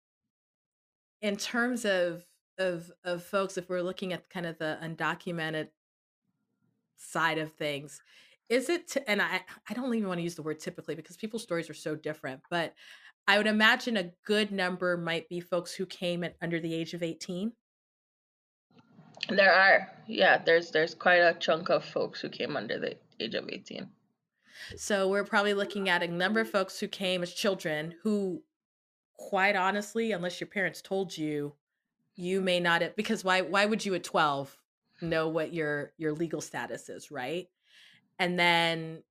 in 1.21 1.37
terms 1.37 1.85
of 1.85 2.25
of 2.57 2.91
of 3.03 3.23
folks 3.23 3.57
if 3.57 3.69
we're 3.69 3.81
looking 3.81 4.13
at 4.13 4.29
kind 4.29 4.45
of 4.45 4.57
the 4.57 4.77
undocumented 4.83 5.69
side 6.97 7.37
of 7.37 7.51
things 7.53 8.01
is 8.49 8.69
it 8.69 8.87
t- 8.87 8.99
and 9.07 9.21
i 9.21 9.41
i 9.69 9.73
don't 9.73 9.93
even 9.95 10.07
want 10.07 10.19
to 10.19 10.23
use 10.23 10.35
the 10.35 10.41
word 10.41 10.59
typically 10.59 10.93
because 10.93 11.17
people's 11.17 11.41
stories 11.41 11.69
are 11.69 11.75
so 11.75 11.95
different 11.95 12.41
but 12.49 12.73
i 13.27 13.37
would 13.37 13.47
imagine 13.47 13.97
a 13.97 14.11
good 14.25 14.51
number 14.51 14.97
might 14.97 15.27
be 15.29 15.39
folks 15.39 15.73
who 15.73 15.85
came 15.85 16.23
at 16.23 16.35
under 16.41 16.59
the 16.59 16.73
age 16.73 16.93
of 16.93 17.01
18 17.01 17.51
there 19.29 19.53
are, 19.53 19.89
yeah. 20.07 20.41
There's 20.43 20.71
there's 20.71 20.93
quite 20.93 21.17
a 21.17 21.35
chunk 21.39 21.69
of 21.69 21.85
folks 21.85 22.21
who 22.21 22.29
came 22.29 22.55
under 22.55 22.79
the 22.79 22.95
age 23.19 23.35
of 23.35 23.49
18. 23.49 23.87
So 24.75 25.09
we're 25.09 25.23
probably 25.23 25.53
looking 25.53 25.89
at 25.89 26.03
a 26.03 26.07
number 26.07 26.39
of 26.39 26.49
folks 26.49 26.79
who 26.79 26.87
came 26.87 27.23
as 27.23 27.33
children 27.33 27.95
who, 28.03 28.41
quite 29.15 29.55
honestly, 29.55 30.11
unless 30.11 30.39
your 30.39 30.47
parents 30.47 30.81
told 30.81 31.17
you, 31.17 31.53
you 32.15 32.41
may 32.41 32.59
not 32.59 32.81
have, 32.81 32.95
because 32.95 33.23
why 33.23 33.41
why 33.41 33.65
would 33.65 33.85
you 33.85 33.95
at 33.95 34.03
12 34.03 34.57
know 35.01 35.27
what 35.27 35.53
your 35.53 35.93
your 35.97 36.13
legal 36.13 36.41
status 36.41 36.89
is, 36.89 37.11
right? 37.11 37.47
And 38.19 38.37
then 38.37 39.03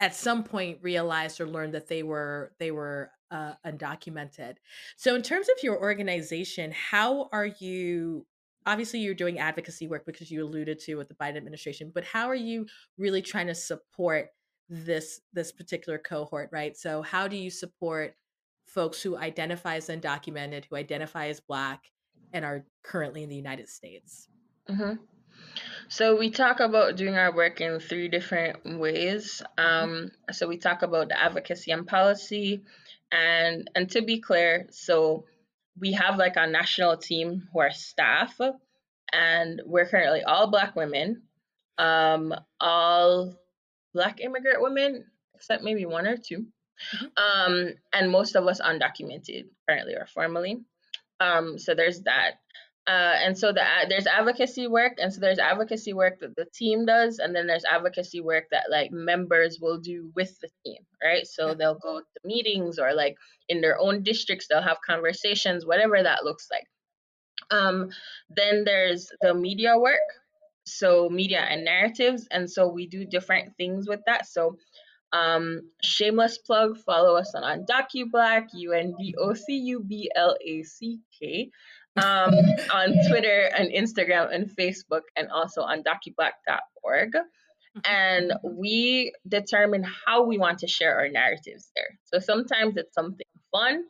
at 0.00 0.14
some 0.14 0.44
point 0.44 0.78
realized 0.82 1.40
or 1.40 1.46
learned 1.46 1.74
that 1.74 1.88
they 1.88 2.02
were 2.02 2.52
they 2.58 2.70
were 2.70 3.10
uh, 3.30 3.54
undocumented. 3.66 4.56
So 4.96 5.14
in 5.14 5.22
terms 5.22 5.48
of 5.48 5.62
your 5.62 5.80
organization, 5.80 6.72
how 6.72 7.28
are 7.32 7.46
you 7.46 8.26
obviously 8.68 9.00
you're 9.00 9.14
doing 9.14 9.38
advocacy 9.38 9.88
work 9.88 10.04
because 10.04 10.30
you 10.30 10.44
alluded 10.44 10.78
to 10.78 10.96
with 10.96 11.08
the 11.08 11.14
Biden 11.14 11.38
administration, 11.38 11.90
but 11.94 12.04
how 12.04 12.28
are 12.28 12.34
you 12.34 12.66
really 12.98 13.22
trying 13.22 13.46
to 13.46 13.54
support 13.54 14.28
this 14.68 15.22
this 15.32 15.50
particular 15.50 15.98
cohort, 15.98 16.50
right? 16.52 16.76
So 16.76 17.00
how 17.00 17.26
do 17.26 17.36
you 17.36 17.50
support 17.50 18.14
folks 18.66 19.00
who 19.02 19.16
identify 19.16 19.76
as 19.76 19.88
undocumented, 19.88 20.66
who 20.66 20.76
identify 20.76 21.28
as 21.28 21.40
black 21.40 21.84
and 22.34 22.44
are 22.44 22.66
currently 22.82 23.22
in 23.22 23.30
the 23.30 23.36
United 23.36 23.70
States? 23.70 24.28
Mm-hmm. 24.68 25.02
So 25.88 26.18
we 26.18 26.28
talk 26.28 26.60
about 26.60 26.96
doing 26.96 27.16
our 27.16 27.34
work 27.34 27.62
in 27.62 27.80
three 27.80 28.08
different 28.08 28.78
ways. 28.78 29.42
Mm-hmm. 29.58 29.90
Um, 29.90 30.10
so 30.30 30.46
we 30.46 30.58
talk 30.58 30.82
about 30.82 31.08
the 31.08 31.18
advocacy 31.18 31.70
and 31.70 31.86
policy, 31.86 32.62
and 33.10 33.70
and 33.74 33.88
to 33.92 34.02
be 34.02 34.20
clear, 34.20 34.66
so 34.70 35.24
we 35.80 35.92
have 35.92 36.16
like 36.16 36.36
a 36.36 36.46
national 36.46 36.96
team 36.96 37.48
who 37.52 37.60
are 37.60 37.70
staff, 37.70 38.38
and 39.12 39.62
we're 39.64 39.88
currently 39.88 40.22
all 40.22 40.50
Black 40.50 40.76
women, 40.76 41.22
um, 41.78 42.34
all 42.60 43.34
Black 43.94 44.20
immigrant 44.20 44.62
women, 44.62 45.04
except 45.34 45.62
maybe 45.62 45.86
one 45.86 46.06
or 46.06 46.16
2 46.16 46.38
mm-hmm. 46.38 47.06
um, 47.16 47.74
and 47.92 48.10
most 48.10 48.36
of 48.36 48.46
us 48.46 48.60
undocumented 48.60 49.46
currently 49.68 49.94
or 49.94 50.06
formally. 50.06 50.60
Um, 51.20 51.58
so 51.58 51.74
there's 51.74 52.02
that. 52.02 52.34
Uh, 52.88 53.12
and 53.22 53.36
so 53.36 53.52
the, 53.52 53.60
there's 53.90 54.06
advocacy 54.06 54.66
work, 54.66 54.94
and 54.96 55.12
so 55.12 55.20
there's 55.20 55.38
advocacy 55.38 55.92
work 55.92 56.20
that 56.20 56.34
the 56.36 56.46
team 56.54 56.86
does, 56.86 57.18
and 57.18 57.36
then 57.36 57.46
there's 57.46 57.66
advocacy 57.70 58.22
work 58.22 58.44
that 58.50 58.70
like 58.70 58.90
members 58.90 59.58
will 59.60 59.78
do 59.78 60.10
with 60.16 60.34
the 60.40 60.48
team, 60.64 60.78
right? 61.04 61.26
So 61.26 61.52
they'll 61.52 61.78
go 61.78 62.00
to 62.00 62.20
meetings 62.24 62.78
or 62.78 62.94
like 62.94 63.16
in 63.50 63.60
their 63.60 63.78
own 63.78 64.04
districts, 64.04 64.46
they'll 64.48 64.62
have 64.62 64.78
conversations, 64.86 65.66
whatever 65.66 66.02
that 66.02 66.24
looks 66.24 66.48
like. 66.50 66.64
Um, 67.50 67.90
then 68.30 68.64
there's 68.64 69.10
the 69.20 69.34
media 69.34 69.78
work. 69.78 70.00
so 70.64 71.08
media 71.08 71.40
and 71.40 71.64
narratives, 71.64 72.26
and 72.30 72.50
so 72.50 72.68
we 72.68 72.86
do 72.86 73.04
different 73.04 73.56
things 73.56 73.88
with 73.88 74.00
that. 74.06 74.26
So 74.26 74.56
um, 75.12 75.62
shameless 75.82 76.38
plug, 76.38 76.78
follow 76.78 77.16
us 77.16 77.34
on, 77.34 77.42
on 77.42 77.64
UndocuBlack, 77.64 78.48
U-N-D-O-C-U-B-L-A-C-K, 78.52 81.50
um, 82.04 82.34
on 82.72 82.94
Twitter 83.08 83.50
and 83.56 83.70
Instagram 83.70 84.34
and 84.34 84.50
Facebook, 84.50 85.02
and 85.16 85.28
also 85.30 85.62
on 85.62 85.82
docublack.org. 85.82 87.12
Mm-hmm. 87.12 87.80
And 87.84 88.32
we 88.42 89.12
determine 89.26 89.84
how 90.06 90.24
we 90.24 90.38
want 90.38 90.58
to 90.60 90.66
share 90.66 90.98
our 90.98 91.08
narratives 91.08 91.70
there. 91.76 91.98
So 92.04 92.18
sometimes 92.18 92.76
it's 92.76 92.94
something 92.94 93.26
fun, 93.52 93.84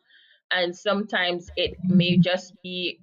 and 0.50 0.76
sometimes 0.76 1.48
it 1.56 1.76
may 1.84 2.18
just 2.18 2.54
be 2.62 3.00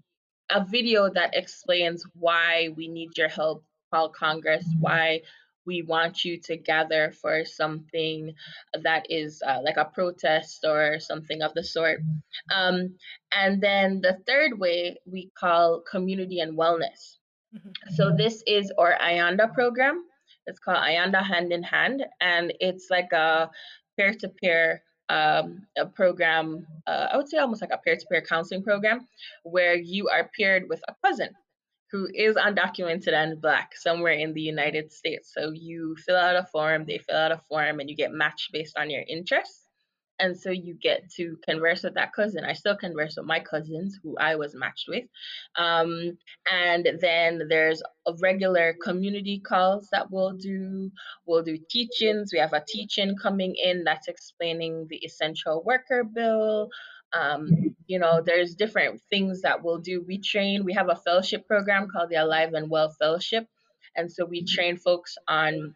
a 0.51 0.64
video 0.64 1.10
that 1.10 1.36
explains 1.36 2.06
why 2.14 2.70
we 2.76 2.88
need 2.88 3.18
your 3.18 3.30
help, 3.30 3.64
call 3.91 4.10
Congress, 4.10 4.66
why 4.80 5.22
we 5.66 5.82
want 5.82 6.24
you 6.24 6.39
to 6.41 6.57
gather 6.57 7.11
for 7.22 7.45
something 7.45 8.34
that 8.84 9.05
is 9.09 9.41
uh, 9.45 9.59
like 9.63 9.78
a 9.78 9.86
protest 9.86 10.63
or 10.63 10.99
something 10.99 11.41
of 11.41 11.53
the 11.53 11.63
sort. 11.63 11.99
Um, 12.53 12.95
and 13.34 13.61
then 13.61 14.01
the 14.01 14.18
third 14.28 14.59
way 14.59 14.97
we 15.05 15.32
call 15.38 15.82
community 15.82 16.39
and 16.39 16.57
wellness. 16.57 17.18
Mm-hmm. 17.55 17.95
So 17.95 18.16
this 18.16 18.43
is 18.47 18.72
our 18.78 18.95
Ayanda 19.01 19.53
program. 19.53 20.03
It's 20.47 20.59
called 20.59 20.78
Ayanda 20.78 21.24
Hand 21.24 21.51
in 21.51 21.63
Hand, 21.63 22.05
and 22.22 22.53
it's 22.59 22.88
like 22.91 23.11
a 23.13 23.49
peer-to-peer 23.97 24.84
um, 25.09 25.66
a 25.78 25.86
program. 25.86 26.66
Uh, 26.88 27.07
I 27.11 27.18
would 27.18 27.30
say 27.30 27.38
almost 27.38 27.61
like 27.61 27.72
a 27.72 27.78
peer-to-peer 27.78 28.22
counseling 28.22 28.63
program, 28.63 29.07
where 29.43 29.76
you 29.76 30.09
are 30.09 30.30
paired 30.38 30.70
with 30.70 30.82
a 30.88 30.95
cousin 31.03 31.30
who 31.96 32.10
is 32.14 32.36
undocumented 32.36 33.14
and 33.14 33.41
black 33.41 33.76
somewhere 33.76 34.14
in 34.14 34.34
the 34.34 34.41
United 34.41 34.91
States. 34.91 35.32
So 35.34 35.52
you 35.54 35.96
fill 36.06 36.18
out 36.18 36.36
a 36.36 36.46
form, 36.52 36.86
they 36.86 36.98
fill 36.98 37.18
out 37.18 37.32
a 37.32 37.41
form, 37.48 37.80
and 37.80 37.89
you 37.89 37.96
get 37.96 38.12
matched 38.12 38.52
based 38.52 38.78
on 38.78 38.89
your 38.89 39.04
interests. 39.08 39.62
And 40.18 40.38
so 40.38 40.50
you 40.50 40.76
get 40.82 41.10
to 41.18 41.38
converse 41.46 41.84
with 41.84 41.96
that 41.96 42.14
cousin. 42.14 42.46
I 42.46 42.54
still 42.54 42.78
converse 42.78 43.16
with 43.18 43.26
my 43.26 43.41
cousins 43.41 44.00
who 44.02 44.16
I 44.18 44.36
was 44.36 44.56
matched 44.56 44.86
with. 44.88 45.04
Um, 45.58 46.18
and 46.50 46.88
then 47.02 47.41
there's 47.50 47.82
regular 48.22 48.76
community 48.82 49.39
calls 49.39 49.89
that 49.91 50.10
we'll 50.12 50.32
do. 50.32 50.89
We'll 51.26 51.43
do 51.43 51.58
teachings. 51.70 52.32
We 52.32 52.39
have 52.39 52.54
a 52.54 52.64
teaching 52.66 53.16
coming 53.22 53.56
in 53.62 53.84
that's 53.84 54.08
explaining 54.08 54.88
the 54.89 54.98
essential 54.98 55.64
worker 55.66 56.06
bill. 56.06 56.70
Um, 57.16 57.76
you 57.88 57.99
know, 57.99 58.22
there's 58.26 58.55
different 58.55 59.01
things 59.09 59.41
that 59.41 59.63
we'll 59.63 59.78
do. 59.78 60.03
We 60.05 60.18
train, 60.18 60.66
we 60.66 60.74
have 60.74 60.89
a 60.89 60.95
fellowship 60.95 61.47
program 61.47 61.88
called 61.88 62.09
the 62.09 62.16
Alive 62.16 62.53
and 62.53 62.70
Well 62.70 62.89
Fellowship. 62.89 63.47
And 63.95 64.11
so 64.11 64.26
we 64.26 64.43
train 64.43 64.78
folks 64.78 65.18
on 65.28 65.76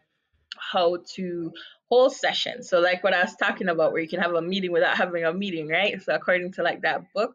how 0.58 0.98
to 1.14 1.52
hold 1.88 2.14
sessions. 2.14 2.68
So 2.68 2.80
like 2.80 3.02
what 3.02 3.14
I 3.14 3.22
was 3.22 3.36
talking 3.36 3.68
about, 3.68 3.92
where 3.92 4.02
you 4.02 4.08
can 4.08 4.20
have 4.20 4.34
a 4.34 4.42
meeting 4.42 4.72
without 4.72 4.96
having 4.96 5.24
a 5.24 5.32
meeting, 5.32 5.68
right? 5.68 6.00
So 6.02 6.14
according 6.14 6.52
to 6.52 6.62
like 6.62 6.82
that 6.82 7.12
book, 7.14 7.34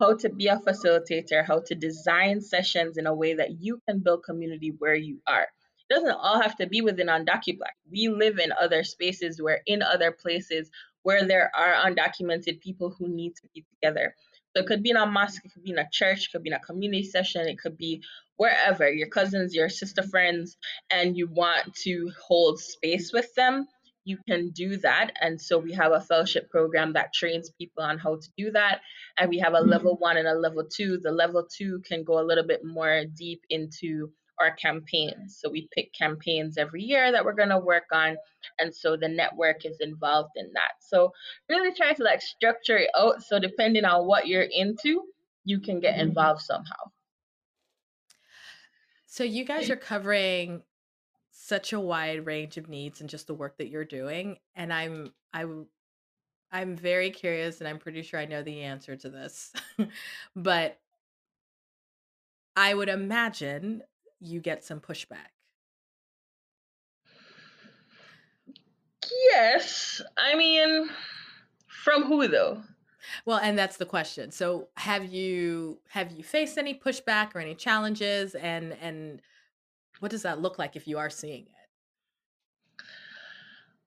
how 0.00 0.16
to 0.16 0.28
be 0.28 0.48
a 0.48 0.56
facilitator, 0.56 1.44
how 1.46 1.60
to 1.66 1.74
design 1.74 2.40
sessions 2.40 2.96
in 2.96 3.06
a 3.06 3.14
way 3.14 3.34
that 3.34 3.60
you 3.60 3.80
can 3.88 4.00
build 4.00 4.24
community 4.24 4.72
where 4.78 4.94
you 4.94 5.20
are. 5.26 5.42
It 5.42 5.94
doesn't 5.94 6.10
all 6.10 6.40
have 6.40 6.56
to 6.56 6.66
be 6.66 6.80
within 6.80 7.08
UndocuBlack. 7.08 7.76
We 7.90 8.08
live 8.08 8.38
in 8.38 8.52
other 8.60 8.84
spaces 8.84 9.40
where 9.40 9.60
in 9.66 9.82
other 9.82 10.10
places 10.10 10.70
where 11.04 11.26
there 11.26 11.50
are 11.56 11.88
undocumented 11.88 12.60
people 12.60 12.90
who 12.98 13.08
need 13.08 13.34
to 13.36 13.48
be 13.54 13.64
together. 13.74 14.14
So 14.54 14.62
it 14.62 14.66
could 14.66 14.82
be 14.82 14.90
in 14.90 14.96
a 14.96 15.06
mosque, 15.06 15.44
it 15.44 15.52
could 15.52 15.64
be 15.64 15.70
in 15.70 15.78
a 15.78 15.88
church, 15.90 16.26
it 16.26 16.32
could 16.32 16.42
be 16.42 16.50
in 16.50 16.54
a 16.54 16.60
community 16.60 17.04
session, 17.04 17.48
it 17.48 17.58
could 17.58 17.76
be 17.76 18.02
wherever 18.36 18.90
your 18.90 19.08
cousins, 19.08 19.54
your 19.54 19.68
sister 19.68 20.02
friends, 20.02 20.56
and 20.90 21.16
you 21.16 21.28
want 21.28 21.74
to 21.82 22.10
hold 22.26 22.60
space 22.60 23.12
with 23.12 23.32
them, 23.34 23.66
you 24.04 24.18
can 24.28 24.50
do 24.50 24.76
that. 24.78 25.12
And 25.20 25.40
so 25.40 25.58
we 25.58 25.72
have 25.72 25.92
a 25.92 26.00
fellowship 26.00 26.50
program 26.50 26.92
that 26.92 27.12
trains 27.12 27.50
people 27.58 27.82
on 27.82 27.98
how 27.98 28.16
to 28.16 28.28
do 28.36 28.50
that. 28.52 28.80
And 29.18 29.30
we 29.30 29.38
have 29.38 29.54
a 29.54 29.58
mm-hmm. 29.58 29.70
level 29.70 29.96
one 29.96 30.16
and 30.16 30.28
a 30.28 30.34
level 30.34 30.64
two. 30.64 30.98
The 31.02 31.10
level 31.10 31.46
two 31.50 31.80
can 31.86 32.04
go 32.04 32.20
a 32.20 32.24
little 32.24 32.46
bit 32.46 32.64
more 32.64 33.04
deep 33.16 33.42
into 33.50 34.10
our 34.40 34.54
campaigns. 34.56 35.38
So 35.40 35.50
we 35.50 35.68
pick 35.72 35.92
campaigns 35.92 36.58
every 36.58 36.82
year 36.82 37.12
that 37.12 37.24
we're 37.24 37.34
going 37.34 37.50
to 37.50 37.58
work 37.58 37.84
on. 37.92 38.16
And 38.58 38.74
so 38.74 38.96
the 38.96 39.08
network 39.08 39.64
is 39.64 39.78
involved 39.80 40.32
in 40.36 40.50
that. 40.54 40.72
So 40.80 41.12
really 41.48 41.74
try 41.74 41.92
to 41.92 42.02
like 42.02 42.22
structure 42.22 42.78
it 42.78 42.90
out. 42.96 43.22
So 43.22 43.38
depending 43.38 43.84
on 43.84 44.06
what 44.06 44.26
you're 44.26 44.42
into, 44.42 45.02
you 45.44 45.60
can 45.60 45.80
get 45.80 45.94
mm-hmm. 45.94 46.08
involved 46.08 46.42
somehow. 46.42 46.90
So 49.06 49.24
you 49.24 49.44
guys 49.44 49.70
are 49.70 49.76
covering 49.92 50.62
such 51.30 51.72
a 51.72 51.80
wide 51.80 52.26
range 52.26 52.56
of 52.56 52.68
needs 52.68 53.00
and 53.00 53.10
just 53.10 53.26
the 53.26 53.34
work 53.34 53.58
that 53.58 53.68
you're 53.68 53.84
doing. 53.84 54.38
And 54.56 54.72
I'm 54.72 55.12
I'm 55.32 55.66
I'm 56.50 56.76
very 56.76 57.10
curious 57.10 57.60
and 57.60 57.68
I'm 57.68 57.78
pretty 57.78 58.02
sure 58.02 58.18
I 58.18 58.26
know 58.26 58.42
the 58.42 58.62
answer 58.62 58.96
to 58.96 59.08
this. 59.10 59.52
but 60.36 60.78
I 62.56 62.72
would 62.72 62.88
imagine 62.88 63.82
you 64.24 64.40
get 64.40 64.64
some 64.64 64.80
pushback. 64.80 65.32
Yes. 69.32 70.02
I 70.16 70.34
mean, 70.34 70.88
from 71.66 72.04
who 72.04 72.26
though? 72.28 72.62
Well, 73.26 73.38
and 73.42 73.58
that's 73.58 73.76
the 73.76 73.86
question. 73.86 74.30
So, 74.30 74.68
have 74.76 75.04
you 75.04 75.78
have 75.88 76.12
you 76.12 76.24
faced 76.24 76.58
any 76.58 76.74
pushback 76.74 77.34
or 77.34 77.40
any 77.40 77.54
challenges 77.54 78.34
and 78.34 78.76
and 78.80 79.20
what 80.00 80.10
does 80.10 80.22
that 80.22 80.40
look 80.40 80.58
like 80.58 80.76
if 80.76 80.88
you 80.88 80.98
are 80.98 81.10
seeing 81.10 81.42
it? 81.42 81.48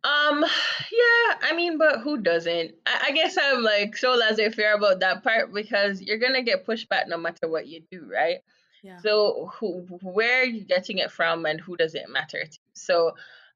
Um, 0.04 0.44
yeah, 0.92 1.36
I 1.42 1.54
mean, 1.56 1.78
but 1.78 2.02
who 2.02 2.18
doesn't? 2.18 2.76
I, 2.86 3.06
I 3.08 3.12
guess 3.12 3.38
I'm 3.42 3.64
like 3.64 3.98
so 3.98 4.14
laissez 4.14 4.50
faire 4.52 4.76
about 4.76 5.00
that 5.00 5.24
part 5.24 5.54
because 5.54 6.02
you're 6.02 6.20
gonna 6.20 6.44
get 6.44 6.66
pushback 6.66 7.08
no 7.08 7.18
matter 7.18 7.48
what 7.48 7.68
you 7.68 7.82
do, 7.92 8.08
right? 8.12 8.38
Yeah. 8.84 8.98
So 9.00 9.52
who, 9.56 9.82
where 10.02 10.42
are 10.42 10.46
you 10.46 10.64
getting 10.64 11.00
it 11.00 11.12
from 11.12 11.46
and 11.46 11.60
who 11.60 11.76
does 11.78 11.96
it 11.96 12.10
matter 12.10 12.44
to? 12.44 12.60
So 12.74 13.16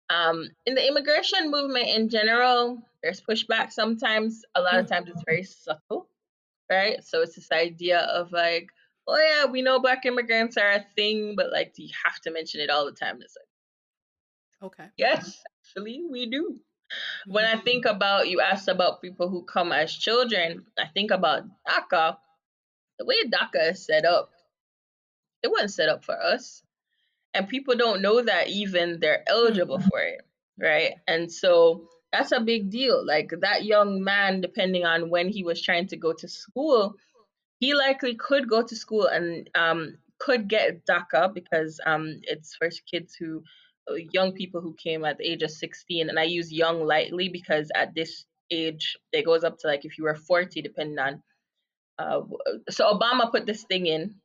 um, 0.09 0.49
in 0.65 0.75
the 0.75 0.85
immigration 0.87 1.51
movement 1.51 1.87
in 1.87 2.09
general, 2.09 2.81
there's 3.01 3.21
pushback 3.21 3.71
sometimes. 3.71 4.43
A 4.55 4.61
lot 4.61 4.79
of 4.79 4.87
times 4.87 5.09
it's 5.09 5.23
very 5.25 5.43
subtle, 5.43 6.07
right? 6.69 7.03
So 7.03 7.21
it's 7.21 7.35
this 7.35 7.51
idea 7.51 7.99
of 7.99 8.31
like, 8.31 8.69
oh 9.07 9.17
yeah, 9.17 9.49
we 9.49 9.61
know 9.61 9.79
black 9.79 10.05
immigrants 10.05 10.57
are 10.57 10.71
a 10.71 10.85
thing, 10.95 11.35
but 11.35 11.51
like, 11.51 11.73
do 11.73 11.83
you 11.83 11.91
have 12.05 12.19
to 12.21 12.31
mention 12.31 12.61
it 12.61 12.69
all 12.69 12.85
the 12.85 12.91
time? 12.91 13.19
It's 13.21 13.37
like, 14.61 14.71
okay. 14.71 14.89
Yes, 14.97 15.41
actually, 15.63 16.03
we 16.09 16.29
do. 16.29 16.59
When 17.25 17.45
I 17.45 17.55
think 17.57 17.85
mm-hmm. 17.85 17.95
about, 17.95 18.29
you 18.29 18.41
asked 18.41 18.67
about 18.67 19.01
people 19.01 19.29
who 19.29 19.43
come 19.43 19.71
as 19.71 19.93
children, 19.93 20.65
I 20.77 20.87
think 20.93 21.11
about 21.11 21.43
DACA. 21.67 22.17
The 22.99 23.05
way 23.05 23.15
DACA 23.25 23.71
is 23.71 23.85
set 23.85 24.05
up, 24.05 24.31
it 25.43 25.49
wasn't 25.49 25.71
set 25.71 25.89
up 25.89 26.03
for 26.03 26.15
us. 26.15 26.63
And 27.33 27.47
people 27.47 27.75
don't 27.75 28.01
know 28.01 28.21
that 28.21 28.49
even 28.49 28.99
they're 28.99 29.23
eligible 29.27 29.77
mm-hmm. 29.77 29.87
for 29.87 29.99
it, 29.99 30.21
right? 30.59 30.95
And 31.07 31.31
so 31.31 31.87
that's 32.11 32.31
a 32.31 32.41
big 32.41 32.69
deal. 32.69 33.05
Like 33.05 33.31
that 33.41 33.63
young 33.63 34.03
man, 34.03 34.41
depending 34.41 34.85
on 34.85 35.09
when 35.09 35.29
he 35.29 35.43
was 35.43 35.61
trying 35.61 35.87
to 35.87 35.97
go 35.97 36.13
to 36.13 36.27
school, 36.27 36.95
he 37.59 37.73
likely 37.73 38.15
could 38.15 38.49
go 38.49 38.61
to 38.63 38.75
school 38.75 39.05
and 39.05 39.49
um, 39.55 39.97
could 40.19 40.47
get 40.47 40.85
DACA 40.85 41.33
because 41.33 41.79
um, 41.85 42.19
it's 42.23 42.55
for 42.55 42.69
kids 42.89 43.15
who, 43.15 43.43
uh, 43.89 43.95
young 44.11 44.33
people 44.33 44.61
who 44.61 44.73
came 44.73 45.05
at 45.05 45.17
the 45.17 45.29
age 45.29 45.41
of 45.41 45.51
16. 45.51 46.09
And 46.09 46.19
I 46.19 46.23
use 46.23 46.51
young 46.51 46.85
lightly 46.85 47.29
because 47.29 47.71
at 47.73 47.95
this 47.95 48.25
age, 48.51 48.97
it 49.13 49.25
goes 49.25 49.43
up 49.43 49.57
to 49.59 49.67
like 49.67 49.85
if 49.85 49.97
you 49.97 50.03
were 50.03 50.15
40, 50.15 50.61
depending 50.61 50.99
on. 50.99 51.23
Uh, 51.97 52.21
so 52.69 52.91
Obama 52.91 53.31
put 53.31 53.45
this 53.45 53.63
thing 53.63 53.85
in 53.85 54.15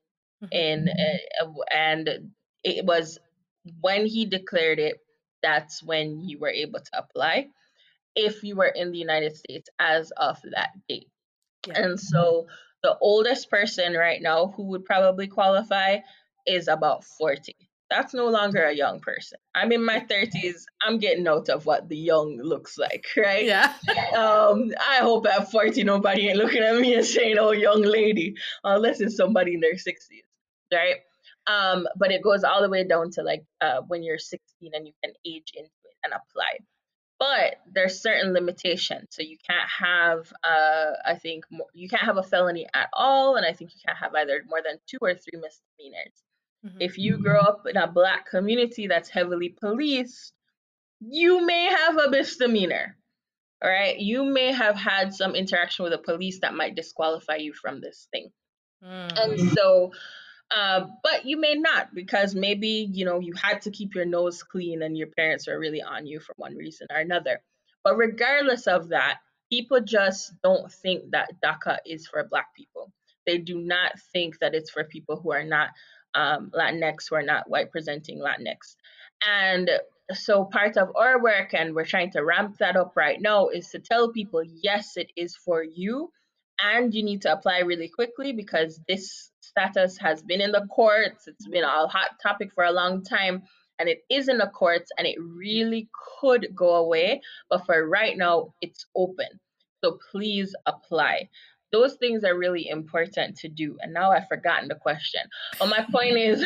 Mm-hmm, 0.42 0.56
and 0.56 0.88
uh, 0.88 1.52
and 1.72 2.32
it 2.62 2.84
was 2.84 3.18
when 3.80 4.06
he 4.06 4.26
declared 4.26 4.78
it 4.78 4.98
that's 5.42 5.82
when 5.82 6.20
you 6.20 6.38
were 6.38 6.50
able 6.50 6.80
to 6.80 6.90
apply 6.98 7.48
if 8.14 8.42
you 8.42 8.56
were 8.56 8.72
in 8.74 8.92
the 8.92 8.98
United 8.98 9.36
States 9.36 9.68
as 9.78 10.10
of 10.16 10.38
that 10.52 10.70
date. 10.88 11.08
Yeah. 11.66 11.82
And 11.82 12.00
so 12.00 12.46
the 12.82 12.96
oldest 13.00 13.50
person 13.50 13.94
right 13.94 14.20
now 14.20 14.52
who 14.56 14.64
would 14.68 14.84
probably 14.84 15.26
qualify 15.26 15.98
is 16.46 16.68
about 16.68 17.04
40 17.04 17.54
that's 17.90 18.14
no 18.14 18.28
longer 18.28 18.64
a 18.64 18.74
young 18.74 19.00
person. 19.00 19.38
I'm 19.54 19.72
in 19.72 19.84
my 19.84 20.00
30s. 20.00 20.62
I'm 20.82 20.98
getting 20.98 21.26
out 21.28 21.48
of 21.48 21.66
what 21.66 21.88
the 21.88 21.96
young 21.96 22.38
looks 22.42 22.76
like, 22.78 23.06
right? 23.16 23.44
Yeah. 23.44 23.72
um, 24.16 24.72
I 24.80 24.98
hope 24.98 25.26
at 25.26 25.50
40 25.50 25.84
nobody 25.84 26.28
ain't 26.28 26.38
looking 26.38 26.62
at 26.62 26.76
me 26.76 26.94
and 26.94 27.04
saying, 27.04 27.36
"Oh, 27.38 27.52
young 27.52 27.82
lady," 27.82 28.34
unless 28.64 29.00
it's 29.00 29.16
somebody 29.16 29.54
in 29.54 29.60
their 29.60 29.74
60s, 29.74 30.24
right? 30.72 30.96
Um, 31.46 31.86
but 31.96 32.10
it 32.10 32.22
goes 32.22 32.42
all 32.42 32.62
the 32.62 32.68
way 32.68 32.84
down 32.84 33.10
to 33.12 33.22
like 33.22 33.44
uh, 33.60 33.82
when 33.86 34.02
you're 34.02 34.18
16 34.18 34.72
and 34.74 34.86
you 34.86 34.92
can 35.04 35.12
age 35.24 35.52
into 35.54 35.70
it 35.84 35.96
and 36.02 36.12
apply. 36.12 36.58
But 37.18 37.56
there's 37.72 38.02
certain 38.02 38.34
limitations. 38.34 39.06
So 39.10 39.22
you 39.22 39.38
can't 39.48 39.68
have, 39.80 40.30
uh, 40.44 40.92
I 41.06 41.14
think, 41.14 41.44
more, 41.50 41.68
you 41.72 41.88
can't 41.88 42.02
have 42.02 42.18
a 42.18 42.22
felony 42.22 42.66
at 42.74 42.90
all, 42.92 43.36
and 43.36 43.46
I 43.46 43.54
think 43.54 43.70
you 43.72 43.80
can't 43.86 43.96
have 43.96 44.14
either 44.14 44.42
more 44.48 44.60
than 44.62 44.78
two 44.86 44.98
or 45.00 45.14
three 45.14 45.40
misdemeanors 45.40 46.12
Mm-hmm. 46.64 46.78
If 46.80 46.98
you 46.98 47.18
grow 47.18 47.40
up 47.40 47.66
in 47.66 47.76
a 47.76 47.86
black 47.86 48.28
community 48.28 48.86
that's 48.86 49.08
heavily 49.08 49.50
policed, 49.50 50.32
you 51.00 51.44
may 51.44 51.66
have 51.66 51.96
a 51.98 52.10
misdemeanor. 52.10 52.96
All 53.62 53.70
right. 53.70 53.98
You 53.98 54.24
may 54.24 54.52
have 54.52 54.76
had 54.76 55.14
some 55.14 55.34
interaction 55.34 55.84
with 55.84 55.92
the 55.92 55.98
police 55.98 56.40
that 56.40 56.54
might 56.54 56.74
disqualify 56.74 57.36
you 57.36 57.52
from 57.52 57.80
this 57.80 58.08
thing. 58.12 58.30
Mm. 58.84 59.18
And 59.18 59.52
so, 59.52 59.92
uh, 60.54 60.86
but 61.02 61.24
you 61.24 61.40
may 61.40 61.54
not 61.54 61.94
because 61.94 62.34
maybe, 62.34 62.88
you 62.90 63.04
know, 63.04 63.18
you 63.18 63.32
had 63.34 63.62
to 63.62 63.70
keep 63.70 63.94
your 63.94 64.04
nose 64.04 64.42
clean 64.42 64.82
and 64.82 64.96
your 64.96 65.08
parents 65.08 65.46
were 65.46 65.58
really 65.58 65.82
on 65.82 66.06
you 66.06 66.20
for 66.20 66.34
one 66.36 66.54
reason 66.54 66.86
or 66.90 66.98
another. 66.98 67.40
But 67.82 67.96
regardless 67.96 68.66
of 68.66 68.90
that, 68.90 69.18
people 69.50 69.80
just 69.80 70.32
don't 70.42 70.70
think 70.70 71.12
that 71.12 71.40
DACA 71.42 71.78
is 71.86 72.06
for 72.06 72.24
Black 72.24 72.54
people. 72.54 72.92
They 73.26 73.38
do 73.38 73.58
not 73.58 73.92
think 74.12 74.38
that 74.40 74.54
it's 74.54 74.70
for 74.70 74.84
people 74.84 75.16
who 75.16 75.32
are 75.32 75.44
not 75.44 75.70
um, 76.16 76.50
Latinx, 76.52 77.08
who 77.08 77.16
are 77.16 77.22
not 77.22 77.48
white 77.48 77.70
presenting 77.70 78.18
Latinx. 78.18 78.74
And 79.26 79.70
so 80.12 80.44
part 80.44 80.76
of 80.76 80.88
our 80.96 81.22
work, 81.22 81.54
and 81.54 81.74
we're 81.74 81.84
trying 81.84 82.10
to 82.12 82.24
ramp 82.24 82.56
that 82.58 82.76
up 82.76 82.92
right 82.96 83.20
now, 83.20 83.48
is 83.48 83.68
to 83.70 83.78
tell 83.78 84.12
people 84.12 84.42
yes, 84.44 84.96
it 84.96 85.10
is 85.16 85.36
for 85.36 85.62
you, 85.62 86.10
and 86.62 86.94
you 86.94 87.02
need 87.02 87.22
to 87.22 87.32
apply 87.32 87.58
really 87.60 87.88
quickly 87.88 88.32
because 88.32 88.80
this 88.88 89.30
status 89.40 89.98
has 89.98 90.22
been 90.22 90.40
in 90.40 90.52
the 90.52 90.66
courts. 90.70 91.28
It's 91.28 91.46
been 91.48 91.64
a 91.64 91.86
hot 91.86 92.10
topic 92.22 92.50
for 92.54 92.64
a 92.64 92.72
long 92.72 93.04
time, 93.04 93.42
and 93.78 93.88
it 93.88 93.98
is 94.10 94.28
in 94.28 94.38
the 94.38 94.46
courts, 94.46 94.90
and 94.96 95.06
it 95.06 95.16
really 95.20 95.88
could 96.20 96.48
go 96.54 96.76
away. 96.76 97.20
But 97.50 97.66
for 97.66 97.86
right 97.86 98.16
now, 98.16 98.54
it's 98.62 98.86
open. 98.96 99.28
So 99.84 99.98
please 100.10 100.54
apply. 100.64 101.28
Those 101.76 101.96
things 101.96 102.24
are 102.24 102.34
really 102.34 102.70
important 102.70 103.36
to 103.40 103.48
do. 103.48 103.76
And 103.82 103.92
now 103.92 104.12
I've 104.12 104.28
forgotten 104.28 104.68
the 104.68 104.76
question. 104.76 105.20
But 105.58 105.68
my 105.68 105.84
point 105.92 106.16
is 106.16 106.42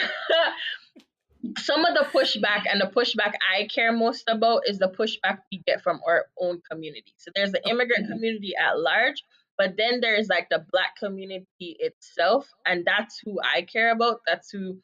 some 1.58 1.84
of 1.84 1.94
the 1.94 2.04
pushback 2.12 2.64
and 2.68 2.80
the 2.80 2.86
pushback 2.86 3.34
I 3.54 3.68
care 3.72 3.92
most 3.92 4.24
about 4.28 4.62
is 4.66 4.78
the 4.78 4.88
pushback 4.88 5.38
we 5.52 5.62
get 5.64 5.82
from 5.82 6.00
our 6.04 6.26
own 6.36 6.60
community. 6.68 7.14
So 7.18 7.30
there's 7.32 7.52
the 7.52 7.62
immigrant 7.68 8.08
community 8.08 8.54
at 8.56 8.76
large, 8.76 9.22
but 9.56 9.76
then 9.76 10.00
there's 10.00 10.28
like 10.28 10.48
the 10.50 10.64
black 10.72 10.96
community 10.98 11.76
itself, 11.78 12.48
and 12.66 12.84
that's 12.84 13.20
who 13.24 13.38
I 13.40 13.62
care 13.62 13.92
about. 13.92 14.22
That's 14.26 14.50
who 14.50 14.78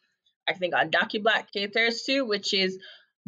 I 0.48 0.52
think 0.52 0.74
UndocuBlack 0.74 1.50
caters 1.52 2.04
to, 2.04 2.22
which 2.22 2.54
is 2.54 2.78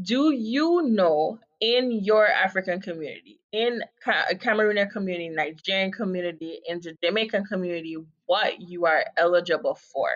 do 0.01 0.33
you 0.33 0.83
know 0.83 1.39
in 1.61 1.91
your 2.05 2.27
African 2.27 2.81
community, 2.81 3.41
in 3.53 3.83
Ca- 4.05 4.27
Cameroonian 4.35 4.91
community, 4.91 5.29
Nigerian 5.29 5.91
community, 5.93 6.61
in 6.67 6.81
the 6.81 6.97
Jamaican 7.03 7.45
community, 7.47 7.97
what 8.27 8.61
you 8.61 8.87
are 8.87 9.05
eligible 9.17 9.75
for? 9.75 10.09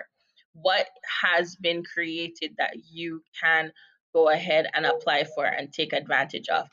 what 0.53 0.87
has 1.21 1.55
been 1.55 1.83
created 1.83 2.55
that 2.57 2.75
you 2.91 3.23
can 3.41 3.71
go 4.13 4.29
ahead 4.29 4.67
and 4.73 4.85
apply 4.85 5.23
for 5.23 5.45
and 5.45 5.73
take 5.73 5.93
advantage 5.93 6.47
of. 6.49 6.69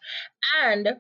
And 0.63 0.97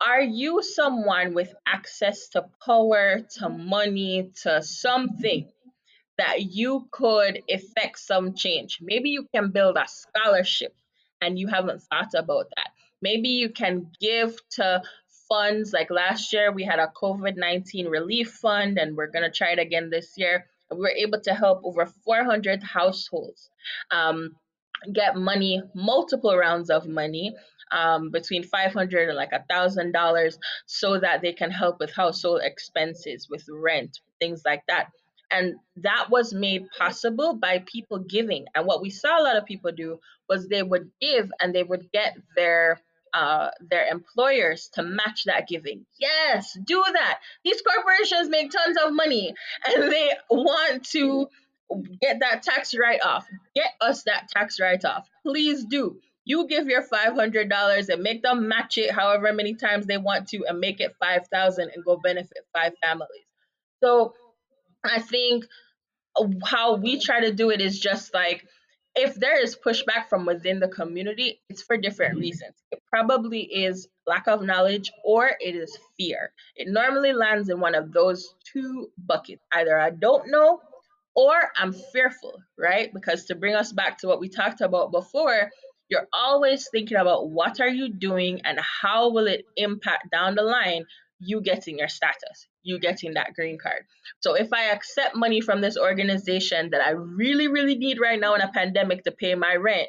are 0.00 0.22
you 0.22 0.62
someone 0.62 1.34
with 1.34 1.54
access 1.66 2.28
to 2.30 2.46
power, 2.64 3.20
to 3.38 3.48
money, 3.48 4.30
to 4.42 4.62
something 4.62 5.48
that 6.18 6.42
you 6.42 6.88
could 6.90 7.42
effect 7.48 7.98
some 7.98 8.34
change? 8.34 8.78
Maybe 8.80 9.10
you 9.10 9.26
can 9.34 9.50
build 9.50 9.76
a 9.76 9.86
scholarship 9.86 10.74
and 11.20 11.38
you 11.38 11.48
haven't 11.48 11.82
thought 11.82 12.14
about 12.14 12.46
that. 12.56 12.70
Maybe 13.02 13.28
you 13.30 13.50
can 13.50 13.90
give 14.00 14.36
to 14.52 14.82
funds 15.28 15.72
like 15.72 15.90
last 15.90 16.32
year 16.32 16.52
we 16.52 16.62
had 16.62 16.78
a 16.78 16.92
COVID 17.02 17.36
19 17.36 17.88
relief 17.88 18.30
fund 18.30 18.78
and 18.78 18.96
we're 18.96 19.10
going 19.10 19.24
to 19.24 19.30
try 19.30 19.50
it 19.50 19.58
again 19.58 19.90
this 19.90 20.12
year 20.16 20.46
we 20.70 20.78
were 20.78 20.90
able 20.90 21.20
to 21.20 21.34
help 21.34 21.60
over 21.64 21.86
400 21.86 22.62
households 22.62 23.50
um, 23.90 24.36
get 24.92 25.16
money, 25.16 25.62
multiple 25.74 26.36
rounds 26.36 26.70
of 26.70 26.86
money, 26.86 27.34
um, 27.72 28.10
between 28.10 28.42
500 28.44 29.08
and 29.08 29.16
like 29.16 29.32
a 29.32 29.44
thousand 29.48 29.92
dollars, 29.92 30.38
so 30.66 30.98
that 30.98 31.22
they 31.22 31.32
can 31.32 31.50
help 31.50 31.78
with 31.80 31.92
household 31.92 32.40
expenses, 32.44 33.28
with 33.28 33.44
rent, 33.50 34.00
things 34.20 34.42
like 34.44 34.62
that. 34.68 34.90
And 35.30 35.56
that 35.76 36.08
was 36.10 36.32
made 36.32 36.66
possible 36.78 37.34
by 37.34 37.64
people 37.66 37.98
giving. 37.98 38.46
And 38.54 38.66
what 38.66 38.80
we 38.80 38.90
saw 38.90 39.20
a 39.20 39.22
lot 39.22 39.36
of 39.36 39.44
people 39.44 39.72
do 39.72 39.98
was 40.28 40.46
they 40.46 40.62
would 40.62 40.90
give 41.00 41.30
and 41.40 41.54
they 41.54 41.62
would 41.62 41.90
get 41.92 42.16
their 42.36 42.80
uh, 43.14 43.50
their 43.70 43.86
employers 43.86 44.68
to 44.74 44.82
match 44.82 45.24
that 45.24 45.48
giving. 45.48 45.86
Yes, 45.98 46.56
do 46.66 46.84
that. 46.92 47.20
These 47.44 47.62
corporations 47.62 48.28
make 48.28 48.50
tons 48.50 48.76
of 48.84 48.92
money 48.92 49.34
and 49.66 49.82
they 49.92 50.10
want 50.30 50.84
to 50.90 51.28
get 52.02 52.20
that 52.20 52.42
tax 52.42 52.74
write 52.76 53.02
off. 53.02 53.26
Get 53.54 53.70
us 53.80 54.02
that 54.04 54.28
tax 54.28 54.60
write 54.60 54.84
off. 54.84 55.08
Please 55.24 55.64
do. 55.64 55.98
You 56.26 56.46
give 56.48 56.66
your 56.66 56.82
$500 56.82 57.88
and 57.88 58.02
make 58.02 58.22
them 58.22 58.48
match 58.48 58.78
it 58.78 58.90
however 58.90 59.32
many 59.32 59.54
times 59.54 59.86
they 59.86 59.96
want 59.96 60.28
to 60.28 60.44
and 60.46 60.58
make 60.58 60.80
it 60.80 60.94
5000 61.00 61.70
and 61.72 61.84
go 61.84 61.96
benefit 61.96 62.38
five 62.52 62.72
families. 62.82 63.24
So 63.82 64.12
I 64.88 65.00
think 65.00 65.44
how 66.44 66.76
we 66.76 66.98
try 67.00 67.20
to 67.20 67.32
do 67.32 67.50
it 67.50 67.60
is 67.60 67.78
just 67.78 68.14
like 68.14 68.46
if 68.96 69.14
there 69.14 69.40
is 69.40 69.54
pushback 69.54 70.08
from 70.08 70.24
within 70.24 70.58
the 70.58 70.68
community, 70.68 71.40
it's 71.50 71.62
for 71.62 71.76
different 71.76 72.12
mm-hmm. 72.12 72.22
reasons. 72.22 72.54
It 72.72 72.82
probably 72.90 73.42
is 73.42 73.88
lack 74.06 74.26
of 74.26 74.42
knowledge 74.42 74.90
or 75.04 75.30
it 75.38 75.54
is 75.54 75.76
fear. 75.98 76.32
It 76.56 76.68
normally 76.68 77.12
lands 77.12 77.50
in 77.50 77.60
one 77.60 77.74
of 77.74 77.92
those 77.92 78.34
two 78.50 78.90
buckets. 79.06 79.44
Either 79.52 79.78
I 79.78 79.90
don't 79.90 80.30
know 80.30 80.60
or 81.14 81.34
I'm 81.56 81.72
fearful, 81.72 82.42
right? 82.58 82.92
Because 82.92 83.26
to 83.26 83.34
bring 83.34 83.54
us 83.54 83.72
back 83.72 83.98
to 83.98 84.06
what 84.06 84.20
we 84.20 84.28
talked 84.28 84.62
about 84.62 84.92
before, 84.92 85.50
you're 85.88 86.08
always 86.12 86.68
thinking 86.70 86.96
about 86.96 87.30
what 87.30 87.60
are 87.60 87.68
you 87.68 87.92
doing 87.92 88.40
and 88.44 88.58
how 88.60 89.10
will 89.10 89.26
it 89.26 89.44
impact 89.56 90.10
down 90.10 90.34
the 90.34 90.42
line 90.42 90.84
you 91.18 91.40
getting 91.40 91.78
your 91.78 91.88
status, 91.88 92.46
you 92.62 92.78
getting 92.78 93.14
that 93.14 93.34
green 93.34 93.58
card. 93.58 93.84
So 94.20 94.34
if 94.34 94.52
I 94.52 94.66
accept 94.66 95.16
money 95.16 95.40
from 95.40 95.60
this 95.60 95.76
organization 95.76 96.70
that 96.70 96.80
I 96.80 96.90
really, 96.90 97.48
really 97.48 97.76
need 97.76 98.00
right 98.00 98.20
now 98.20 98.34
in 98.34 98.40
a 98.40 98.52
pandemic 98.52 99.04
to 99.04 99.12
pay 99.12 99.34
my 99.34 99.54
rent, 99.54 99.88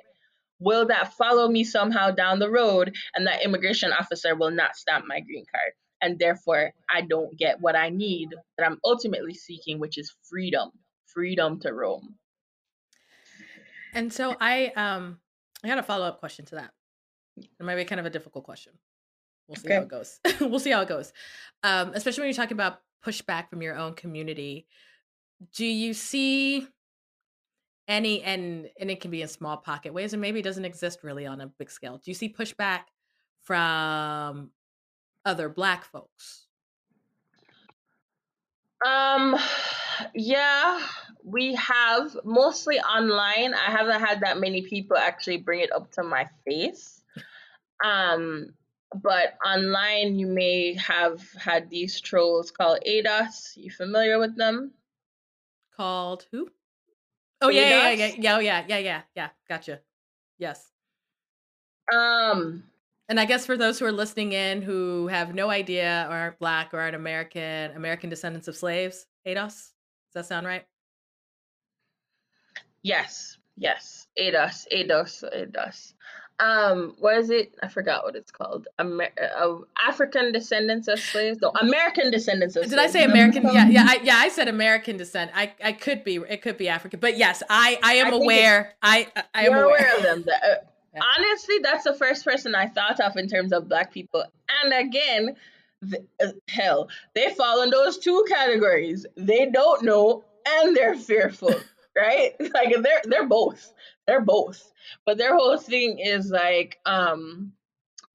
will 0.59 0.87
that 0.87 1.13
follow 1.13 1.47
me 1.47 1.63
somehow 1.63 2.11
down 2.11 2.39
the 2.39 2.49
road 2.49 2.95
and 3.15 3.27
that 3.27 3.43
immigration 3.43 3.91
officer 3.91 4.35
will 4.35 4.51
not 4.51 4.75
stamp 4.75 5.05
my 5.07 5.19
green 5.19 5.45
card? 5.51 5.73
And 6.01 6.19
therefore, 6.19 6.71
I 6.89 7.01
don't 7.01 7.37
get 7.37 7.59
what 7.59 7.75
I 7.75 7.89
need 7.89 8.29
that 8.57 8.65
I'm 8.65 8.79
ultimately 8.85 9.33
seeking, 9.33 9.79
which 9.79 9.97
is 9.97 10.13
freedom, 10.29 10.69
freedom 11.07 11.59
to 11.61 11.73
roam. 11.73 12.15
And 13.93 14.13
so 14.13 14.35
I 14.39 14.67
um 14.75 15.19
I 15.63 15.67
got 15.67 15.79
a 15.79 15.83
follow 15.83 16.05
up 16.05 16.19
question 16.19 16.45
to 16.45 16.55
that. 16.55 16.71
It 17.37 17.63
might 17.63 17.75
be 17.75 17.85
kind 17.85 17.99
of 17.99 18.05
a 18.05 18.11
difficult 18.11 18.43
question. 18.45 18.73
We'll 19.47 19.55
see 19.55 19.67
okay. 19.67 19.75
how 19.75 19.81
it 19.81 19.87
goes. 19.87 20.19
we'll 20.41 20.59
see 20.59 20.71
how 20.71 20.81
it 20.81 20.89
goes. 20.89 21.13
Um, 21.63 21.91
especially 21.93 22.21
when 22.21 22.29
you're 22.29 22.35
talking 22.35 22.57
about 22.57 22.81
pushback 23.05 23.49
from 23.49 23.61
your 23.61 23.75
own 23.75 23.93
community. 23.93 24.67
Do 25.55 25.65
you 25.65 25.93
see 25.93 26.67
any 27.87 28.21
and 28.23 28.69
and 28.79 28.91
it 28.91 28.99
can 28.99 29.11
be 29.11 29.21
in 29.21 29.27
small 29.27 29.57
pocket 29.57 29.93
ways 29.93 30.13
and 30.13 30.21
maybe 30.21 30.39
it 30.39 30.43
doesn't 30.43 30.65
exist 30.65 30.99
really 31.03 31.25
on 31.25 31.41
a 31.41 31.47
big 31.47 31.71
scale. 31.71 31.97
Do 31.97 32.11
you 32.11 32.15
see 32.15 32.29
pushback 32.29 32.81
from 33.43 34.51
other 35.25 35.49
black 35.49 35.85
folks? 35.85 36.47
Um 38.85 39.37
yeah, 40.13 40.85
we 41.23 41.55
have 41.55 42.15
mostly 42.23 42.79
online. 42.79 43.53
I 43.53 43.71
haven't 43.71 44.01
had 44.01 44.21
that 44.21 44.39
many 44.39 44.61
people 44.61 44.97
actually 44.97 45.37
bring 45.37 45.61
it 45.61 45.71
up 45.71 45.91
to 45.93 46.03
my 46.03 46.27
face. 46.45 47.01
Um 47.83 48.49
but 48.95 49.37
online 49.45 50.17
you 50.17 50.27
may 50.27 50.73
have 50.75 51.21
had 51.33 51.69
these 51.69 51.99
trolls 51.99 52.51
called 52.51 52.79
ADOS. 52.87 53.55
You 53.55 53.71
familiar 53.71 54.19
with 54.19 54.35
them? 54.37 54.71
Called 55.75 56.25
who? 56.31 56.49
Oh 57.41 57.49
yeah, 57.49 57.69
yeah, 57.69 57.91
yeah, 57.91 58.15
yeah, 58.17 58.35
oh 58.35 58.39
yeah, 58.39 58.65
yeah, 58.67 58.77
yeah, 58.77 59.01
yeah. 59.15 59.29
Gotcha. 59.47 59.79
Yes. 60.39 60.71
Um, 61.93 62.63
and 63.09 63.19
I 63.19 63.25
guess 63.25 63.45
for 63.45 63.57
those 63.57 63.79
who 63.79 63.85
are 63.85 63.91
listening 63.91 64.33
in 64.33 64.61
who 64.61 65.07
have 65.07 65.35
no 65.35 65.49
idea 65.49 66.07
or 66.09 66.15
aren't 66.15 66.39
black 66.39 66.73
or 66.73 66.79
aren't 66.79 66.95
American, 66.95 67.71
American 67.75 68.09
descendants 68.09 68.47
of 68.47 68.57
slaves, 68.57 69.05
ADOS. 69.25 69.53
Does 69.53 70.13
that 70.13 70.25
sound 70.25 70.47
right? 70.47 70.65
Yes, 72.81 73.37
yes, 73.55 74.07
ADOS, 74.19 74.65
ADOS, 74.73 75.23
ADOS 75.33 75.93
um 76.39 76.95
what 76.99 77.17
is 77.17 77.29
it 77.31 77.53
i 77.63 77.67
forgot 77.67 78.03
what 78.03 78.15
it's 78.15 78.31
called 78.31 78.67
Amer- 78.79 79.09
uh, 79.39 79.57
african 79.87 80.31
descendants 80.31 80.87
of 80.87 80.99
slaves 80.99 81.39
no 81.41 81.51
american 81.61 82.11
descendants 82.11 82.55
of 82.55 82.63
did 82.63 82.73
slaves. 82.73 82.95
i 82.95 82.99
say 82.99 83.05
american 83.05 83.43
yeah 83.43 83.67
yeah 83.67 83.85
I, 83.87 83.99
yeah 84.03 84.17
i 84.17 84.29
said 84.29 84.47
american 84.47 84.97
descent 84.97 85.31
i 85.33 85.51
i 85.63 85.71
could 85.71 86.03
be 86.03 86.17
it 86.17 86.43
could 86.43 86.57
be 86.57 86.69
african 86.69 86.99
but 86.99 87.17
yes 87.17 87.41
i 87.49 87.79
i 87.81 87.93
am 87.93 88.13
I 88.13 88.17
aware 88.17 88.73
i 88.83 89.07
i 89.33 89.47
am 89.47 89.53
aware. 89.53 89.65
aware. 89.65 89.97
of 89.97 90.03
them 90.03 90.25
uh, 90.27 90.47
yeah. 90.93 91.01
honestly 91.17 91.55
that's 91.63 91.85
the 91.85 91.95
first 91.95 92.23
person 92.23 92.53
i 92.53 92.67
thought 92.67 92.99
of 92.99 93.17
in 93.17 93.27
terms 93.27 93.51
of 93.51 93.67
black 93.67 93.91
people 93.91 94.23
and 94.63 94.73
again 94.73 95.35
the, 95.81 96.05
uh, 96.23 96.27
hell 96.49 96.87
they 97.15 97.33
fall 97.33 97.63
in 97.63 97.71
those 97.71 97.97
two 97.97 98.25
categories 98.29 99.07
they 99.15 99.49
don't 99.49 99.83
know 99.83 100.23
and 100.45 100.75
they're 100.77 100.95
fearful 100.95 101.53
right? 101.97 102.33
Like 102.39 102.75
they're 102.81 103.01
they're 103.05 103.27
both. 103.27 103.73
They're 104.07 104.21
both. 104.21 104.71
But 105.05 105.17
their 105.17 105.35
whole 105.35 105.57
thing 105.57 105.99
is 105.99 106.31
like, 106.31 106.79
um, 106.85 107.51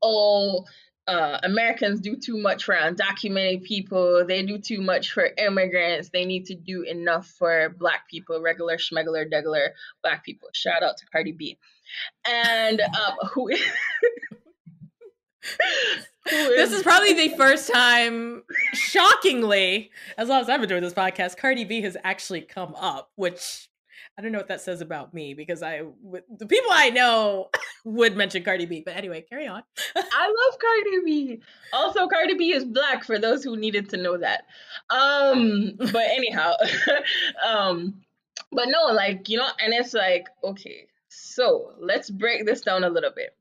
oh, 0.03 0.64
uh, 1.07 1.38
Americans 1.43 2.01
do 2.01 2.16
too 2.16 2.38
much 2.38 2.64
for 2.64 2.74
undocumented 2.74 3.64
people. 3.64 4.24
They 4.26 4.43
do 4.45 4.59
too 4.59 4.80
much 4.80 5.12
for 5.12 5.30
immigrants. 5.36 6.09
They 6.11 6.24
need 6.24 6.47
to 6.47 6.55
do 6.55 6.82
enough 6.82 7.26
for 7.26 7.74
black 7.78 8.09
people, 8.09 8.40
regular 8.40 8.76
schmegular, 8.76 9.30
degular 9.30 9.70
black 10.03 10.24
people. 10.24 10.49
Shout 10.53 10.82
out 10.82 10.97
to 10.99 11.07
Cardi 11.07 11.32
B. 11.32 11.59
And 12.26 12.80
um, 12.80 13.28
who 13.32 13.51
this 16.24 16.72
is 16.72 16.82
probably 16.82 17.14
the 17.14 17.36
first 17.36 17.70
time, 17.72 18.45
shockingly, 18.72 19.90
as 20.16 20.28
long 20.28 20.40
as 20.40 20.49
I've 20.49 20.61
been 20.61 20.68
doing 20.68 20.82
this 20.82 20.95
podcast, 20.95 21.36
Cardi 21.36 21.64
B 21.64 21.80
has 21.82 21.97
actually 22.05 22.43
come 22.43 22.74
up, 22.76 23.11
which 23.16 23.68
I 24.18 24.22
don't 24.22 24.32
know 24.32 24.38
what 24.38 24.48
that 24.48 24.60
says 24.60 24.82
about 24.82 25.14
me 25.14 25.32
because 25.32 25.62
I, 25.62 25.82
the 26.38 26.46
people 26.46 26.70
I 26.72 26.90
know 26.90 27.48
would 27.84 28.16
mention 28.16 28.44
Cardi 28.44 28.66
B. 28.66 28.82
But 28.84 28.96
anyway, 28.96 29.24
carry 29.28 29.46
on. 29.46 29.62
I 29.96 30.26
love 30.26 30.58
Cardi 30.60 31.04
B. 31.04 31.40
Also, 31.72 32.06
Cardi 32.08 32.34
B 32.34 32.52
is 32.52 32.64
black 32.64 33.04
for 33.04 33.18
those 33.18 33.42
who 33.42 33.56
needed 33.56 33.88
to 33.90 33.96
know 33.96 34.18
that. 34.18 34.44
Um, 34.90 35.72
but 35.78 35.96
anyhow, 35.96 36.52
um, 37.46 38.02
but 38.50 38.66
no, 38.68 38.92
like, 38.92 39.28
you 39.30 39.38
know, 39.38 39.48
and 39.58 39.72
it's 39.72 39.94
like, 39.94 40.28
okay, 40.44 40.86
so 41.08 41.72
let's 41.80 42.10
break 42.10 42.44
this 42.44 42.60
down 42.60 42.84
a 42.84 42.90
little 42.90 43.12
bit 43.14 43.34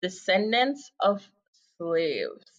descendants 0.00 0.92
of 1.00 1.26
slaves. 1.76 2.57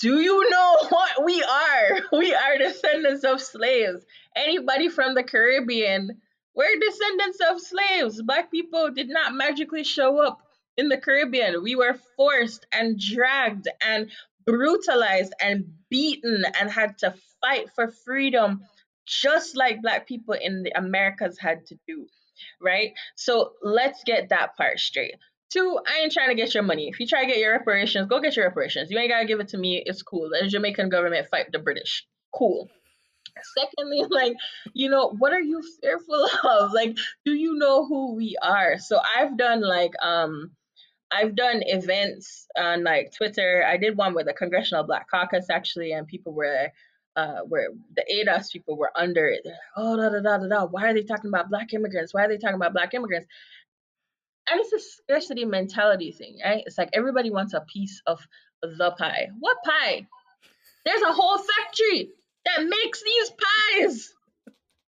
Do 0.00 0.20
you 0.20 0.50
know 0.50 0.76
what 0.88 1.24
we 1.24 1.42
are? 1.42 2.00
We 2.12 2.34
are 2.34 2.58
descendants 2.58 3.24
of 3.24 3.40
slaves. 3.40 4.04
Anybody 4.36 4.88
from 4.88 5.14
the 5.14 5.22
Caribbean, 5.22 6.20
we're 6.54 6.80
descendants 6.80 7.38
of 7.50 7.60
slaves. 7.60 8.22
Black 8.22 8.50
people 8.50 8.90
did 8.90 9.08
not 9.08 9.34
magically 9.34 9.84
show 9.84 10.24
up 10.24 10.40
in 10.76 10.88
the 10.88 10.98
Caribbean. 10.98 11.62
We 11.62 11.76
were 11.76 11.98
forced 12.16 12.66
and 12.72 12.98
dragged 12.98 13.68
and 13.84 14.10
brutalized 14.44 15.32
and 15.40 15.74
beaten 15.90 16.44
and 16.60 16.70
had 16.70 16.98
to 16.98 17.14
fight 17.40 17.70
for 17.74 17.88
freedom 17.88 18.62
just 19.06 19.56
like 19.56 19.82
black 19.82 20.06
people 20.06 20.34
in 20.34 20.62
the 20.62 20.72
Americas 20.76 21.38
had 21.38 21.66
to 21.66 21.76
do, 21.86 22.06
right? 22.60 22.92
So 23.16 23.52
let's 23.62 24.02
get 24.04 24.30
that 24.30 24.56
part 24.56 24.78
straight. 24.78 25.16
Two, 25.54 25.78
I 25.86 26.00
ain't 26.00 26.12
trying 26.12 26.30
to 26.30 26.34
get 26.34 26.52
your 26.52 26.64
money. 26.64 26.88
If 26.88 26.98
you 26.98 27.06
try 27.06 27.20
to 27.22 27.28
get 27.28 27.38
your 27.38 27.52
reparations, 27.52 28.08
go 28.08 28.20
get 28.20 28.36
your 28.36 28.46
reparations. 28.46 28.90
You 28.90 28.98
ain't 28.98 29.10
gotta 29.10 29.24
give 29.24 29.38
it 29.40 29.48
to 29.48 29.58
me. 29.58 29.82
It's 29.86 30.02
cool. 30.02 30.28
Let 30.28 30.42
the 30.42 30.48
Jamaican 30.48 30.88
government 30.88 31.28
fight 31.30 31.52
the 31.52 31.60
British. 31.60 32.04
Cool. 32.34 32.68
Secondly, 33.56 34.04
like, 34.10 34.34
you 34.72 34.90
know, 34.90 35.14
what 35.18 35.32
are 35.32 35.40
you 35.40 35.62
fearful 35.80 36.28
of? 36.44 36.72
Like, 36.72 36.96
do 37.24 37.32
you 37.34 37.54
know 37.56 37.86
who 37.86 38.16
we 38.16 38.36
are? 38.42 38.78
So 38.78 39.00
I've 39.16 39.38
done 39.38 39.60
like 39.60 39.92
um 40.02 40.50
I've 41.12 41.36
done 41.36 41.62
events 41.64 42.46
on 42.58 42.82
like 42.82 43.12
Twitter. 43.16 43.64
I 43.66 43.76
did 43.76 43.96
one 43.96 44.14
with 44.14 44.26
the 44.26 44.32
Congressional 44.32 44.84
Black 44.84 45.08
Caucus 45.08 45.50
actually, 45.50 45.92
and 45.92 46.08
people 46.08 46.32
were 46.34 46.70
uh, 47.16 47.40
where 47.48 47.68
the 47.94 48.04
ADOS 48.12 48.50
people 48.52 48.76
were 48.76 48.90
under 48.96 49.26
it. 49.28 49.42
Like, 49.44 49.54
Oh, 49.76 49.96
da, 49.96 50.08
da, 50.08 50.20
da, 50.20 50.38
da, 50.38 50.48
da. 50.48 50.66
Why 50.66 50.90
are 50.90 50.94
they 50.94 51.04
talking 51.04 51.30
about 51.30 51.48
black 51.48 51.72
immigrants? 51.72 52.12
Why 52.12 52.24
are 52.24 52.28
they 52.28 52.38
talking 52.38 52.56
about 52.56 52.72
black 52.72 52.92
immigrants? 52.94 53.28
And 54.50 54.60
it's 54.60 54.72
a 54.72 54.78
scarcity 54.78 55.44
mentality 55.44 56.12
thing, 56.12 56.38
right? 56.44 56.62
It's 56.66 56.78
like 56.78 56.90
everybody 56.92 57.30
wants 57.30 57.54
a 57.54 57.60
piece 57.60 58.02
of 58.06 58.20
the 58.62 58.94
pie. 58.98 59.28
What 59.38 59.56
pie? 59.64 60.06
There's 60.84 61.02
a 61.02 61.12
whole 61.12 61.38
factory 61.38 62.10
that 62.44 62.64
makes 62.64 63.02
these 63.02 63.30
pies. 63.30 64.14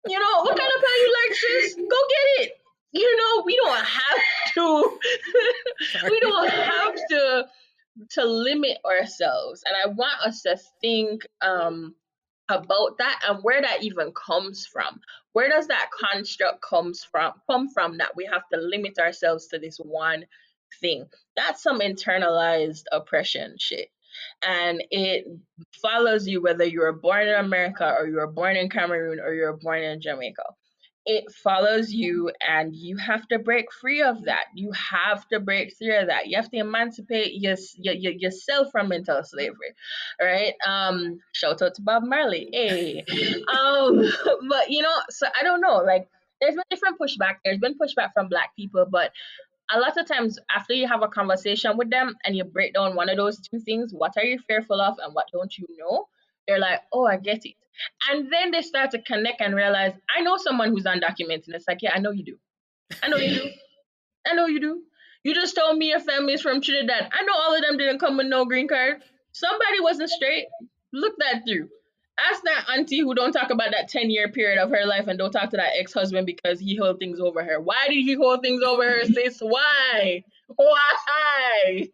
You 0.06 0.20
know, 0.20 0.42
what 0.42 0.56
kind 0.56 0.70
of 0.76 0.82
pie 0.82 0.98
you 0.98 1.14
like, 1.28 1.36
sis? 1.36 1.74
Go 1.74 1.82
get 1.82 2.44
it. 2.44 2.52
You 2.92 3.16
know, 3.16 3.42
we 3.44 3.56
don't 3.56 3.84
have 3.84 4.54
to 4.54 4.98
we 6.10 6.20
don't 6.20 6.50
have 6.50 6.94
to 7.10 7.46
to 8.10 8.24
limit 8.24 8.78
ourselves. 8.84 9.62
And 9.66 9.74
I 9.76 9.88
want 9.94 10.20
us 10.24 10.42
to 10.42 10.58
think 10.80 11.26
um 11.42 11.94
about 12.48 12.98
that 12.98 13.20
and 13.28 13.42
where 13.42 13.60
that 13.60 13.82
even 13.82 14.12
comes 14.12 14.66
from. 14.66 15.00
Where 15.32 15.48
does 15.48 15.66
that 15.68 15.90
construct 15.90 16.62
comes 16.62 17.04
from 17.04 17.32
come 17.50 17.68
from 17.68 17.98
that 17.98 18.16
we 18.16 18.28
have 18.30 18.48
to 18.52 18.60
limit 18.60 18.98
ourselves 18.98 19.48
to 19.48 19.58
this 19.58 19.78
one 19.78 20.24
thing? 20.80 21.06
That's 21.36 21.62
some 21.62 21.80
internalized 21.80 22.84
oppression 22.92 23.56
shit. 23.58 23.88
And 24.42 24.82
it 24.90 25.26
follows 25.82 26.26
you 26.26 26.42
whether 26.42 26.64
you 26.64 26.80
were 26.80 26.92
born 26.92 27.28
in 27.28 27.34
america 27.34 27.94
or 27.98 28.06
you 28.06 28.16
were 28.16 28.26
born 28.26 28.56
in 28.56 28.70
cameroon 28.70 29.20
or 29.20 29.34
you 29.34 29.42
were 29.42 29.58
born 29.58 29.82
in 29.82 30.00
jamaica 30.00 30.42
it 31.06 31.32
follows 31.32 31.92
you 31.92 32.32
and 32.46 32.74
you 32.74 32.96
have 32.96 33.26
to 33.28 33.38
break 33.38 33.72
free 33.72 34.02
of 34.02 34.24
that. 34.24 34.46
You 34.54 34.72
have 34.72 35.26
to 35.28 35.38
break 35.38 35.72
free 35.76 35.96
of 35.96 36.08
that. 36.08 36.26
You 36.26 36.36
have 36.36 36.50
to 36.50 36.56
emancipate 36.56 37.34
your, 37.34 37.54
your, 37.78 38.12
yourself 38.12 38.68
from 38.72 38.88
mental 38.88 39.22
slavery 39.22 39.74
right? 40.20 40.54
Um 40.66 41.20
shout 41.32 41.62
out 41.62 41.74
to 41.76 41.82
bob 41.82 42.02
marley. 42.04 42.48
Hey. 42.52 43.04
Um 43.48 44.04
but 44.48 44.70
you 44.70 44.82
know 44.82 44.94
so 45.10 45.26
i 45.38 45.42
don't 45.42 45.60
know 45.60 45.76
like 45.76 46.08
there's 46.40 46.54
been 46.54 46.64
different 46.70 46.98
pushback. 46.98 47.36
There's 47.44 47.58
been 47.58 47.78
pushback 47.78 48.10
from 48.14 48.28
black 48.28 48.54
people 48.56 48.86
but 48.90 49.12
a 49.70 49.80
lot 49.80 49.96
of 49.96 50.06
times 50.06 50.38
after 50.54 50.74
you 50.74 50.86
have 50.86 51.02
a 51.02 51.08
conversation 51.08 51.76
with 51.76 51.90
them 51.90 52.14
and 52.24 52.36
you 52.36 52.44
break 52.44 52.74
down 52.74 52.94
one 52.94 53.08
of 53.08 53.16
those 53.16 53.38
two 53.40 53.58
things 53.60 53.92
what 53.92 54.12
are 54.16 54.24
you 54.24 54.38
fearful 54.46 54.80
of 54.80 54.96
and 55.02 55.14
what 55.14 55.26
don't 55.32 55.56
you 55.58 55.66
know 55.78 56.06
they're 56.46 56.58
like 56.58 56.80
oh 56.92 57.06
i 57.06 57.16
get 57.16 57.44
it 57.44 57.54
and 58.10 58.32
then 58.32 58.50
they 58.50 58.62
start 58.62 58.90
to 58.92 59.02
connect 59.02 59.40
and 59.40 59.54
realize, 59.54 59.92
I 60.14 60.22
know 60.22 60.36
someone 60.36 60.70
who's 60.70 60.84
undocumented. 60.84 61.48
It's 61.48 61.68
like, 61.68 61.82
yeah, 61.82 61.92
I 61.94 61.98
know 61.98 62.10
you 62.10 62.24
do. 62.24 62.38
I 63.02 63.08
know 63.08 63.16
you 63.16 63.34
do. 63.34 63.50
I 64.26 64.34
know 64.34 64.46
you 64.46 64.60
do. 64.60 64.82
You 65.22 65.34
just 65.34 65.56
told 65.56 65.76
me 65.76 65.88
your 65.88 66.00
family's 66.00 66.40
from 66.40 66.60
Trinidad. 66.60 67.08
I 67.12 67.22
know 67.24 67.34
all 67.34 67.54
of 67.54 67.62
them 67.62 67.76
didn't 67.76 67.98
come 67.98 68.16
with 68.16 68.26
no 68.26 68.44
green 68.44 68.68
card. 68.68 69.02
Somebody 69.32 69.80
wasn't 69.80 70.10
straight. 70.10 70.46
Look 70.92 71.14
that 71.18 71.42
through. 71.46 71.68
Ask 72.18 72.42
that 72.44 72.64
auntie 72.70 73.00
who 73.00 73.14
don't 73.14 73.32
talk 73.32 73.50
about 73.50 73.72
that 73.72 73.88
10 73.88 74.10
year 74.10 74.28
period 74.28 74.58
of 74.58 74.70
her 74.70 74.86
life 74.86 75.06
and 75.06 75.18
don't 75.18 75.32
talk 75.32 75.50
to 75.50 75.56
that 75.58 75.72
ex 75.78 75.92
husband 75.92 76.26
because 76.26 76.58
he 76.60 76.76
held 76.76 76.98
things 76.98 77.20
over 77.20 77.44
her. 77.44 77.60
Why 77.60 77.88
did 77.88 78.02
he 78.02 78.14
hold 78.14 78.40
things 78.40 78.62
over 78.62 78.88
her, 78.88 79.04
sis? 79.04 79.38
Why? 79.40 80.24
Why? 80.54 81.88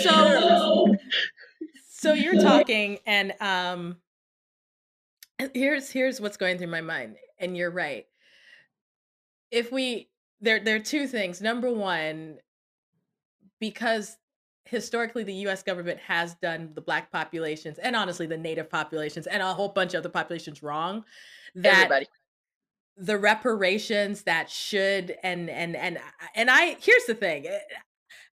So, 0.00 0.94
so 1.98 2.12
you're 2.12 2.40
talking, 2.42 2.98
and 3.06 3.34
um, 3.40 3.96
here's 5.54 5.90
here's 5.90 6.20
what's 6.20 6.36
going 6.36 6.58
through 6.58 6.68
my 6.68 6.80
mind 6.80 7.16
and 7.38 7.56
you're 7.56 7.70
right. 7.70 8.06
If 9.50 9.72
we 9.72 10.08
there 10.40 10.60
there 10.60 10.76
are 10.76 10.80
two 10.80 11.06
things. 11.06 11.40
Number 11.40 11.72
one 11.72 12.38
because 13.60 14.16
historically 14.64 15.24
the 15.24 15.34
US 15.34 15.62
government 15.62 15.98
has 16.00 16.34
done 16.36 16.70
the 16.74 16.80
black 16.80 17.10
populations 17.10 17.78
and 17.78 17.96
honestly 17.96 18.26
the 18.26 18.36
native 18.36 18.68
populations 18.68 19.26
and 19.26 19.42
a 19.42 19.54
whole 19.54 19.70
bunch 19.70 19.94
of 19.94 20.00
other 20.00 20.10
populations 20.10 20.62
wrong 20.62 21.04
that 21.54 21.84
Everybody. 21.84 22.06
the 22.98 23.16
reparations 23.16 24.24
that 24.24 24.50
should 24.50 25.16
and 25.22 25.48
and 25.48 25.74
and 25.74 25.98
and 26.34 26.50
I 26.50 26.76
here's 26.80 27.04
the 27.06 27.14
thing 27.14 27.46
eh, 27.46 27.58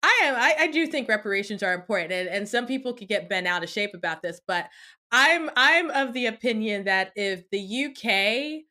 I 0.02 0.22
am 0.24 0.36
I, 0.36 0.56
I 0.60 0.68
do 0.68 0.88
think 0.88 1.10
reparations 1.10 1.62
are 1.64 1.74
important 1.74 2.12
and, 2.12 2.30
and 2.30 2.48
some 2.48 2.66
people 2.66 2.94
could 2.94 3.08
get 3.08 3.30
bent 3.30 3.48
out 3.48 3.64
of 3.64 3.70
shape 3.70 3.94
about 3.94 4.22
this, 4.22 4.40
but 4.48 4.70
I'm 5.12 5.50
I'm 5.56 5.90
of 5.92 6.14
the 6.14 6.28
opinion 6.28 6.86
that 6.86 7.12
if 7.16 7.50
the 7.50 7.86
UK 7.86 8.66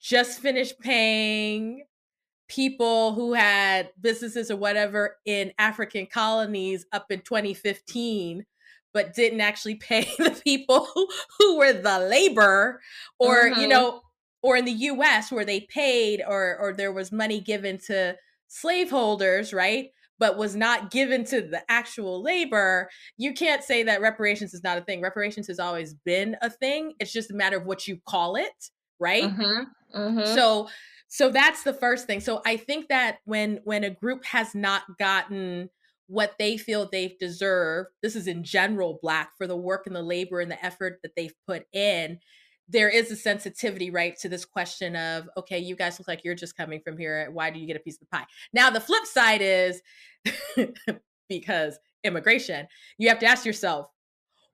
just 0.00 0.40
finished 0.40 0.78
paying 0.80 1.84
people 2.48 3.14
who 3.14 3.32
had 3.32 3.90
businesses 4.00 4.50
or 4.50 4.56
whatever 4.56 5.16
in 5.24 5.52
African 5.58 6.06
colonies 6.06 6.84
up 6.92 7.10
in 7.10 7.20
2015 7.20 8.44
but 8.92 9.14
didn't 9.14 9.40
actually 9.40 9.74
pay 9.76 10.02
the 10.18 10.40
people 10.44 10.88
who 11.38 11.56
were 11.56 11.72
the 11.72 11.98
labor 12.00 12.80
or 13.18 13.50
mm-hmm. 13.50 13.60
you 13.60 13.68
know 13.68 14.00
or 14.42 14.56
in 14.56 14.64
the 14.64 14.72
US 14.72 15.30
where 15.30 15.44
they 15.44 15.60
paid 15.60 16.22
or 16.26 16.56
or 16.58 16.72
there 16.72 16.92
was 16.92 17.12
money 17.12 17.40
given 17.40 17.78
to 17.86 18.16
slaveholders 18.48 19.52
right 19.52 19.90
but 20.20 20.36
was 20.36 20.54
not 20.54 20.90
given 20.90 21.24
to 21.24 21.40
the 21.40 21.62
actual 21.68 22.22
labor, 22.22 22.88
you 23.16 23.32
can't 23.32 23.64
say 23.64 23.82
that 23.82 24.02
reparations 24.02 24.54
is 24.54 24.62
not 24.62 24.78
a 24.78 24.82
thing. 24.82 25.00
Reparations 25.00 25.48
has 25.48 25.58
always 25.58 25.94
been 26.04 26.36
a 26.42 26.50
thing. 26.50 26.92
It's 27.00 27.12
just 27.12 27.32
a 27.32 27.34
matter 27.34 27.56
of 27.56 27.64
what 27.64 27.88
you 27.88 27.98
call 28.06 28.36
it, 28.36 28.52
right? 29.00 29.24
Mm-hmm, 29.24 29.98
mm-hmm. 29.98 30.34
So 30.34 30.68
so 31.08 31.30
that's 31.30 31.64
the 31.64 31.72
first 31.72 32.06
thing. 32.06 32.20
So 32.20 32.42
I 32.46 32.56
think 32.56 32.88
that 32.88 33.18
when 33.24 33.60
when 33.64 33.82
a 33.82 33.90
group 33.90 34.24
has 34.26 34.54
not 34.54 34.82
gotten 34.98 35.70
what 36.06 36.34
they 36.38 36.56
feel 36.56 36.88
they've 36.88 37.18
deserved, 37.18 37.88
this 38.02 38.14
is 38.14 38.26
in 38.26 38.44
general 38.44 38.98
black 39.00 39.30
for 39.38 39.46
the 39.46 39.56
work 39.56 39.86
and 39.86 39.96
the 39.96 40.02
labor 40.02 40.40
and 40.40 40.50
the 40.50 40.64
effort 40.64 40.98
that 41.02 41.12
they've 41.16 41.34
put 41.48 41.64
in, 41.72 42.18
there 42.70 42.88
is 42.88 43.10
a 43.10 43.16
sensitivity, 43.16 43.90
right, 43.90 44.16
to 44.18 44.28
this 44.28 44.44
question 44.44 44.96
of, 44.96 45.28
okay, 45.36 45.58
you 45.58 45.74
guys 45.74 45.98
look 45.98 46.08
like 46.08 46.24
you're 46.24 46.34
just 46.34 46.56
coming 46.56 46.80
from 46.84 46.96
here. 46.96 47.28
Why 47.32 47.50
do 47.50 47.58
you 47.58 47.66
get 47.66 47.76
a 47.76 47.80
piece 47.80 47.96
of 47.96 48.00
the 48.00 48.06
pie? 48.06 48.26
Now, 48.52 48.70
the 48.70 48.80
flip 48.80 49.04
side 49.06 49.40
is 49.42 49.82
because 51.28 51.78
immigration, 52.04 52.66
you 52.96 53.08
have 53.08 53.18
to 53.20 53.26
ask 53.26 53.44
yourself, 53.44 53.88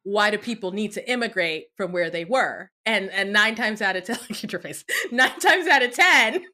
why 0.02 0.30
do 0.30 0.38
people 0.38 0.72
need 0.72 0.92
to 0.92 1.10
immigrate 1.10 1.66
from 1.76 1.92
where 1.92 2.10
they 2.10 2.24
were? 2.24 2.70
And 2.84 3.10
and 3.10 3.32
nine 3.32 3.56
times 3.56 3.82
out 3.82 3.96
of 3.96 4.04
ten, 4.04 4.18
get 4.28 4.52
your 4.52 4.60
face. 4.60 4.84
Nine 5.10 5.38
times 5.40 5.66
out 5.66 5.82
of 5.82 5.92
ten, 5.92 6.44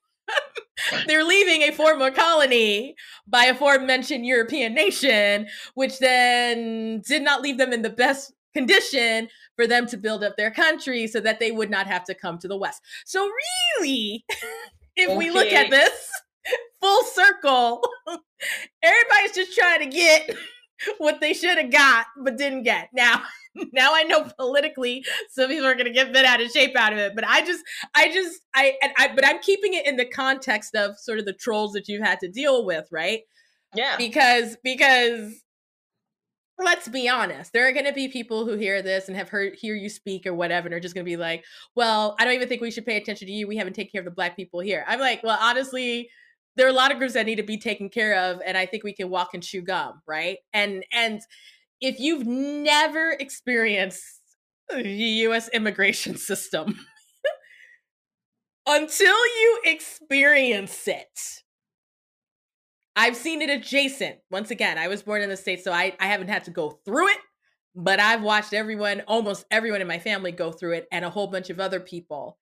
they're 1.06 1.24
leaving 1.24 1.62
a 1.62 1.70
former 1.70 2.10
colony 2.10 2.94
by 3.26 3.44
a 3.44 3.52
aforementioned 3.52 4.24
European 4.24 4.72
nation, 4.74 5.48
which 5.74 5.98
then 5.98 7.02
did 7.06 7.22
not 7.22 7.42
leave 7.42 7.58
them 7.58 7.74
in 7.74 7.82
the 7.82 7.90
best 7.90 8.32
condition 8.54 9.28
for 9.57 9.66
them 9.66 9.86
to 9.86 9.96
build 9.96 10.24
up 10.24 10.36
their 10.36 10.50
country 10.50 11.07
so 11.07 11.20
that 11.20 11.40
they 11.40 11.50
would 11.50 11.70
not 11.70 11.86
have 11.86 12.05
to 12.05 12.14
come 12.14 12.38
to 12.38 12.48
the 12.48 12.57
West. 12.57 12.80
So, 13.05 13.28
really, 13.80 14.24
if 14.96 15.09
okay. 15.09 15.16
we 15.16 15.30
look 15.30 15.53
at 15.53 15.70
this 15.70 16.09
full 16.80 17.03
circle, 17.05 17.82
everybody's 18.82 19.34
just 19.34 19.57
trying 19.57 19.80
to 19.80 19.86
get 19.86 20.30
what 20.98 21.20
they 21.20 21.32
should 21.32 21.59
have 21.59 21.70
got 21.70 22.07
but 22.16 22.36
didn't 22.36 22.64
get. 22.64 22.88
Now, 22.92 23.22
now 23.72 23.94
I 23.94 24.03
know 24.03 24.28
politically 24.38 25.05
some 25.30 25.48
people 25.48 25.66
are 25.66 25.74
going 25.74 25.86
to 25.86 25.92
get 25.92 26.12
bit 26.12 26.24
out 26.24 26.40
of 26.40 26.50
shape 26.50 26.76
out 26.76 26.92
of 26.92 26.98
it, 26.98 27.14
but 27.14 27.26
I 27.26 27.44
just, 27.44 27.62
I 27.94 28.12
just, 28.12 28.40
I, 28.55 28.74
and 28.82 28.92
I, 28.98 29.14
but 29.14 29.26
I'm 29.26 29.40
keeping 29.40 29.74
it 29.74 29.86
in 29.86 29.96
the 29.96 30.07
context 30.07 30.74
of 30.74 30.98
sort 30.98 31.18
of 31.18 31.24
the 31.24 31.32
trolls 31.32 31.72
that 31.72 31.88
you've 31.88 32.05
had 32.05 32.20
to 32.20 32.28
deal 32.28 32.64
with, 32.64 32.88
right? 32.90 33.20
Yeah. 33.74 33.96
Because, 33.96 34.57
because 34.62 35.42
let's 36.59 36.88
be 36.88 37.09
honest 37.09 37.53
there 37.53 37.66
are 37.66 37.72
going 37.72 37.86
to 37.86 37.92
be 37.92 38.09
people 38.09 38.44
who 38.44 38.57
hear 38.57 38.82
this 38.82 39.09
and 39.09 39.16
have 39.16 39.28
heard 39.28 39.55
hear 39.55 39.74
you 39.74 39.88
speak 39.88 40.26
or 40.26 40.34
whatever 40.34 40.66
and 40.66 40.74
are 40.74 40.80
just 40.80 40.94
going 40.94 41.05
to 41.05 41.11
be 41.11 41.16
like 41.16 41.44
well 41.74 42.14
i 42.18 42.24
don't 42.24 42.34
even 42.34 42.48
think 42.48 42.61
we 42.61 42.70
should 42.70 42.86
pay 42.86 42.96
attention 42.96 43.26
to 43.26 43.32
you 43.32 43.48
we 43.48 43.57
haven't 43.57 43.72
taken 43.72 43.90
care 43.90 44.00
of 44.00 44.05
the 44.05 44.11
black 44.11 44.36
people 44.36 44.61
here. 44.61 44.84
I'm 44.86 45.00
like 45.00 45.22
well 45.22 45.38
honestly 45.40 46.11
there 46.57 46.66
are 46.66 46.70
a 46.70 46.74
lot 46.74 46.92
of 46.92 46.98
groups 46.98 47.14
that 47.14 47.24
need 47.24 47.36
to 47.36 47.42
be 47.42 47.59
taken 47.59 47.88
care 47.88 48.16
of 48.16 48.40
and 48.44 48.57
i 48.57 48.66
think 48.66 48.84
we 48.84 48.92
can 48.92 49.09
walk 49.09 49.34
and 49.34 49.42
chew 49.42 49.62
gum 49.62 50.03
right? 50.07 50.38
And 50.53 50.84
and 50.92 51.20
if 51.80 51.98
you've 51.98 52.26
never 52.26 53.16
experienced 53.18 54.20
the 54.70 54.84
us 54.84 55.48
immigration 55.48 56.16
system 56.16 56.78
until 58.66 59.16
you 59.16 59.61
experience 59.64 60.86
it 60.86 61.42
I've 62.95 63.16
seen 63.16 63.40
it 63.43 63.51
adjacent. 63.51 64.18
Once 64.30 64.51
again, 64.51 64.78
I 64.78 64.88
was 64.88 65.03
born 65.03 65.22
in 65.22 65.30
the 65.30 65.36
States, 65.36 65.64
so 65.64 65.72
I, 65.72 65.95
I 65.99 66.07
haven't 66.07 66.28
had 66.28 66.45
to 66.45 66.51
go 66.51 66.70
through 66.84 67.09
it, 67.09 67.18
but 67.74 68.01
I've 68.01 68.22
watched 68.22 68.53
everyone, 68.53 69.03
almost 69.09 69.47
everyone 69.51 69.80
in 69.80 69.88
my 69.88 69.99
family 69.99 70.32
go 70.32 70.53
through 70.53 70.72
it 70.72 70.88
and 70.93 71.05
a 71.05 71.11
whole 71.11 71.28
bunch 71.28 71.49
of 71.51 71.59
other 71.59 71.80
people. 71.80 72.38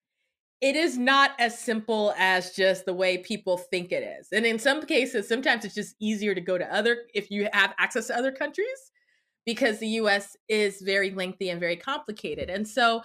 It 0.60 0.76
is 0.76 0.98
not 0.98 1.32
as 1.38 1.58
simple 1.58 2.12
as 2.18 2.50
just 2.52 2.84
the 2.84 2.92
way 2.92 3.18
people 3.18 3.56
think 3.56 3.92
it 3.92 4.02
is. 4.20 4.28
And 4.32 4.44
in 4.44 4.58
some 4.58 4.84
cases, 4.84 5.26
sometimes 5.26 5.64
it's 5.64 5.74
just 5.74 5.94
easier 6.00 6.34
to 6.34 6.40
go 6.40 6.58
to 6.58 6.74
other, 6.74 6.98
if 7.14 7.30
you 7.30 7.48
have 7.52 7.74
access 7.78 8.08
to 8.08 8.16
other 8.16 8.32
countries, 8.32 8.90
because 9.46 9.78
the 9.78 9.88
US 9.88 10.36
is 10.48 10.82
very 10.82 11.12
lengthy 11.12 11.48
and 11.48 11.60
very 11.60 11.76
complicated. 11.76 12.50
And 12.50 12.68
so, 12.68 13.02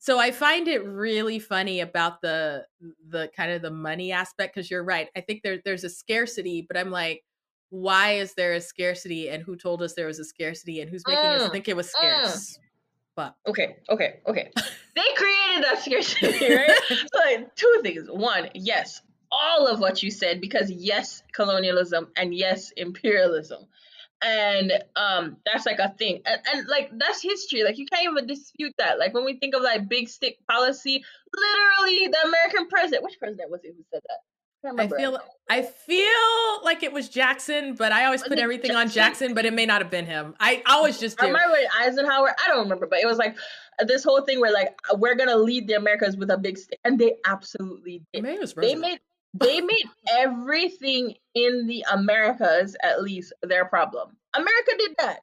so 0.00 0.18
I 0.18 0.30
find 0.30 0.66
it 0.66 0.82
really 0.86 1.38
funny 1.38 1.80
about 1.80 2.22
the 2.22 2.64
the 3.06 3.30
kind 3.36 3.52
of 3.52 3.60
the 3.60 3.70
money 3.70 4.12
aspect 4.12 4.54
because 4.54 4.70
you're 4.70 4.82
right. 4.82 5.08
I 5.14 5.20
think 5.20 5.42
there 5.42 5.60
there's 5.62 5.84
a 5.84 5.90
scarcity, 5.90 6.64
but 6.66 6.78
I'm 6.78 6.90
like, 6.90 7.22
why 7.68 8.12
is 8.12 8.32
there 8.32 8.54
a 8.54 8.62
scarcity? 8.62 9.28
And 9.28 9.42
who 9.42 9.56
told 9.56 9.82
us 9.82 9.92
there 9.92 10.06
was 10.06 10.18
a 10.18 10.24
scarcity? 10.24 10.80
And 10.80 10.90
who's 10.90 11.02
making 11.06 11.22
uh, 11.22 11.44
us 11.44 11.50
think 11.50 11.68
it 11.68 11.76
was 11.76 11.88
uh. 11.88 11.98
scarce? 11.98 12.56
Uh. 12.56 12.62
But 13.14 13.34
okay, 13.46 13.76
okay, 13.90 14.20
okay. 14.26 14.50
they 14.96 15.02
created 15.16 15.64
that 15.64 15.82
scarcity, 15.82 16.54
right? 16.54 16.80
like 17.26 17.54
two 17.54 17.80
things. 17.82 18.08
One, 18.08 18.48
yes, 18.54 19.02
all 19.30 19.66
of 19.66 19.80
what 19.80 20.02
you 20.02 20.10
said 20.10 20.40
because 20.40 20.70
yes, 20.70 21.22
colonialism 21.34 22.08
and 22.16 22.34
yes, 22.34 22.72
imperialism 22.74 23.66
and 24.22 24.72
um 24.96 25.36
that's 25.46 25.64
like 25.66 25.78
a 25.78 25.88
thing 25.98 26.20
and, 26.26 26.40
and 26.52 26.68
like 26.68 26.90
that's 26.98 27.22
history 27.22 27.64
like 27.64 27.78
you 27.78 27.86
can't 27.86 28.04
even 28.04 28.26
dispute 28.26 28.74
that 28.78 28.98
like 28.98 29.14
when 29.14 29.24
we 29.24 29.36
think 29.38 29.54
of 29.54 29.62
like 29.62 29.88
big 29.88 30.08
stick 30.08 30.36
policy 30.48 31.02
literally 31.34 32.08
the 32.08 32.28
american 32.28 32.68
president 32.68 33.02
which 33.02 33.18
president 33.18 33.50
was 33.50 33.60
it 33.64 33.74
who 33.76 33.84
said 33.92 34.02
that 34.08 34.18
I, 34.62 34.82
I 34.82 34.88
feel 34.88 35.18
I 35.48 35.62
feel 35.62 36.64
like 36.64 36.82
it 36.82 36.92
was 36.92 37.08
Jackson, 37.08 37.74
but 37.74 37.92
I 37.92 38.04
always 38.04 38.22
put 38.22 38.38
everything 38.38 38.72
Jackson? 38.72 38.80
on 38.80 38.90
Jackson, 38.90 39.34
but 39.34 39.46
it 39.46 39.54
may 39.54 39.64
not 39.64 39.80
have 39.80 39.90
been 39.90 40.04
him. 40.04 40.34
I 40.38 40.62
always 40.66 41.00
just 41.00 41.18
do. 41.18 41.24
I 41.24 41.28
remember 41.30 41.56
Eisenhower. 41.80 42.36
I 42.44 42.48
don't 42.48 42.58
remember, 42.58 42.86
but 42.86 42.98
it 42.98 43.06
was 43.06 43.16
like 43.16 43.38
this 43.86 44.04
whole 44.04 44.20
thing 44.22 44.38
where 44.38 44.52
like 44.52 44.78
we're 44.98 45.14
gonna 45.14 45.36
lead 45.36 45.66
the 45.66 45.74
Americas 45.74 46.18
with 46.18 46.30
a 46.30 46.36
big 46.36 46.58
stick, 46.58 46.78
and 46.84 46.98
they 46.98 47.14
absolutely 47.24 48.02
did. 48.12 48.22
They 48.22 48.74
made 48.74 49.00
they 49.34 49.60
made 49.60 49.86
everything 50.18 51.14
in 51.34 51.66
the 51.66 51.84
Americas 51.92 52.76
at 52.82 53.02
least 53.02 53.32
their 53.42 53.64
problem. 53.64 54.16
America 54.34 54.70
did 54.78 54.94
that. 54.98 55.20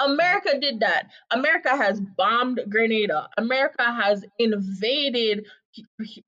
America 0.00 0.58
did 0.58 0.80
that. 0.80 1.10
America 1.30 1.76
has 1.76 2.00
bombed 2.00 2.60
Grenada. 2.68 3.28
America 3.36 3.84
has 3.84 4.24
invaded 4.38 5.46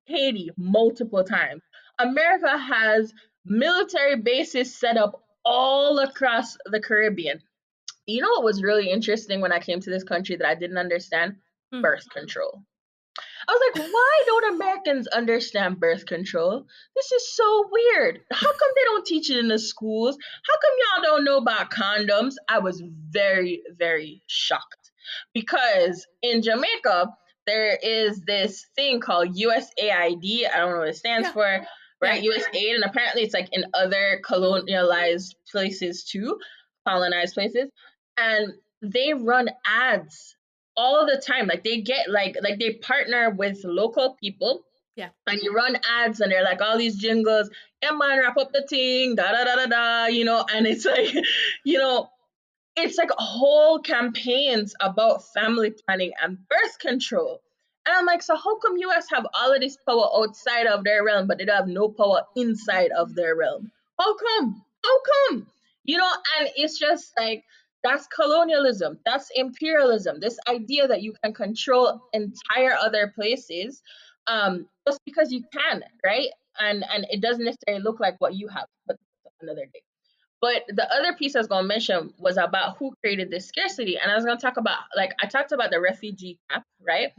Haiti 0.07 0.51
multiple 0.57 1.25
times. 1.25 1.63
America 1.99 2.57
has 2.57 3.13
military 3.45 4.17
bases 4.17 4.75
set 4.75 4.97
up 4.97 5.23
all 5.45 5.99
across 5.99 6.57
the 6.67 6.81
Caribbean. 6.81 7.41
You 8.07 8.23
know 8.23 8.31
what 8.31 8.45
was 8.45 8.63
really 8.63 8.91
interesting 8.91 9.41
when 9.41 9.53
I 9.53 9.61
came 9.61 9.81
to 9.81 9.91
this 9.91 10.05
country 10.05 10.37
that 10.37 10.47
I 10.47 10.55
didn't 10.55 10.79
understand? 10.79 11.37
Hmm. 11.73 11.81
Birth 11.81 12.09
control. 12.11 12.63
I 13.49 13.53
was 13.53 13.79
like, 13.81 13.93
why 13.93 14.23
don't 14.27 14.55
Americans 14.55 15.07
understand 15.09 15.81
birth 15.81 16.07
control? 16.07 16.67
This 16.95 17.13
is 17.13 17.35
so 17.35 17.69
weird. 17.71 18.21
How 18.33 18.49
come 18.49 18.71
they 18.75 18.85
don't 18.85 19.07
teach 19.07 19.31
it 19.31 19.39
in 19.39 19.49
the 19.49 19.59
schools? 19.59 20.17
How 20.47 20.55
come 20.55 21.05
y'all 21.05 21.17
don't 21.17 21.25
know 21.25 21.39
about 21.39 21.71
condoms? 21.71 22.35
I 22.49 22.59
was 22.59 22.83
very, 23.11 23.63
very 23.79 24.23
shocked 24.27 24.93
because 25.33 26.07
in 26.23 26.43
Jamaica, 26.43 27.09
there 27.47 27.79
is 27.83 28.21
this 28.27 28.67
thing 28.75 29.01
called 29.01 29.37
USAID. 29.37 30.47
I 30.53 30.59
don't 30.59 30.73
know 30.73 30.79
what 30.79 30.89
it 30.89 30.97
stands 30.97 31.29
yeah. 31.29 31.33
for, 31.33 31.67
right? 32.01 32.23
Yeah. 32.23 32.31
USAID, 32.33 32.75
and 32.77 32.85
apparently 32.85 33.23
it's 33.23 33.35
like 33.35 33.49
in 33.53 33.65
other 33.75 34.21
colonialized 34.25 35.35
places 35.51 36.05
too, 36.05 36.39
colonized 36.87 37.35
places. 37.35 37.71
And 38.17 38.53
they 38.81 39.13
run 39.15 39.49
ads 39.67 40.34
all 40.77 41.07
the 41.07 41.23
time. 41.25 41.47
Like 41.47 41.65
they 41.65 41.81
get 41.81 42.11
like 42.11 42.37
like 42.43 42.59
they 42.59 42.75
partner 42.75 43.31
with 43.31 43.61
local 43.65 44.17
people. 44.21 44.65
Yeah. 44.97 45.09
And 45.27 45.41
you 45.43 45.53
run 45.53 45.77
ads 45.91 46.21
and 46.21 46.31
they're 46.31 46.45
like 46.45 46.63
all 46.63 46.79
these 46.79 46.97
jingles, 46.97 47.51
yeah 47.83 47.91
man, 47.91 48.21
wrap 48.21 48.37
up 48.37 48.53
the 48.53 48.65
thing, 48.69 49.17
da 49.17 49.33
da 49.33 49.45
da 49.45 49.57
da 49.57 49.67
da, 49.67 50.07
you 50.07 50.25
know, 50.25 50.45
and 50.55 50.67
it's 50.67 50.85
like, 50.85 51.13
you 51.65 51.79
know, 51.79 52.09
it's 52.77 52.99
like 52.99 53.11
whole 53.17 53.81
campaigns 53.81 54.75
about 54.81 55.25
family 55.33 55.73
planning 55.85 56.13
and 56.23 56.39
birth 56.49 56.79
control. 56.79 57.41
And 57.87 57.97
I'm 57.97 58.07
like, 58.07 58.23
so 58.23 58.37
how 58.37 58.59
come 58.59 58.79
US 58.79 59.07
have 59.11 59.27
all 59.35 59.53
of 59.53 59.61
this 59.61 59.77
power 59.87 60.09
outside 60.17 60.67
of 60.67 60.85
their 60.85 61.05
realm, 61.05 61.27
but 61.27 61.39
they 61.39 61.45
don't 61.45 61.57
have 61.57 61.69
no 61.69 61.89
power 61.89 62.23
inside 62.37 62.91
of 62.97 63.15
their 63.15 63.37
realm? 63.37 63.71
How 63.99 64.17
come? 64.17 64.65
How 64.83 65.01
come? 65.29 65.47
You 65.85 65.99
know, 65.99 66.11
and 66.39 66.49
it's 66.57 66.79
just 66.79 67.13
like 67.19 67.45
that's 67.85 68.07
colonialism. 68.07 68.99
That's 69.05 69.31
imperialism. 69.35 70.19
This 70.19 70.39
idea 70.49 70.89
that 70.89 71.03
you 71.03 71.13
can 71.23 71.35
control 71.35 72.01
entire 72.13 72.75
other 72.75 73.13
places 73.15 73.83
um, 74.27 74.67
just 74.89 75.01
because 75.05 75.31
you 75.31 75.45
can, 75.53 75.85
right? 76.05 76.29
And 76.59 76.85
and 76.93 77.07
it 77.11 77.21
doesn't 77.21 77.45
necessarily 77.45 77.83
look 77.83 78.01
like 78.01 78.17
what 78.21 78.35
you 78.35 78.49
have, 78.49 78.67
but 78.87 78.97
another 79.43 79.67
day. 79.67 79.83
But 80.41 80.65
the 80.69 80.91
other 80.93 81.15
piece 81.15 81.37
I 81.37 81.41
was 81.41 81.47
gonna 81.47 81.69
mention 81.69 82.13
was 82.19 82.39
about 82.39 82.79
who 82.79 82.95
created 83.03 83.31
this 83.31 83.47
scarcity, 83.47 83.99
and 83.99 84.11
I 84.11 84.15
was 84.15 84.25
gonna 84.25 84.41
talk 84.41 84.57
about 84.57 84.79
like 84.97 85.13
I 85.23 85.27
talked 85.27 85.53
about 85.53 85.71
the 85.71 85.81
refugee 85.81 86.39
cap, 86.51 86.65
right? 86.81 87.13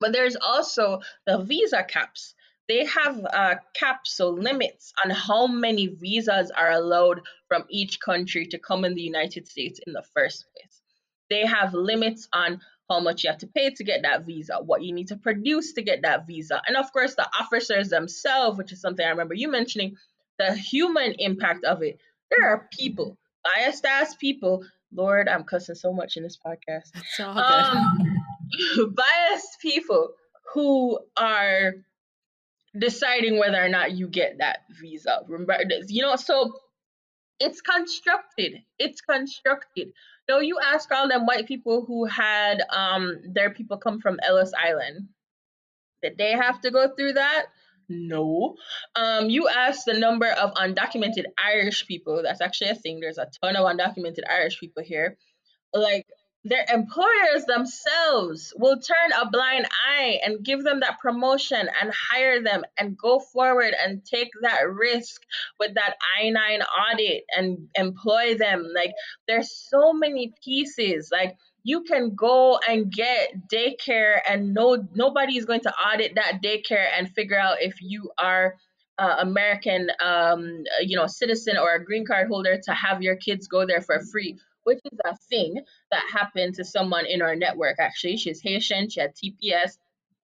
But 0.00 0.12
there's 0.12 0.36
also 0.36 1.00
the 1.26 1.38
visa 1.44 1.84
caps 1.84 2.34
they 2.72 2.86
have 2.86 3.22
uh, 3.26 3.56
caps, 3.74 4.16
so 4.16 4.30
limits 4.30 4.94
on 5.04 5.10
how 5.10 5.46
many 5.46 5.88
visas 5.88 6.50
are 6.50 6.70
allowed 6.70 7.20
from 7.46 7.64
each 7.68 8.00
country 8.00 8.46
to 8.46 8.58
come 8.58 8.86
in 8.86 8.94
the 8.94 9.02
United 9.02 9.46
States 9.46 9.78
in 9.86 9.92
the 9.92 10.02
first 10.14 10.46
place. 10.54 10.80
They 11.28 11.44
have 11.44 11.74
limits 11.74 12.28
on 12.32 12.62
how 12.88 13.00
much 13.00 13.24
you 13.24 13.30
have 13.30 13.40
to 13.40 13.46
pay 13.46 13.70
to 13.70 13.84
get 13.84 14.02
that 14.02 14.24
visa, 14.24 14.56
what 14.64 14.82
you 14.82 14.94
need 14.94 15.08
to 15.08 15.16
produce 15.16 15.74
to 15.74 15.82
get 15.82 16.00
that 16.02 16.26
visa, 16.26 16.62
and 16.66 16.78
of 16.78 16.90
course, 16.94 17.14
the 17.14 17.28
officers 17.38 17.90
themselves, 17.90 18.56
which 18.56 18.72
is 18.72 18.80
something 18.80 19.04
I 19.04 19.10
remember 19.10 19.34
you 19.34 19.50
mentioning, 19.50 19.96
the 20.38 20.54
human 20.54 21.12
impact 21.18 21.64
of 21.64 21.82
it. 21.82 21.98
There 22.30 22.48
are 22.48 22.70
people, 22.72 23.18
biased 23.44 23.84
ass 23.84 24.14
people. 24.14 24.64
Lord, 24.94 25.28
I'm 25.28 25.44
cussing 25.44 25.74
so 25.74 25.92
much 25.92 26.16
in 26.16 26.22
this 26.22 26.38
podcast. 26.38 26.88
It's 26.94 27.20
all 27.20 27.34
good. 27.34 27.42
Um, 27.42 28.94
biased 28.96 29.60
people 29.60 30.08
who 30.54 30.98
are 31.18 31.74
deciding 32.78 33.38
whether 33.38 33.62
or 33.62 33.68
not 33.68 33.92
you 33.92 34.08
get 34.08 34.38
that 34.38 34.60
visa. 34.80 35.20
Remember, 35.28 35.58
you 35.88 36.02
know, 36.02 36.16
so 36.16 36.52
it's 37.38 37.60
constructed. 37.60 38.62
It's 38.78 39.00
constructed. 39.00 39.92
Now 40.28 40.38
you 40.38 40.58
ask 40.62 40.90
all 40.92 41.08
them 41.08 41.26
white 41.26 41.46
people 41.46 41.84
who 41.84 42.04
had 42.04 42.62
um 42.70 43.20
their 43.32 43.50
people 43.50 43.76
come 43.78 44.00
from 44.00 44.20
Ellis 44.22 44.52
Island. 44.56 45.08
Did 46.02 46.18
they 46.18 46.32
have 46.32 46.60
to 46.62 46.70
go 46.70 46.88
through 46.96 47.14
that? 47.14 47.46
No. 47.88 48.56
Um, 48.96 49.28
you 49.28 49.48
ask 49.48 49.84
the 49.84 49.98
number 49.98 50.28
of 50.28 50.54
undocumented 50.54 51.24
Irish 51.42 51.86
people. 51.86 52.22
That's 52.22 52.40
actually 52.40 52.70
a 52.70 52.74
thing. 52.74 53.00
There's 53.00 53.18
a 53.18 53.28
ton 53.42 53.56
of 53.56 53.64
undocumented 53.66 54.22
Irish 54.30 54.58
people 54.58 54.82
here. 54.82 55.18
Like 55.74 56.06
their 56.44 56.64
employers 56.72 57.44
themselves 57.46 58.52
will 58.56 58.76
turn 58.80 59.12
a 59.20 59.30
blind 59.30 59.66
eye 59.88 60.18
and 60.24 60.44
give 60.44 60.64
them 60.64 60.80
that 60.80 60.98
promotion 60.98 61.68
and 61.80 61.92
hire 62.10 62.42
them 62.42 62.64
and 62.78 62.98
go 62.98 63.20
forward 63.20 63.74
and 63.80 64.04
take 64.04 64.30
that 64.42 64.68
risk 64.68 65.22
with 65.60 65.74
that 65.74 65.94
I9 66.20 66.60
audit 66.92 67.24
and 67.36 67.68
employ 67.76 68.36
them. 68.36 68.66
Like 68.74 68.92
there's 69.28 69.56
so 69.56 69.92
many 69.92 70.34
pieces. 70.44 71.10
Like 71.12 71.36
you 71.62 71.84
can 71.84 72.16
go 72.16 72.58
and 72.68 72.90
get 72.90 73.34
daycare 73.48 74.18
and 74.28 74.52
no 74.52 74.84
nobody 74.94 75.38
is 75.38 75.44
going 75.44 75.60
to 75.60 75.72
audit 75.72 76.16
that 76.16 76.40
daycare 76.42 76.88
and 76.98 77.08
figure 77.08 77.38
out 77.38 77.58
if 77.60 77.80
you 77.80 78.10
are 78.18 78.56
uh, 78.98 79.16
American, 79.20 79.90
um, 80.00 80.64
you 80.80 80.96
know, 80.96 81.06
citizen 81.06 81.56
or 81.56 81.74
a 81.74 81.84
green 81.84 82.04
card 82.04 82.26
holder 82.26 82.60
to 82.64 82.72
have 82.72 83.00
your 83.00 83.16
kids 83.16 83.46
go 83.46 83.64
there 83.64 83.80
for 83.80 84.00
free 84.00 84.38
which 84.64 84.80
is 84.90 84.98
a 85.04 85.16
thing 85.28 85.60
that 85.90 86.04
happened 86.12 86.54
to 86.56 86.64
someone 86.64 87.06
in 87.06 87.22
our 87.22 87.36
network. 87.36 87.76
Actually, 87.78 88.16
she's 88.16 88.40
Haitian. 88.40 88.88
She 88.88 89.00
had 89.00 89.14
TPS, 89.14 89.78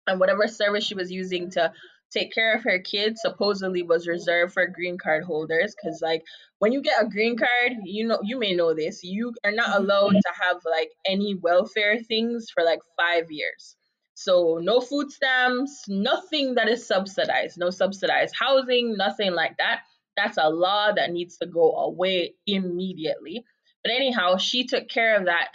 and 0.07 0.19
whatever 0.19 0.47
service 0.47 0.85
she 0.85 0.95
was 0.95 1.11
using 1.11 1.49
to 1.51 1.71
take 2.13 2.33
care 2.33 2.55
of 2.55 2.63
her 2.63 2.79
kids 2.79 3.21
supposedly 3.21 3.81
was 3.81 4.07
reserved 4.07 4.53
for 4.53 4.67
green 4.67 4.97
card 4.97 5.23
holders 5.23 5.75
because 5.75 5.99
like 6.01 6.23
when 6.59 6.71
you 6.71 6.81
get 6.81 7.01
a 7.01 7.09
green 7.09 7.35
card 7.35 7.73
you 7.83 8.07
know 8.07 8.19
you 8.23 8.37
may 8.37 8.53
know 8.53 8.73
this 8.73 9.03
you 9.03 9.33
are 9.43 9.51
not 9.51 9.69
mm-hmm. 9.69 9.83
allowed 9.83 10.11
to 10.11 10.31
have 10.39 10.57
like 10.69 10.91
any 11.05 11.35
welfare 11.35 11.99
things 11.99 12.47
for 12.53 12.63
like 12.63 12.79
five 12.97 13.31
years 13.31 13.75
so 14.13 14.59
no 14.61 14.79
food 14.79 15.11
stamps 15.11 15.85
nothing 15.87 16.55
that 16.55 16.69
is 16.69 16.85
subsidized 16.85 17.57
no 17.57 17.69
subsidized 17.69 18.35
housing 18.39 18.95
nothing 18.95 19.33
like 19.33 19.57
that 19.57 19.81
that's 20.15 20.37
a 20.37 20.49
law 20.49 20.91
that 20.91 21.11
needs 21.11 21.37
to 21.37 21.47
go 21.47 21.71
away 21.77 22.35
immediately 22.45 23.43
but 23.83 23.91
anyhow, 23.91 24.37
she 24.37 24.65
took 24.65 24.87
care 24.89 25.17
of 25.17 25.25
that. 25.25 25.49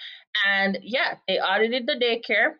And 0.46 0.78
yeah, 0.82 1.14
they 1.26 1.38
audited 1.38 1.86
the 1.86 1.94
daycare, 1.94 2.54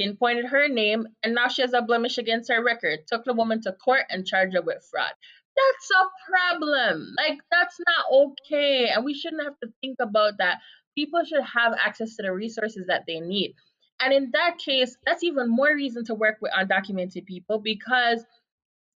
pinpointed 0.00 0.46
her 0.46 0.68
name, 0.68 1.08
and 1.22 1.34
now 1.34 1.48
she 1.48 1.62
has 1.62 1.72
a 1.72 1.82
blemish 1.82 2.18
against 2.18 2.50
her 2.50 2.62
record. 2.62 3.00
Took 3.06 3.24
the 3.24 3.34
woman 3.34 3.60
to 3.62 3.72
court 3.72 4.04
and 4.08 4.26
charged 4.26 4.54
her 4.54 4.62
with 4.62 4.86
fraud. 4.90 5.12
That's 5.56 5.90
a 5.90 6.60
problem. 6.60 7.14
Like, 7.16 7.38
that's 7.50 7.76
not 7.86 8.28
okay. 8.28 8.88
And 8.88 9.04
we 9.04 9.14
shouldn't 9.14 9.42
have 9.42 9.58
to 9.62 9.72
think 9.80 9.96
about 10.00 10.38
that. 10.38 10.58
People 10.96 11.24
should 11.24 11.42
have 11.42 11.74
access 11.74 12.16
to 12.16 12.22
the 12.22 12.32
resources 12.32 12.86
that 12.86 13.04
they 13.06 13.20
need. 13.20 13.54
And 14.00 14.12
in 14.12 14.30
that 14.32 14.58
case, 14.58 14.96
that's 15.04 15.24
even 15.24 15.48
more 15.48 15.74
reason 15.74 16.04
to 16.04 16.14
work 16.14 16.36
with 16.40 16.52
undocumented 16.52 17.26
people 17.26 17.58
because 17.58 18.24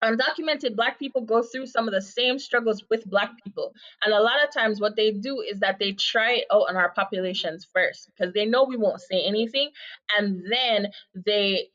undocumented 0.02 0.76
black 0.76 0.98
people 0.98 1.22
go 1.22 1.42
through 1.42 1.66
some 1.66 1.88
of 1.88 1.94
the 1.94 2.02
same 2.02 2.38
struggles 2.38 2.84
with 2.90 3.08
black 3.10 3.32
people. 3.42 3.72
And 4.04 4.14
a 4.14 4.20
lot 4.20 4.42
of 4.44 4.52
times 4.52 4.80
what 4.80 4.96
they 4.96 5.10
do 5.10 5.40
is 5.40 5.60
that 5.60 5.78
they 5.78 5.92
try 5.92 6.34
it 6.34 6.44
out 6.52 6.66
on 6.68 6.76
our 6.76 6.90
populations 6.90 7.66
first 7.72 8.08
because 8.08 8.32
they 8.32 8.46
know 8.46 8.64
we 8.64 8.76
won't 8.76 9.00
say 9.00 9.22
anything. 9.22 9.70
And 10.16 10.42
then 10.50 10.88
they 11.14 11.68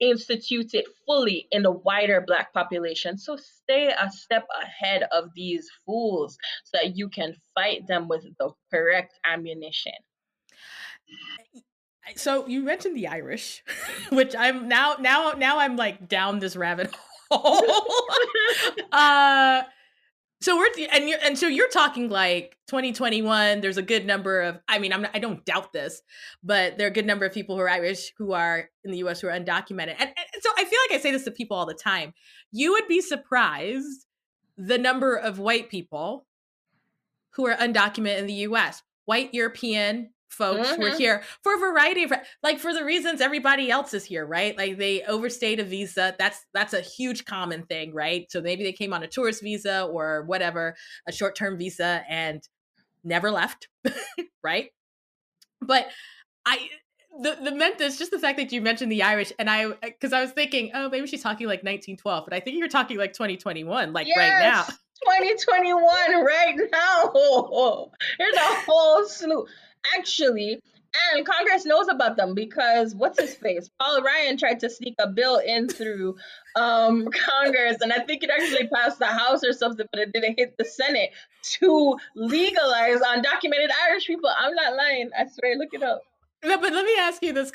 institute 0.00 0.74
it 0.74 0.86
fully 1.06 1.46
in 1.52 1.62
the 1.62 1.70
wider 1.70 2.22
black 2.26 2.52
population. 2.52 3.16
So 3.16 3.36
stay 3.36 3.88
a 3.88 4.10
step 4.10 4.46
ahead 4.60 5.04
of 5.12 5.30
these 5.34 5.68
fools 5.86 6.36
so 6.64 6.78
that 6.82 6.96
you 6.96 7.08
can 7.08 7.34
fight 7.54 7.86
them 7.86 8.08
with 8.08 8.24
the 8.38 8.50
correct 8.72 9.14
ammunition. 9.24 9.92
So 12.16 12.46
you 12.46 12.62
mentioned 12.62 12.96
the 12.96 13.06
irish 13.06 13.62
which 14.08 14.34
i'm 14.34 14.66
now 14.66 14.96
now 14.98 15.32
now 15.36 15.58
i'm 15.58 15.76
like 15.76 16.08
down 16.08 16.38
this 16.38 16.56
rabbit 16.56 16.94
hole 16.94 17.07
uh 18.92 19.62
so 20.40 20.56
we're 20.56 20.68
and 20.92 21.08
you 21.08 21.16
and 21.22 21.36
so 21.38 21.46
you're 21.46 21.68
talking 21.68 22.08
like 22.08 22.56
2021 22.68 23.60
there's 23.60 23.76
a 23.76 23.82
good 23.82 24.06
number 24.06 24.40
of 24.40 24.58
i 24.68 24.78
mean 24.78 24.92
I'm 24.92 25.02
not, 25.02 25.10
i 25.14 25.18
don't 25.18 25.44
doubt 25.44 25.72
this 25.72 26.00
but 26.42 26.78
there 26.78 26.86
are 26.86 26.90
a 26.90 26.94
good 26.94 27.06
number 27.06 27.26
of 27.26 27.32
people 27.32 27.56
who 27.56 27.62
are 27.62 27.68
irish 27.68 28.12
who 28.16 28.32
are 28.32 28.68
in 28.84 28.92
the 28.92 28.98
us 28.98 29.20
who 29.20 29.28
are 29.28 29.38
undocumented 29.38 29.96
and, 29.98 30.08
and 30.08 30.42
so 30.42 30.50
i 30.56 30.64
feel 30.64 30.78
like 30.88 30.98
i 30.98 31.02
say 31.02 31.10
this 31.10 31.24
to 31.24 31.30
people 31.30 31.56
all 31.56 31.66
the 31.66 31.74
time 31.74 32.12
you 32.52 32.72
would 32.72 32.88
be 32.88 33.00
surprised 33.00 34.06
the 34.56 34.78
number 34.78 35.16
of 35.16 35.38
white 35.38 35.68
people 35.68 36.26
who 37.30 37.46
are 37.46 37.56
undocumented 37.56 38.18
in 38.18 38.26
the 38.26 38.34
us 38.34 38.82
white 39.06 39.34
european 39.34 40.10
folks 40.28 40.68
mm-hmm. 40.68 40.82
were 40.82 40.90
here 40.90 41.22
for 41.42 41.54
a 41.54 41.58
variety 41.58 42.04
of 42.04 42.12
like 42.42 42.58
for 42.58 42.72
the 42.72 42.84
reasons 42.84 43.20
everybody 43.20 43.70
else 43.70 43.94
is 43.94 44.04
here 44.04 44.26
right? 44.26 44.56
Like 44.56 44.78
they 44.78 45.02
overstayed 45.02 45.60
a 45.60 45.64
visa. 45.64 46.14
That's 46.18 46.44
that's 46.54 46.74
a 46.74 46.80
huge 46.80 47.24
common 47.24 47.64
thing 47.64 47.92
right? 47.94 48.30
So 48.30 48.40
maybe 48.40 48.62
they 48.62 48.72
came 48.72 48.92
on 48.92 49.02
a 49.02 49.08
tourist 49.08 49.42
visa 49.42 49.84
or 49.84 50.22
whatever 50.26 50.76
a 51.06 51.12
short-term 51.12 51.58
visa 51.58 52.02
and 52.08 52.46
never 53.04 53.30
left 53.30 53.68
right? 54.42 54.70
But 55.60 55.88
i 56.46 56.68
the 57.20 57.36
the 57.42 57.52
meant 57.52 57.78
this 57.78 57.98
just 57.98 58.10
the 58.10 58.18
fact 58.18 58.38
that 58.38 58.52
you 58.52 58.60
mentioned 58.60 58.92
the 58.92 59.02
Irish 59.02 59.32
and 59.38 59.50
I 59.50 59.72
because 59.82 60.12
I 60.12 60.20
was 60.20 60.30
thinking 60.30 60.70
oh 60.74 60.88
maybe 60.88 61.06
she's 61.06 61.22
talking 61.22 61.46
like 61.46 61.64
1912 61.64 62.24
but 62.24 62.32
I 62.32 62.40
think 62.40 62.58
you're 62.58 62.68
talking 62.68 62.96
like 62.96 63.12
2021 63.12 63.92
like 63.92 64.06
yes, 64.06 64.16
right 64.16 64.40
now. 64.40 64.64
2021 65.04 66.24
right 66.24 66.56
now. 66.72 67.90
There's 68.18 68.34
a 68.34 68.60
whole 68.66 69.06
slew 69.06 69.46
actually, 69.96 70.60
and 71.14 71.26
Congress 71.26 71.64
knows 71.64 71.88
about 71.88 72.16
them 72.16 72.34
because 72.34 72.94
what's 72.94 73.20
his 73.20 73.34
face? 73.34 73.68
Paul 73.78 74.02
Ryan 74.02 74.36
tried 74.36 74.60
to 74.60 74.70
sneak 74.70 74.94
a 74.98 75.08
bill 75.08 75.38
in 75.38 75.68
through 75.68 76.16
um, 76.56 77.08
Congress, 77.12 77.78
and 77.80 77.92
I 77.92 78.00
think 78.00 78.22
it 78.22 78.30
actually 78.30 78.68
passed 78.68 78.98
the 78.98 79.06
House 79.06 79.44
or 79.44 79.52
something, 79.52 79.86
but 79.92 80.00
it 80.00 80.12
didn't 80.12 80.38
hit 80.38 80.56
the 80.58 80.64
Senate 80.64 81.10
to 81.42 81.96
legalize 82.16 83.00
undocumented 83.00 83.70
Irish 83.88 84.06
people. 84.06 84.30
I'm 84.36 84.54
not 84.54 84.76
lying. 84.76 85.10
I 85.18 85.26
swear, 85.26 85.56
look 85.56 85.70
it 85.72 85.82
up. 85.82 86.02
No, 86.44 86.56
but 86.56 86.72
let 86.72 86.84
me 86.84 86.94
ask 87.00 87.20
you 87.20 87.32
this 87.32 87.50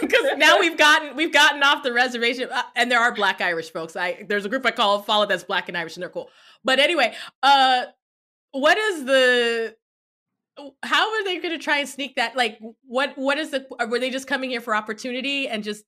because 0.00 0.36
now 0.36 0.60
we've 0.60 0.78
gotten 0.78 1.16
we've 1.16 1.32
gotten 1.32 1.64
off 1.64 1.82
the 1.82 1.92
reservation, 1.92 2.48
uh, 2.50 2.62
and 2.76 2.90
there 2.90 3.00
are 3.00 3.12
Black 3.12 3.40
Irish 3.40 3.72
folks. 3.72 3.96
I 3.96 4.24
there's 4.28 4.44
a 4.44 4.48
group 4.48 4.64
I 4.64 4.70
call 4.70 5.02
follow 5.02 5.26
that's 5.26 5.42
Black 5.42 5.68
and 5.68 5.76
Irish, 5.76 5.96
and 5.96 6.02
they're 6.02 6.10
cool. 6.10 6.30
But 6.62 6.78
anyway, 6.78 7.12
uh, 7.42 7.86
what 8.52 8.78
is 8.78 9.04
the 9.04 9.74
how 10.82 11.12
are 11.12 11.24
they 11.24 11.38
going 11.38 11.56
to 11.56 11.62
try 11.62 11.78
and 11.78 11.88
sneak 11.88 12.16
that? 12.16 12.36
Like, 12.36 12.58
what 12.86 13.16
what 13.16 13.38
is 13.38 13.50
the? 13.50 13.66
Uh, 13.78 13.86
were 13.86 13.98
they 13.98 14.10
just 14.10 14.26
coming 14.26 14.50
here 14.50 14.60
for 14.60 14.74
opportunity 14.74 15.48
and 15.48 15.62
just 15.62 15.84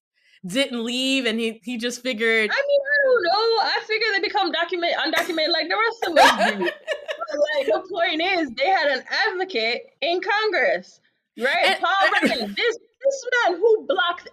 didn't 0.47 0.85
leave, 0.85 1.27
and 1.27 1.39
he 1.39 1.61
he 1.64 1.79
just 1.79 2.03
figured? 2.03 2.51
I 2.51 2.62
mean, 2.68 2.81
I 2.81 2.97
don't 3.05 3.23
know. 3.23 3.62
I 3.62 3.79
figure 3.87 4.07
they 4.12 4.20
become 4.20 4.53
document 4.53 4.95
undocumented 4.97 5.53
like 5.53 5.68
the 5.68 5.77
rest 5.77 6.05
of 6.07 6.16
us 6.16 6.53
do. 6.53 6.64
like 7.57 7.66
the 7.66 7.89
point 7.91 8.23
is, 8.23 8.51
they 8.51 8.68
had 8.68 8.89
an 8.89 9.05
advocate 9.29 9.83
in 10.01 10.20
Congress, 10.20 11.01
right? 11.39 11.66
And, 11.66 11.81
Paul 11.81 12.11
Ryan. 12.23 12.55
This 12.57 12.79
this 13.05 13.27
man 13.49 13.59
who 13.59 13.87
blocked 13.87 14.29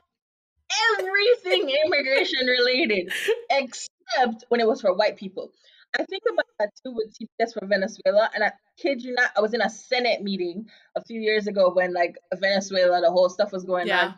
everything 1.00 1.76
immigration 1.86 2.46
related 2.46 3.12
except 3.50 4.46
when 4.50 4.60
it 4.60 4.68
was 4.68 4.82
for 4.82 4.94
white 4.94 5.18
people. 5.18 5.52
I 5.98 6.04
think 6.04 6.24
about 6.32 6.46
that 6.60 6.70
too 6.84 6.94
with 6.94 7.14
TPS 7.14 7.54
for 7.54 7.66
Venezuela, 7.66 8.30
and 8.34 8.44
I 8.44 8.52
kid 8.78 9.02
you 9.02 9.14
not, 9.14 9.32
I 9.36 9.42
was 9.42 9.54
in 9.54 9.62
a 9.62 9.70
Senate 9.70 10.22
meeting 10.22 10.68
a 10.96 11.04
few 11.04 11.20
years 11.20 11.48
ago 11.48 11.72
when 11.74 11.94
like 11.94 12.16
Venezuela, 12.36 13.02
the 13.02 13.12
whole 13.12 13.30
stuff 13.30 13.52
was 13.52 13.64
going 13.64 13.88
yeah. 13.88 14.08
on, 14.08 14.16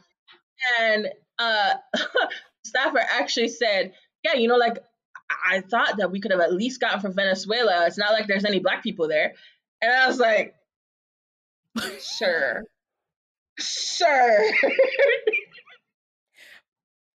and 0.81 1.07
uh, 1.39 1.73
staffer 2.65 2.99
actually 2.99 3.47
said, 3.47 3.93
"Yeah, 4.23 4.33
you 4.33 4.47
know, 4.49 4.57
like 4.57 4.79
I 5.49 5.61
thought 5.61 5.97
that 5.97 6.11
we 6.11 6.19
could 6.19 6.31
have 6.31 6.41
at 6.41 6.53
least 6.53 6.81
gotten 6.81 6.99
from 6.99 7.15
Venezuela. 7.15 7.85
It's 7.87 7.97
not 7.97 8.11
like 8.11 8.27
there's 8.27 8.45
any 8.45 8.59
black 8.59 8.83
people 8.83 9.07
there," 9.07 9.33
and 9.81 9.93
I 9.93 10.07
was 10.07 10.19
like, 10.19 10.55
"Sure, 11.99 12.63
sure." 13.57 14.51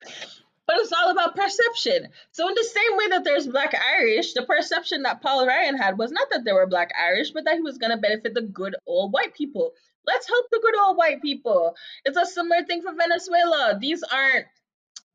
But 0.67 0.79
it's 0.79 0.93
all 0.93 1.11
about 1.11 1.37
perception. 1.37 2.09
So 2.33 2.49
in 2.49 2.55
the 2.55 2.65
same 2.65 2.97
way 2.97 3.09
that 3.09 3.25
there's 3.25 3.47
black 3.47 3.75
Irish, 3.75 4.33
the 4.33 4.43
perception 4.43 5.03
that 5.03 5.23
Paul 5.23 5.47
Ryan 5.47 5.77
had 5.77 5.99
was 5.99 6.11
not 6.11 6.29
that 6.31 6.45
there 6.45 6.55
were 6.55 6.67
black 6.67 6.91
Irish, 7.01 7.31
but 7.31 7.45
that 7.45 7.55
he 7.55 7.61
was 7.63 7.79
gonna 7.79 7.99
benefit 7.99 8.35
the 8.35 8.43
good 8.43 8.75
old 8.87 9.13
white 9.13 9.35
people. 9.35 9.73
Let's 10.07 10.29
help 10.29 10.47
the 10.51 10.61
good 10.63 10.79
old 10.79 10.97
white 10.97 11.23
people. 11.23 11.77
It's 12.05 12.17
a 12.17 12.27
similar 12.27 12.65
thing 12.65 12.83
for 12.83 12.95
Venezuela. 12.95 13.79
These 13.81 14.03
aren't 14.03 14.47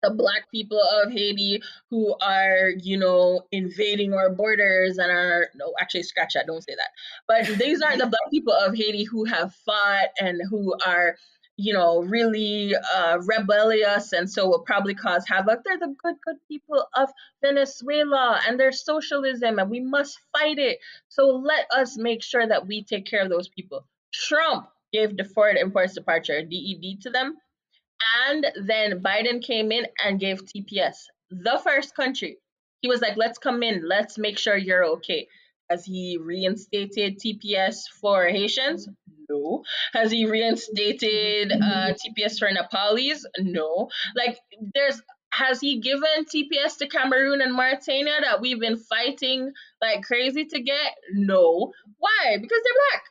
the 0.02 0.12
black 0.12 0.50
people 0.52 0.82
of 1.04 1.12
Haiti 1.12 1.62
who 1.90 2.16
are, 2.22 2.70
you 2.82 2.98
know, 2.98 3.46
invading 3.52 4.14
our 4.14 4.30
borders 4.30 4.98
and 4.98 5.12
are 5.12 5.50
no, 5.56 5.74
actually 5.80 6.04
scratch 6.04 6.34
that, 6.34 6.48
don't 6.48 6.64
say 6.64 6.76
that. 6.76 6.90
But 7.28 7.58
these 7.58 7.82
aren't 7.82 8.00
the 8.00 8.08
black 8.08 8.32
people 8.32 8.54
of 8.54 8.76
Haiti 8.76 9.04
who 9.04 9.26
have 9.26 9.54
fought 9.66 10.10
and 10.20 10.42
who 10.50 10.76
are 10.86 11.16
you 11.62 11.74
know, 11.74 12.02
really 12.02 12.76
uh, 12.76 13.20
rebellious 13.20 14.14
and 14.14 14.30
so 14.30 14.48
will 14.48 14.64
probably 14.64 14.96
cause 14.96 15.26
havoc. 15.28 15.64
They're 15.64 15.78
the 15.78 15.96
good, 16.02 16.16
good 16.26 16.38
people 16.48 16.88
of 16.96 17.10
Venezuela 17.44 18.42
and 18.48 18.60
their 18.60 18.72
socialism, 18.72 19.60
and 19.60 19.70
we 19.70 19.80
must 19.80 20.20
fight 20.34 20.58
it. 20.58 20.80
So 21.10 21.28
let 21.28 21.68
us 21.72 21.98
make 21.98 22.24
sure 22.24 22.46
that 22.46 22.68
we 22.68 22.84
take 22.84 23.06
care 23.06 23.22
of 23.22 23.30
those 23.30 23.48
people. 23.48 23.86
Trump 24.12 24.68
gave 24.92 25.16
deferred 25.16 25.58
enforced 25.58 25.96
departure, 25.96 26.42
DED, 26.42 27.02
to 27.02 27.10
them. 27.10 27.38
And 28.28 28.46
then 28.66 29.04
Biden 29.04 29.44
came 29.44 29.72
in 29.72 29.86
and 30.04 30.20
gave 30.20 30.44
TPS, 30.44 30.96
the 31.30 31.62
first 31.64 31.96
country. 31.96 32.38
He 32.82 32.88
was 32.88 33.02
like, 33.02 33.16
let's 33.16 33.38
come 33.38 33.62
in, 33.62 33.88
let's 33.88 34.18
make 34.18 34.40
sure 34.40 34.58
you're 34.58 34.86
okay. 34.96 35.28
As 35.72 35.86
he 35.86 36.18
reinstated 36.22 37.20
TPS 37.20 37.88
for 38.02 38.28
Haitians, 38.28 38.90
No. 39.30 39.64
Has 39.94 40.12
he 40.12 40.26
reinstated 40.26 41.52
uh, 41.52 41.94
TPS 41.94 42.40
for 42.40 42.52
Nepalese? 42.52 43.26
No. 43.40 43.90
Like, 44.16 44.38
there's 44.74 45.02
has 45.32 45.62
he 45.62 45.80
given 45.80 46.26
TPS 46.26 46.78
to 46.80 46.88
Cameroon 46.88 47.40
and 47.42 47.54
Mauritania 47.54 48.18
that 48.22 48.42
we've 48.42 48.60
been 48.60 48.76
fighting 48.78 49.54
like 49.82 50.04
crazy 50.04 50.44
to 50.46 50.62
get? 50.62 50.96
No. 51.14 51.72
Why? 51.98 52.38
Because 52.42 52.60
they're 52.64 52.74
black. 52.90 53.04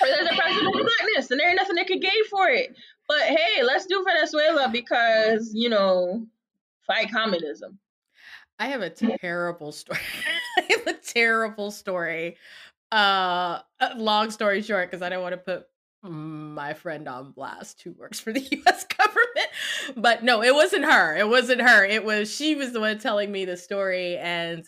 Or 0.00 0.06
there's 0.06 0.30
a 0.30 0.40
president 0.40 0.66
of 0.68 0.86
blackness, 0.86 1.30
and 1.32 1.40
there 1.40 1.48
ain't 1.48 1.56
nothing 1.56 1.74
they 1.74 1.84
could 1.84 2.00
gain 2.00 2.24
for 2.30 2.48
it. 2.48 2.76
But 3.08 3.22
hey, 3.22 3.64
let's 3.64 3.86
do 3.86 4.04
Venezuela 4.06 4.68
because 4.72 5.50
you 5.52 5.68
know, 5.68 6.26
fight 6.86 7.10
communism. 7.10 7.80
I 8.60 8.68
have 8.68 8.82
a 8.82 8.90
terrible 8.90 9.72
story. 9.72 9.98
I 10.70 10.72
have 10.76 10.86
a 10.86 10.98
terrible 10.98 11.70
story. 11.70 12.36
Uh, 12.92 13.60
long 13.96 14.30
story 14.30 14.62
short, 14.62 14.90
because 14.90 15.02
I 15.02 15.08
don't 15.08 15.22
want 15.22 15.32
to 15.32 15.38
put 15.38 15.66
my 16.02 16.72
friend 16.72 17.08
on 17.08 17.32
blast 17.32 17.82
who 17.82 17.92
works 17.92 18.18
for 18.18 18.32
the 18.32 18.40
US 18.66 18.84
government. 18.84 19.48
But 19.96 20.24
no, 20.24 20.42
it 20.42 20.54
wasn't 20.54 20.84
her. 20.84 21.16
It 21.16 21.28
wasn't 21.28 21.60
her. 21.60 21.84
It 21.84 22.04
was 22.04 22.34
she 22.34 22.54
was 22.54 22.72
the 22.72 22.80
one 22.80 22.98
telling 22.98 23.30
me 23.30 23.44
the 23.44 23.56
story 23.56 24.16
and 24.16 24.64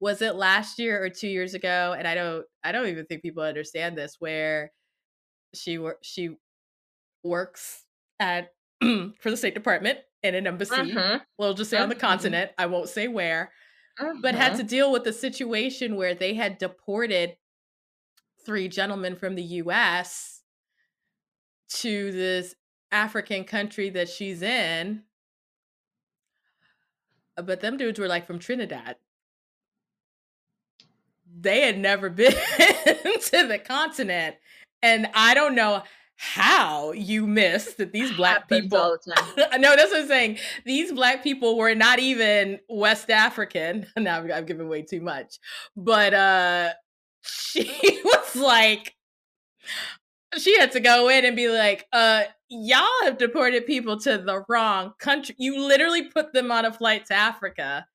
was 0.00 0.20
it 0.20 0.34
last 0.34 0.80
year 0.80 1.02
or 1.02 1.08
2 1.08 1.28
years 1.28 1.54
ago 1.54 1.94
and 1.96 2.08
I 2.08 2.14
don't 2.14 2.44
I 2.64 2.72
don't 2.72 2.88
even 2.88 3.06
think 3.06 3.22
people 3.22 3.44
understand 3.44 3.96
this 3.96 4.16
where 4.18 4.72
she 5.54 5.78
wor- 5.78 5.98
she 6.02 6.30
works 7.22 7.84
at 8.18 8.52
for 8.80 9.30
the 9.30 9.36
State 9.36 9.54
Department 9.54 10.00
in 10.24 10.34
an 10.34 10.46
embassy. 10.46 10.74
Uh-huh. 10.74 11.20
We'll 11.38 11.54
just 11.54 11.70
say 11.70 11.78
on 11.78 11.88
the 11.88 11.96
uh-huh. 11.96 12.08
continent. 12.08 12.50
I 12.58 12.66
won't 12.66 12.88
say 12.88 13.06
where. 13.06 13.52
Uh-huh. 14.00 14.14
But 14.20 14.34
had 14.34 14.52
uh-huh. 14.52 14.62
to 14.62 14.64
deal 14.64 14.92
with 14.92 15.06
a 15.06 15.12
situation 15.12 15.96
where 15.96 16.14
they 16.14 16.34
had 16.34 16.58
deported 16.58 17.36
three 18.44 18.68
gentlemen 18.68 19.16
from 19.16 19.34
the 19.34 19.42
US 19.42 20.42
to 21.68 22.12
this 22.12 22.54
African 22.90 23.44
country 23.44 23.90
that 23.90 24.08
she's 24.08 24.42
in. 24.42 25.02
Uh, 27.36 27.42
but 27.42 27.60
them 27.60 27.76
dudes 27.76 27.98
were 27.98 28.08
like 28.08 28.26
from 28.26 28.38
Trinidad. 28.38 28.96
They 31.40 31.62
had 31.62 31.78
never 31.78 32.10
been 32.10 32.32
to 32.32 33.46
the 33.46 33.60
continent. 33.64 34.36
And 34.82 35.08
I 35.14 35.34
don't 35.34 35.54
know 35.54 35.82
how 36.24 36.92
you 36.92 37.26
missed 37.26 37.78
that 37.78 37.92
these 37.92 38.12
black 38.16 38.48
people 38.48 38.96
no 39.58 39.74
that's 39.74 39.90
what 39.90 40.02
i'm 40.02 40.06
saying 40.06 40.38
these 40.64 40.92
black 40.92 41.24
people 41.24 41.58
were 41.58 41.74
not 41.74 41.98
even 41.98 42.60
west 42.68 43.10
african 43.10 43.84
now 43.96 44.18
i've, 44.18 44.30
I've 44.30 44.46
given 44.46 44.68
way 44.68 44.82
too 44.82 45.00
much 45.00 45.40
but 45.76 46.14
uh 46.14 46.72
she 47.22 48.00
was 48.04 48.36
like 48.36 48.94
she 50.38 50.58
had 50.58 50.72
to 50.72 50.80
go 50.80 51.08
in 51.08 51.24
and 51.24 51.36
be 51.36 51.48
like, 51.48 51.86
uh, 51.92 52.22
y'all 52.48 52.88
have 53.02 53.18
deported 53.18 53.66
people 53.66 53.98
to 54.00 54.18
the 54.18 54.44
wrong 54.48 54.92
country. 54.98 55.34
You 55.38 55.60
literally 55.60 56.04
put 56.04 56.32
them 56.32 56.50
on 56.50 56.64
a 56.64 56.72
flight 56.72 57.06
to 57.06 57.14
Africa. 57.14 57.86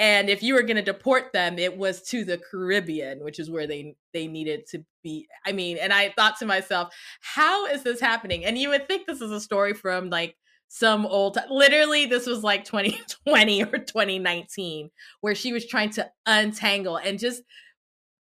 And 0.00 0.30
if 0.30 0.42
you 0.42 0.54
were 0.54 0.62
going 0.62 0.76
to 0.76 0.82
deport 0.82 1.34
them, 1.34 1.58
it 1.58 1.76
was 1.76 2.00
to 2.04 2.24
the 2.24 2.38
Caribbean, 2.38 3.22
which 3.22 3.38
is 3.38 3.50
where 3.50 3.66
they 3.66 3.94
they 4.14 4.26
needed 4.26 4.66
to 4.68 4.82
be. 5.04 5.28
I 5.44 5.52
mean, 5.52 5.76
and 5.76 5.92
I 5.92 6.08
thought 6.16 6.38
to 6.38 6.46
myself, 6.46 6.94
how 7.20 7.66
is 7.66 7.82
this 7.82 8.00
happening? 8.00 8.46
And 8.46 8.56
you 8.56 8.70
would 8.70 8.88
think 8.88 9.06
this 9.06 9.20
is 9.20 9.30
a 9.30 9.40
story 9.40 9.74
from 9.74 10.08
like 10.08 10.36
some 10.68 11.04
old 11.04 11.36
literally 11.50 12.06
this 12.06 12.26
was 12.26 12.44
like 12.44 12.64
2020 12.64 13.62
or 13.64 13.78
2019 13.78 14.88
where 15.20 15.34
she 15.34 15.52
was 15.52 15.66
trying 15.66 15.90
to 15.90 16.08
untangle 16.26 16.96
and 16.96 17.18
just 17.18 17.42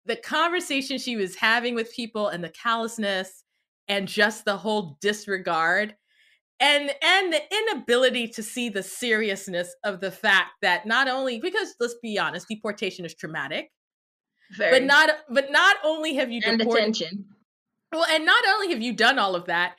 the 0.06 0.16
conversation 0.16 1.00
she 1.00 1.16
was 1.16 1.36
having 1.36 1.74
with 1.74 1.92
people 1.92 2.28
and 2.28 2.44
the 2.44 2.50
callousness 2.50 3.44
and 3.88 4.08
just 4.08 4.46
the 4.46 4.58
whole 4.58 4.96
disregard 5.02 5.96
and 6.60 6.92
and 7.02 7.34
the 7.34 7.42
inability 7.52 8.28
to 8.28 8.44
see 8.44 8.70
the 8.70 8.84
seriousness 8.84 9.76
of 9.84 10.00
the 10.00 10.12
fact 10.12 10.52
that 10.62 10.86
not 10.86 11.08
only 11.08 11.40
because 11.40 11.76
let's 11.80 11.96
be 12.02 12.18
honest 12.18 12.48
deportation 12.48 13.06
is 13.06 13.14
traumatic 13.14 13.72
Very. 14.58 14.80
but 14.80 14.84
not 14.84 15.10
but 15.30 15.52
not 15.52 15.78
only 15.84 16.16
have 16.16 16.32
you 16.32 16.42
and 16.46 16.60
deported, 16.60 16.94
detention 16.94 17.26
well 17.92 18.06
and 18.10 18.26
not 18.26 18.44
only 18.48 18.72
have 18.72 18.82
you 18.82 18.94
done 18.94 19.20
all 19.20 19.36
of 19.36 19.46
that 19.46 19.76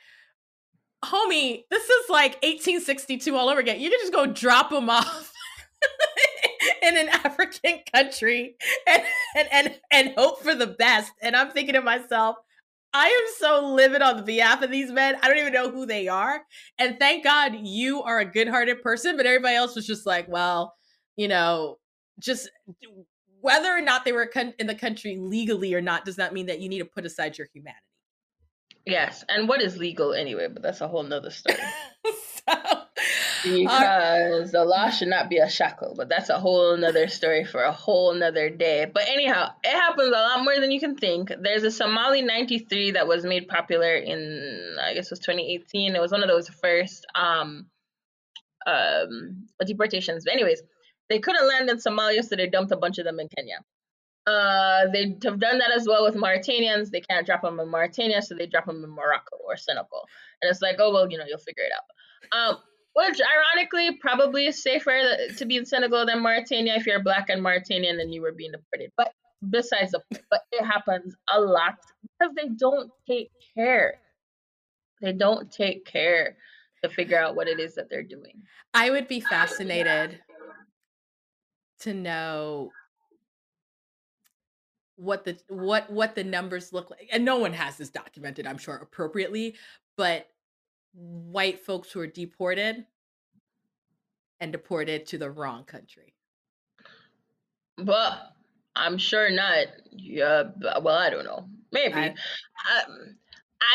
homie 1.03 1.63
this 1.71 1.83
is 1.83 2.09
like 2.09 2.33
1862 2.43 3.35
all 3.35 3.49
over 3.49 3.59
again 3.59 3.79
you 3.79 3.89
can 3.89 3.99
just 3.99 4.13
go 4.13 4.25
drop 4.25 4.69
them 4.69 4.89
off 4.89 5.33
in 6.81 6.97
an 6.97 7.09
African 7.09 7.79
country 7.93 8.55
and, 8.87 9.03
and 9.35 9.47
and 9.51 9.79
and 9.91 10.13
hope 10.17 10.41
for 10.41 10.55
the 10.55 10.67
best. 10.67 11.11
And 11.21 11.35
I'm 11.35 11.51
thinking 11.51 11.73
to 11.73 11.81
myself, 11.81 12.37
I 12.97 13.05
am 13.05 13.33
so 13.37 13.73
livid 13.73 14.01
on 14.01 14.17
the 14.17 14.23
behalf 14.23 14.63
of 14.63 14.71
these 14.71 14.91
men. 14.91 15.17
I 15.21 15.27
don't 15.27 15.37
even 15.37 15.53
know 15.53 15.69
who 15.69 15.85
they 15.85 16.07
are. 16.07 16.41
And 16.79 16.97
thank 16.97 17.23
God 17.23 17.53
you 17.61 18.01
are 18.01 18.17
a 18.17 18.25
good-hearted 18.25 18.81
person, 18.81 19.15
but 19.15 19.27
everybody 19.27 19.55
else 19.55 19.75
was 19.75 19.85
just 19.85 20.07
like, 20.07 20.27
well, 20.27 20.73
you 21.15 21.27
know, 21.27 21.77
just 22.19 22.49
whether 23.39 23.69
or 23.69 23.81
not 23.81 24.03
they 24.03 24.13
were 24.13 24.27
in 24.57 24.65
the 24.65 24.73
country 24.73 25.15
legally 25.19 25.75
or 25.75 25.81
not 25.81 26.05
does 26.05 26.17
not 26.17 26.33
mean 26.33 26.47
that 26.47 26.59
you 26.59 26.69
need 26.69 26.79
to 26.79 26.85
put 26.85 27.05
aside 27.05 27.37
your 27.37 27.47
humanity. 27.53 27.81
Yes, 28.87 29.23
and 29.29 29.47
what 29.47 29.61
is 29.61 29.77
legal 29.77 30.15
anyway? 30.15 30.47
But 30.51 30.63
that's 30.63 30.81
a 30.81 30.87
whole 30.87 31.03
nother 31.03 31.29
story. 31.29 31.59
so, 32.49 32.81
because 33.43 34.51
the 34.51 34.63
law 34.65 34.89
should 34.89 35.07
not 35.07 35.29
be 35.29 35.37
a 35.37 35.49
shackle, 35.49 35.93
but 35.95 36.09
that's 36.09 36.29
a 36.29 36.39
whole 36.39 36.75
nother 36.77 37.07
story 37.07 37.45
for 37.45 37.61
a 37.61 37.71
whole 37.71 38.13
nother 38.13 38.49
day. 38.49 38.85
But 38.91 39.07
anyhow, 39.07 39.51
it 39.63 39.71
happens 39.71 40.07
a 40.07 40.11
lot 40.11 40.43
more 40.43 40.59
than 40.59 40.71
you 40.71 40.79
can 40.79 40.95
think. 40.95 41.31
There's 41.41 41.63
a 41.63 41.71
Somali 41.71 42.21
93 42.21 42.91
that 42.91 43.07
was 43.07 43.23
made 43.23 43.47
popular 43.47 43.95
in 43.95 44.75
I 44.81 44.93
guess 44.93 45.07
it 45.07 45.11
was 45.11 45.19
2018. 45.19 45.95
It 45.95 46.01
was 46.01 46.11
one 46.11 46.23
of 46.23 46.29
those 46.29 46.49
first 46.49 47.05
um 47.15 47.67
um 48.65 49.47
deportations. 49.65 50.23
But 50.25 50.33
anyways, 50.33 50.61
they 51.09 51.19
couldn't 51.19 51.47
land 51.47 51.69
in 51.69 51.77
Somalia, 51.77 52.23
so 52.23 52.35
they 52.35 52.47
dumped 52.47 52.71
a 52.71 52.77
bunch 52.77 52.97
of 52.97 53.05
them 53.05 53.19
in 53.19 53.27
Kenya. 53.35 53.57
Uh, 54.27 54.91
they 54.91 55.15
have 55.23 55.39
done 55.39 55.59
that 55.59 55.71
as 55.73 55.87
well 55.87 56.03
with 56.03 56.15
Mauritanians. 56.15 56.89
They 56.89 56.99
can't 56.99 57.25
drop 57.25 57.43
them 57.43 57.61
in 57.61 57.69
Mauritania, 57.69 58.21
so 58.21 58.35
they 58.35 58.45
drop 58.45 58.65
them 58.65 58.83
in 58.83 58.89
Morocco 58.89 59.37
or 59.47 59.55
Senegal. 59.55 60.03
And 60.41 60.51
it's 60.51 60.61
like, 60.61 60.75
oh 60.79 60.91
well, 60.91 61.09
you 61.09 61.17
know, 61.17 61.23
you'll 61.25 61.37
figure 61.37 61.63
it 61.63 61.71
out. 61.71 62.37
Um, 62.37 62.57
which, 62.97 63.19
ironically, 63.21 63.95
probably 64.01 64.47
is 64.47 64.63
safer 64.63 64.99
to 65.37 65.45
be 65.45 65.55
in 65.55 65.67
Senegal 65.67 66.07
than 66.07 66.23
Mauritania 66.23 66.73
if 66.77 66.87
you're 66.87 67.03
black 67.03 67.29
and 67.29 67.43
Mauritanian 67.43 67.99
and 67.99 68.11
you 68.11 68.23
were 68.23 68.31
being 68.31 68.53
deported. 68.53 68.91
But 68.97 69.13
besides 69.47 69.91
the 69.91 70.01
point, 70.11 70.25
but 70.31 70.41
it 70.51 70.65
happens 70.65 71.15
a 71.31 71.39
lot 71.39 71.75
because 72.01 72.33
they 72.35 72.49
don't 72.49 72.89
take 73.07 73.29
care. 73.55 73.99
They 74.99 75.13
don't 75.13 75.51
take 75.51 75.85
care 75.85 76.37
to 76.83 76.89
figure 76.89 77.19
out 77.19 77.35
what 77.35 77.47
it 77.47 77.59
is 77.59 77.75
that 77.75 77.87
they're 77.87 78.01
doing. 78.01 78.41
I 78.73 78.89
would 78.89 79.07
be 79.07 79.19
fascinated 79.19 80.19
to 81.81 81.93
know 81.93 82.71
what 84.95 85.23
the 85.23 85.37
what 85.49 85.87
what 85.91 86.15
the 86.15 86.23
numbers 86.23 86.73
look 86.73 86.89
like 86.89 87.07
and 87.11 87.23
no 87.23 87.37
one 87.37 87.53
has 87.53 87.77
this 87.77 87.91
documented 87.91 88.47
i'm 88.47 88.57
sure 88.57 88.77
appropriately 88.77 89.53
but 89.95 90.27
white 90.97 91.59
folks 91.59 91.91
who 91.91 91.99
are 91.99 92.07
deported 92.07 92.85
and 94.39 94.51
deported 94.51 95.05
to 95.07 95.17
the 95.17 95.29
wrong 95.29 95.63
country? 95.63 96.13
But 97.77 98.33
I'm 98.75 98.97
sure 98.97 99.29
not. 99.29 99.67
Yeah, 99.91 100.43
well, 100.81 100.97
I 100.97 101.09
don't 101.09 101.25
know. 101.25 101.47
Maybe. 101.71 101.93
I, 101.93 102.07
um, 102.09 103.17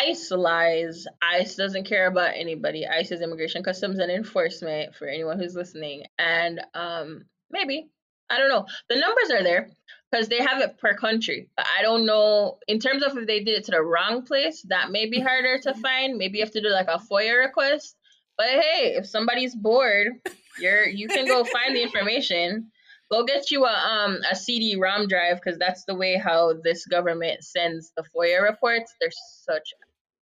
ICE 0.01 0.31
lies. 0.33 1.07
ICE 1.21 1.55
doesn't 1.57 1.85
care 1.85 2.07
about 2.07 2.33
anybody. 2.35 2.87
ICE 2.87 3.11
is 3.11 3.21
Immigration, 3.21 3.63
Customs, 3.63 3.99
and 3.99 4.11
Enforcement 4.11 4.95
for 4.95 5.07
anyone 5.07 5.39
who's 5.39 5.55
listening. 5.55 6.05
And 6.19 6.61
um, 6.75 7.25
maybe 7.51 7.91
I 8.33 8.39
don't 8.39 8.49
know. 8.49 8.67
The 8.89 8.97
numbers 8.97 9.31
are 9.31 9.43
there 9.43 9.69
because 10.11 10.29
they 10.29 10.39
have 10.39 10.61
it 10.61 10.79
per 10.79 10.95
country. 10.95 11.49
But 11.57 11.67
I 11.79 11.83
don't 11.83 12.07
know 12.07 12.59
in 12.67 12.79
terms 12.79 13.03
of 13.03 13.17
if 13.17 13.27
they 13.27 13.41
did 13.41 13.59
it 13.59 13.65
to 13.65 13.73
the 13.73 13.83
wrong 13.83 14.25
place. 14.25 14.63
That 14.69 14.91
may 14.91 15.07
be 15.07 15.21
harder 15.21 15.59
to 15.61 15.75
find. 15.83 16.17
Maybe 16.17 16.39
you 16.39 16.45
have 16.45 16.53
to 16.53 16.61
do 16.61 16.71
like 16.71 16.89
a 16.89 16.99
FOIA 16.99 17.39
request. 17.39 17.97
But 18.39 18.49
hey, 18.49 18.95
if 18.97 19.07
somebody's 19.07 19.55
bored, 19.55 20.09
you're 20.59 20.87
you 20.87 21.09
can 21.09 21.27
go 21.27 21.45
find 21.45 21.77
the 21.77 21.83
information. 21.83 22.71
Go 23.11 23.25
get 23.25 23.51
you 23.51 23.67
a 23.67 23.73
um 23.73 24.21
a 24.31 24.35
CD-ROM 24.35 25.07
drive 25.07 25.37
because 25.37 25.59
that's 25.59 25.85
the 25.85 25.95
way 25.95 26.17
how 26.17 26.55
this 26.65 26.87
government 26.87 27.45
sends 27.45 27.93
the 27.97 28.05
FOIA 28.15 28.43
reports. 28.43 28.95
They're 29.01 29.11
such 29.45 29.75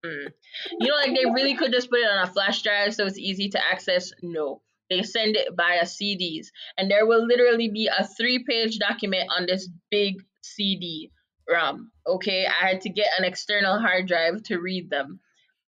Mm. 0.05 0.31
You 0.79 0.87
know, 0.87 0.95
like 0.95 1.13
they 1.13 1.25
really 1.25 1.55
could 1.55 1.73
just 1.73 1.89
put 1.89 1.99
it 1.99 2.09
on 2.09 2.27
a 2.27 2.31
flash 2.31 2.61
drive 2.61 2.95
so 2.95 3.05
it's 3.05 3.17
easy 3.17 3.49
to 3.49 3.59
access. 3.71 4.13
No, 4.21 4.61
they 4.89 5.03
send 5.03 5.35
it 5.35 5.49
via 5.55 5.83
CDs, 5.83 6.47
and 6.77 6.89
there 6.89 7.05
will 7.05 7.25
literally 7.25 7.69
be 7.69 7.87
a 7.87 8.05
three-page 8.05 8.79
document 8.79 9.29
on 9.35 9.45
this 9.45 9.69
big 9.91 10.23
CD 10.41 11.11
ROM. 11.49 11.91
Okay, 12.07 12.45
I 12.45 12.67
had 12.67 12.81
to 12.81 12.89
get 12.89 13.07
an 13.17 13.25
external 13.25 13.79
hard 13.79 14.07
drive 14.07 14.43
to 14.43 14.59
read 14.59 14.89
them. 14.89 15.19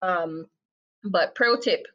Um, 0.03 0.47
but 1.05 1.35
pro 1.35 1.57
tip: 1.57 1.87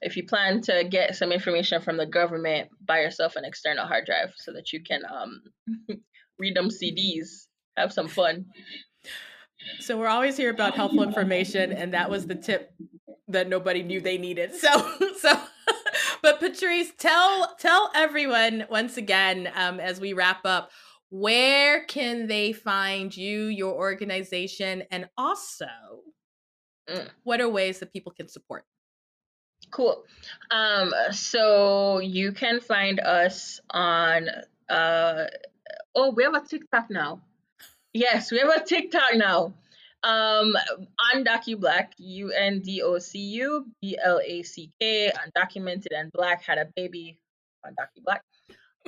if 0.00 0.16
you 0.16 0.24
plan 0.24 0.60
to 0.62 0.84
get 0.84 1.16
some 1.16 1.32
information 1.32 1.80
from 1.80 1.96
the 1.96 2.06
government, 2.06 2.70
buy 2.84 3.00
yourself 3.00 3.36
an 3.36 3.44
external 3.44 3.86
hard 3.86 4.06
drive 4.06 4.34
so 4.36 4.52
that 4.52 4.72
you 4.72 4.82
can 4.82 5.02
um, 5.10 5.42
read 6.38 6.56
them 6.56 6.68
CDs, 6.68 7.46
have 7.76 7.92
some 7.92 8.08
fun. 8.08 8.46
So 9.80 9.98
we're 9.98 10.08
always 10.08 10.36
here 10.36 10.50
about 10.50 10.74
helpful 10.74 11.02
information, 11.02 11.72
and 11.72 11.94
that 11.94 12.10
was 12.10 12.26
the 12.26 12.34
tip 12.34 12.74
that 13.28 13.48
nobody 13.48 13.82
knew 13.82 14.00
they 14.00 14.18
needed. 14.18 14.54
So, 14.54 14.92
so, 15.18 15.40
but 16.24 16.40
Patrice, 16.40 16.90
tell 16.96 17.54
tell 17.58 17.90
everyone 17.94 18.64
once 18.70 18.96
again 18.96 19.46
um, 19.54 19.78
as 19.78 20.00
we 20.00 20.14
wrap 20.14 20.40
up, 20.46 20.70
where 21.10 21.84
can 21.84 22.26
they 22.28 22.54
find 22.54 23.14
you, 23.14 23.44
your 23.48 23.74
organization, 23.74 24.84
and 24.90 25.06
also 25.18 25.66
mm. 26.88 27.06
what 27.24 27.42
are 27.42 27.48
ways 27.50 27.78
that 27.80 27.92
people 27.92 28.10
can 28.10 28.26
support? 28.26 28.64
Cool. 29.70 30.02
Um, 30.50 30.94
so 31.10 31.98
you 31.98 32.32
can 32.32 32.58
find 32.58 33.00
us 33.00 33.60
on 33.68 34.28
uh 34.70 35.26
oh, 35.94 36.14
we 36.16 36.24
have 36.24 36.32
a 36.32 36.40
TikTok 36.40 36.86
now. 36.88 37.20
Yes, 37.92 38.32
we 38.32 38.38
have 38.38 38.48
a 38.48 38.64
TikTok 38.64 39.16
now. 39.16 39.52
Um, 40.04 40.54
UndocuBlack, 41.14 41.88
U 41.96 42.30
N 42.30 42.60
D 42.60 42.82
O 42.82 42.98
C 42.98 43.18
U 43.18 43.66
B 43.80 43.98
L 44.02 44.20
A 44.24 44.42
C 44.42 44.70
K, 44.78 45.10
undocumented 45.10 45.92
and 45.92 46.12
black 46.12 46.42
had 46.42 46.58
a 46.58 46.66
baby 46.76 47.18
on 47.64 47.74
Black. 48.04 48.22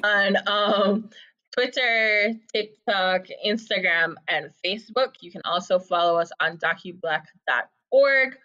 On 0.04 0.36
um, 0.46 1.10
Twitter, 1.56 2.34
TikTok, 2.54 3.26
Instagram, 3.44 4.14
and 4.28 4.50
Facebook. 4.64 5.14
You 5.20 5.30
can 5.30 5.40
also 5.44 5.78
follow 5.78 6.18
us 6.18 6.30
undocublack.org. 6.40 8.38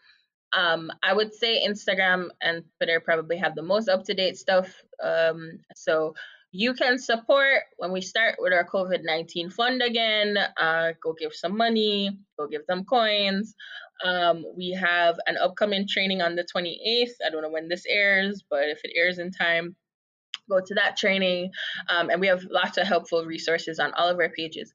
Um, 0.53 0.91
I 1.03 1.14
would 1.14 1.34
say 1.34 1.65
Instagram 1.68 2.30
and 2.41 2.64
Twitter 2.77 2.99
probably 2.99 3.38
have 3.38 3.56
the 3.56 3.61
most 3.61 3.89
up 3.89 4.03
to 4.06 4.14
date 4.14 4.38
stuff. 4.38 4.81
Um, 5.03 5.60
so 5.76 6.14
you 6.52 6.73
can 6.73 6.99
support 6.99 7.61
when 7.78 7.91
we 7.91 8.02
start 8.02 8.36
with 8.40 8.53
our 8.53 8.65
COVID 8.65 9.03
19 9.03 9.49
fund 9.52 9.82
again. 9.82 10.38
Uh, 10.57 10.91
go 11.02 11.14
give 11.14 11.34
some 11.34 11.56
money, 11.56 12.18
go 12.38 12.48
give 12.48 12.65
them 12.68 12.84
coins. 12.84 13.56
Um, 14.03 14.45
we 14.57 14.72
have 14.72 15.18
an 15.28 15.38
upcoming 15.38 15.88
training 15.88 16.22
on 16.22 16.36
the 16.36 16.44
28th. 16.44 17.11
I 17.26 17.30
don't 17.30 17.41
know 17.41 17.49
when 17.49 17.69
this 17.69 17.86
airs, 17.88 18.44
but 18.49 18.69
if 18.69 18.82
it 18.84 18.91
airs 18.95 19.19
in 19.19 19.32
time, 19.32 19.76
go 20.49 20.60
to 20.60 20.73
that 20.76 20.98
training. 20.98 21.52
Um, 21.88 22.10
and 22.10 22.19
we 22.19 22.28
have 22.28 22.44
lots 22.49 22.78
of 22.78 22.88
helpful 22.88 23.26
resources 23.26 23.80
on 23.80 23.94
all 23.94 24.10
of 24.10 24.19
our 24.19 24.30
pages. 24.30 24.73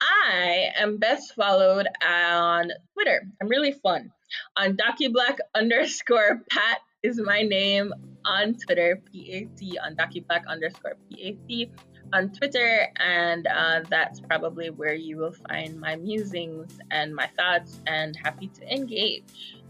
I 0.00 0.70
am 0.78 0.96
best 0.96 1.34
followed 1.34 1.86
on 2.06 2.70
Twitter. 2.94 3.22
I'm 3.40 3.48
really 3.48 3.72
fun. 3.72 4.12
UndocuBlack 4.58 5.38
underscore 5.54 6.42
Pat 6.48 6.78
is 7.02 7.20
my 7.20 7.42
name 7.42 7.92
on 8.24 8.54
Twitter, 8.54 9.00
P-A-T, 9.10 9.78
UndocuBlack 9.86 10.46
underscore 10.46 10.96
P-A-T 11.08 11.70
on 12.12 12.30
Twitter, 12.30 12.88
and 12.96 13.46
uh, 13.46 13.80
that's 13.88 14.20
probably 14.20 14.70
where 14.70 14.94
you 14.94 15.16
will 15.16 15.34
find 15.48 15.80
my 15.80 15.96
musings 15.96 16.78
and 16.90 17.14
my 17.14 17.26
thoughts, 17.38 17.80
and 17.86 18.16
happy 18.16 18.48
to 18.48 18.72
engage. 18.72 19.62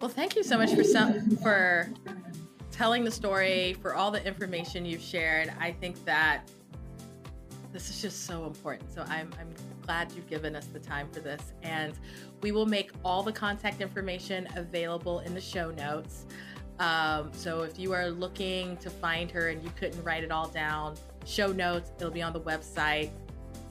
Well, 0.00 0.08
thank 0.08 0.34
you 0.36 0.42
so 0.42 0.56
much 0.56 0.74
for 0.74 0.84
some, 0.84 1.36
for 1.36 1.90
telling 2.70 3.04
the 3.04 3.10
story, 3.10 3.74
for 3.82 3.94
all 3.94 4.10
the 4.10 4.24
information 4.26 4.84
you've 4.86 5.02
shared. 5.02 5.52
I 5.60 5.72
think 5.72 6.02
that 6.06 6.50
this 7.72 7.88
is 7.88 8.02
just 8.02 8.26
so 8.26 8.44
important. 8.44 8.92
So 8.92 9.02
I'm, 9.08 9.30
I'm 9.40 9.48
glad 9.82 10.12
you've 10.12 10.28
given 10.28 10.54
us 10.54 10.66
the 10.66 10.78
time 10.78 11.08
for 11.10 11.20
this. 11.20 11.52
And 11.62 11.94
we 12.42 12.52
will 12.52 12.66
make 12.66 12.90
all 13.04 13.22
the 13.22 13.32
contact 13.32 13.80
information 13.80 14.46
available 14.56 15.20
in 15.20 15.34
the 15.34 15.40
show 15.40 15.70
notes. 15.70 16.26
Um, 16.78 17.30
so 17.32 17.62
if 17.62 17.78
you 17.78 17.92
are 17.92 18.10
looking 18.10 18.76
to 18.78 18.90
find 18.90 19.30
her 19.30 19.48
and 19.48 19.62
you 19.62 19.70
couldn't 19.78 20.02
write 20.02 20.24
it 20.24 20.30
all 20.30 20.48
down, 20.48 20.96
show 21.24 21.52
notes, 21.52 21.92
it'll 21.96 22.10
be 22.10 22.22
on 22.22 22.32
the 22.32 22.40
website. 22.40 23.10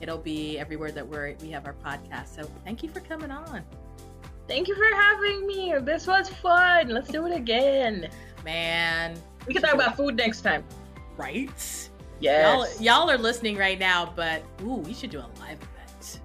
It'll 0.00 0.18
be 0.18 0.58
everywhere 0.58 0.90
that 0.92 1.06
we're, 1.06 1.34
we 1.40 1.50
have 1.50 1.66
our 1.66 1.74
podcast. 1.74 2.34
So 2.34 2.42
thank 2.64 2.82
you 2.82 2.88
for 2.88 3.00
coming 3.00 3.30
on. 3.30 3.62
Thank 4.48 4.66
you 4.66 4.74
for 4.74 4.96
having 4.96 5.46
me. 5.46 5.74
This 5.80 6.06
was 6.06 6.28
fun. 6.28 6.88
Let's 6.88 7.08
do 7.08 7.26
it 7.26 7.34
again. 7.34 8.08
Man. 8.44 9.16
We 9.46 9.54
can 9.54 9.62
talk 9.62 9.74
about 9.74 9.96
food 9.96 10.16
next 10.16 10.40
time. 10.40 10.64
Right? 11.16 11.90
Yes. 12.22 12.80
Y'all, 12.80 13.00
y'all 13.00 13.10
are 13.10 13.18
listening 13.18 13.56
right 13.56 13.78
now, 13.78 14.12
but 14.14 14.42
ooh, 14.62 14.76
we 14.76 14.94
should 14.94 15.10
do 15.10 15.18
a 15.18 15.28
live 15.40 15.58
event. 15.58 16.20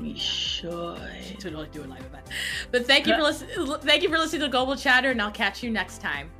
We 0.00 0.16
should. 0.16 1.00
We 1.00 1.24
should 1.24 1.40
do 1.40 1.82
a 1.82 1.86
live 1.86 2.04
event. 2.04 2.28
But 2.70 2.86
thank 2.86 3.06
you 3.06 3.16
for 3.16 3.22
listening. 3.22 3.78
Thank 3.80 4.02
you 4.04 4.08
for 4.08 4.18
listening 4.18 4.42
to 4.42 4.48
Global 4.48 4.76
Chatter, 4.76 5.10
and 5.10 5.20
I'll 5.20 5.32
catch 5.32 5.62
you 5.62 5.70
next 5.70 6.00
time. 6.00 6.30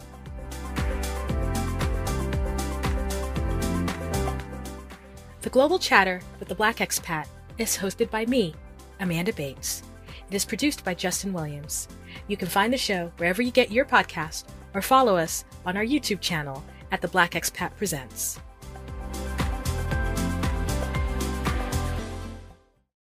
The 5.42 5.50
Global 5.50 5.78
Chatter 5.80 6.20
with 6.38 6.48
the 6.48 6.54
Black 6.54 6.76
Expat 6.76 7.26
is 7.58 7.76
hosted 7.76 8.10
by 8.10 8.26
me, 8.26 8.54
Amanda 9.00 9.32
Bates. 9.32 9.82
It 10.28 10.34
is 10.34 10.44
produced 10.44 10.84
by 10.84 10.94
Justin 10.94 11.32
Williams. 11.32 11.88
You 12.28 12.36
can 12.36 12.46
find 12.46 12.72
the 12.72 12.78
show 12.78 13.10
wherever 13.16 13.42
you 13.42 13.50
get 13.50 13.72
your 13.72 13.84
podcast 13.84 14.44
or 14.72 14.82
follow 14.82 15.16
us 15.16 15.44
on 15.66 15.76
our 15.76 15.84
YouTube 15.84 16.20
channel 16.20 16.62
at 16.92 17.00
The 17.00 17.08
Black 17.08 17.32
Expat 17.32 17.76
Presents. 17.76 18.38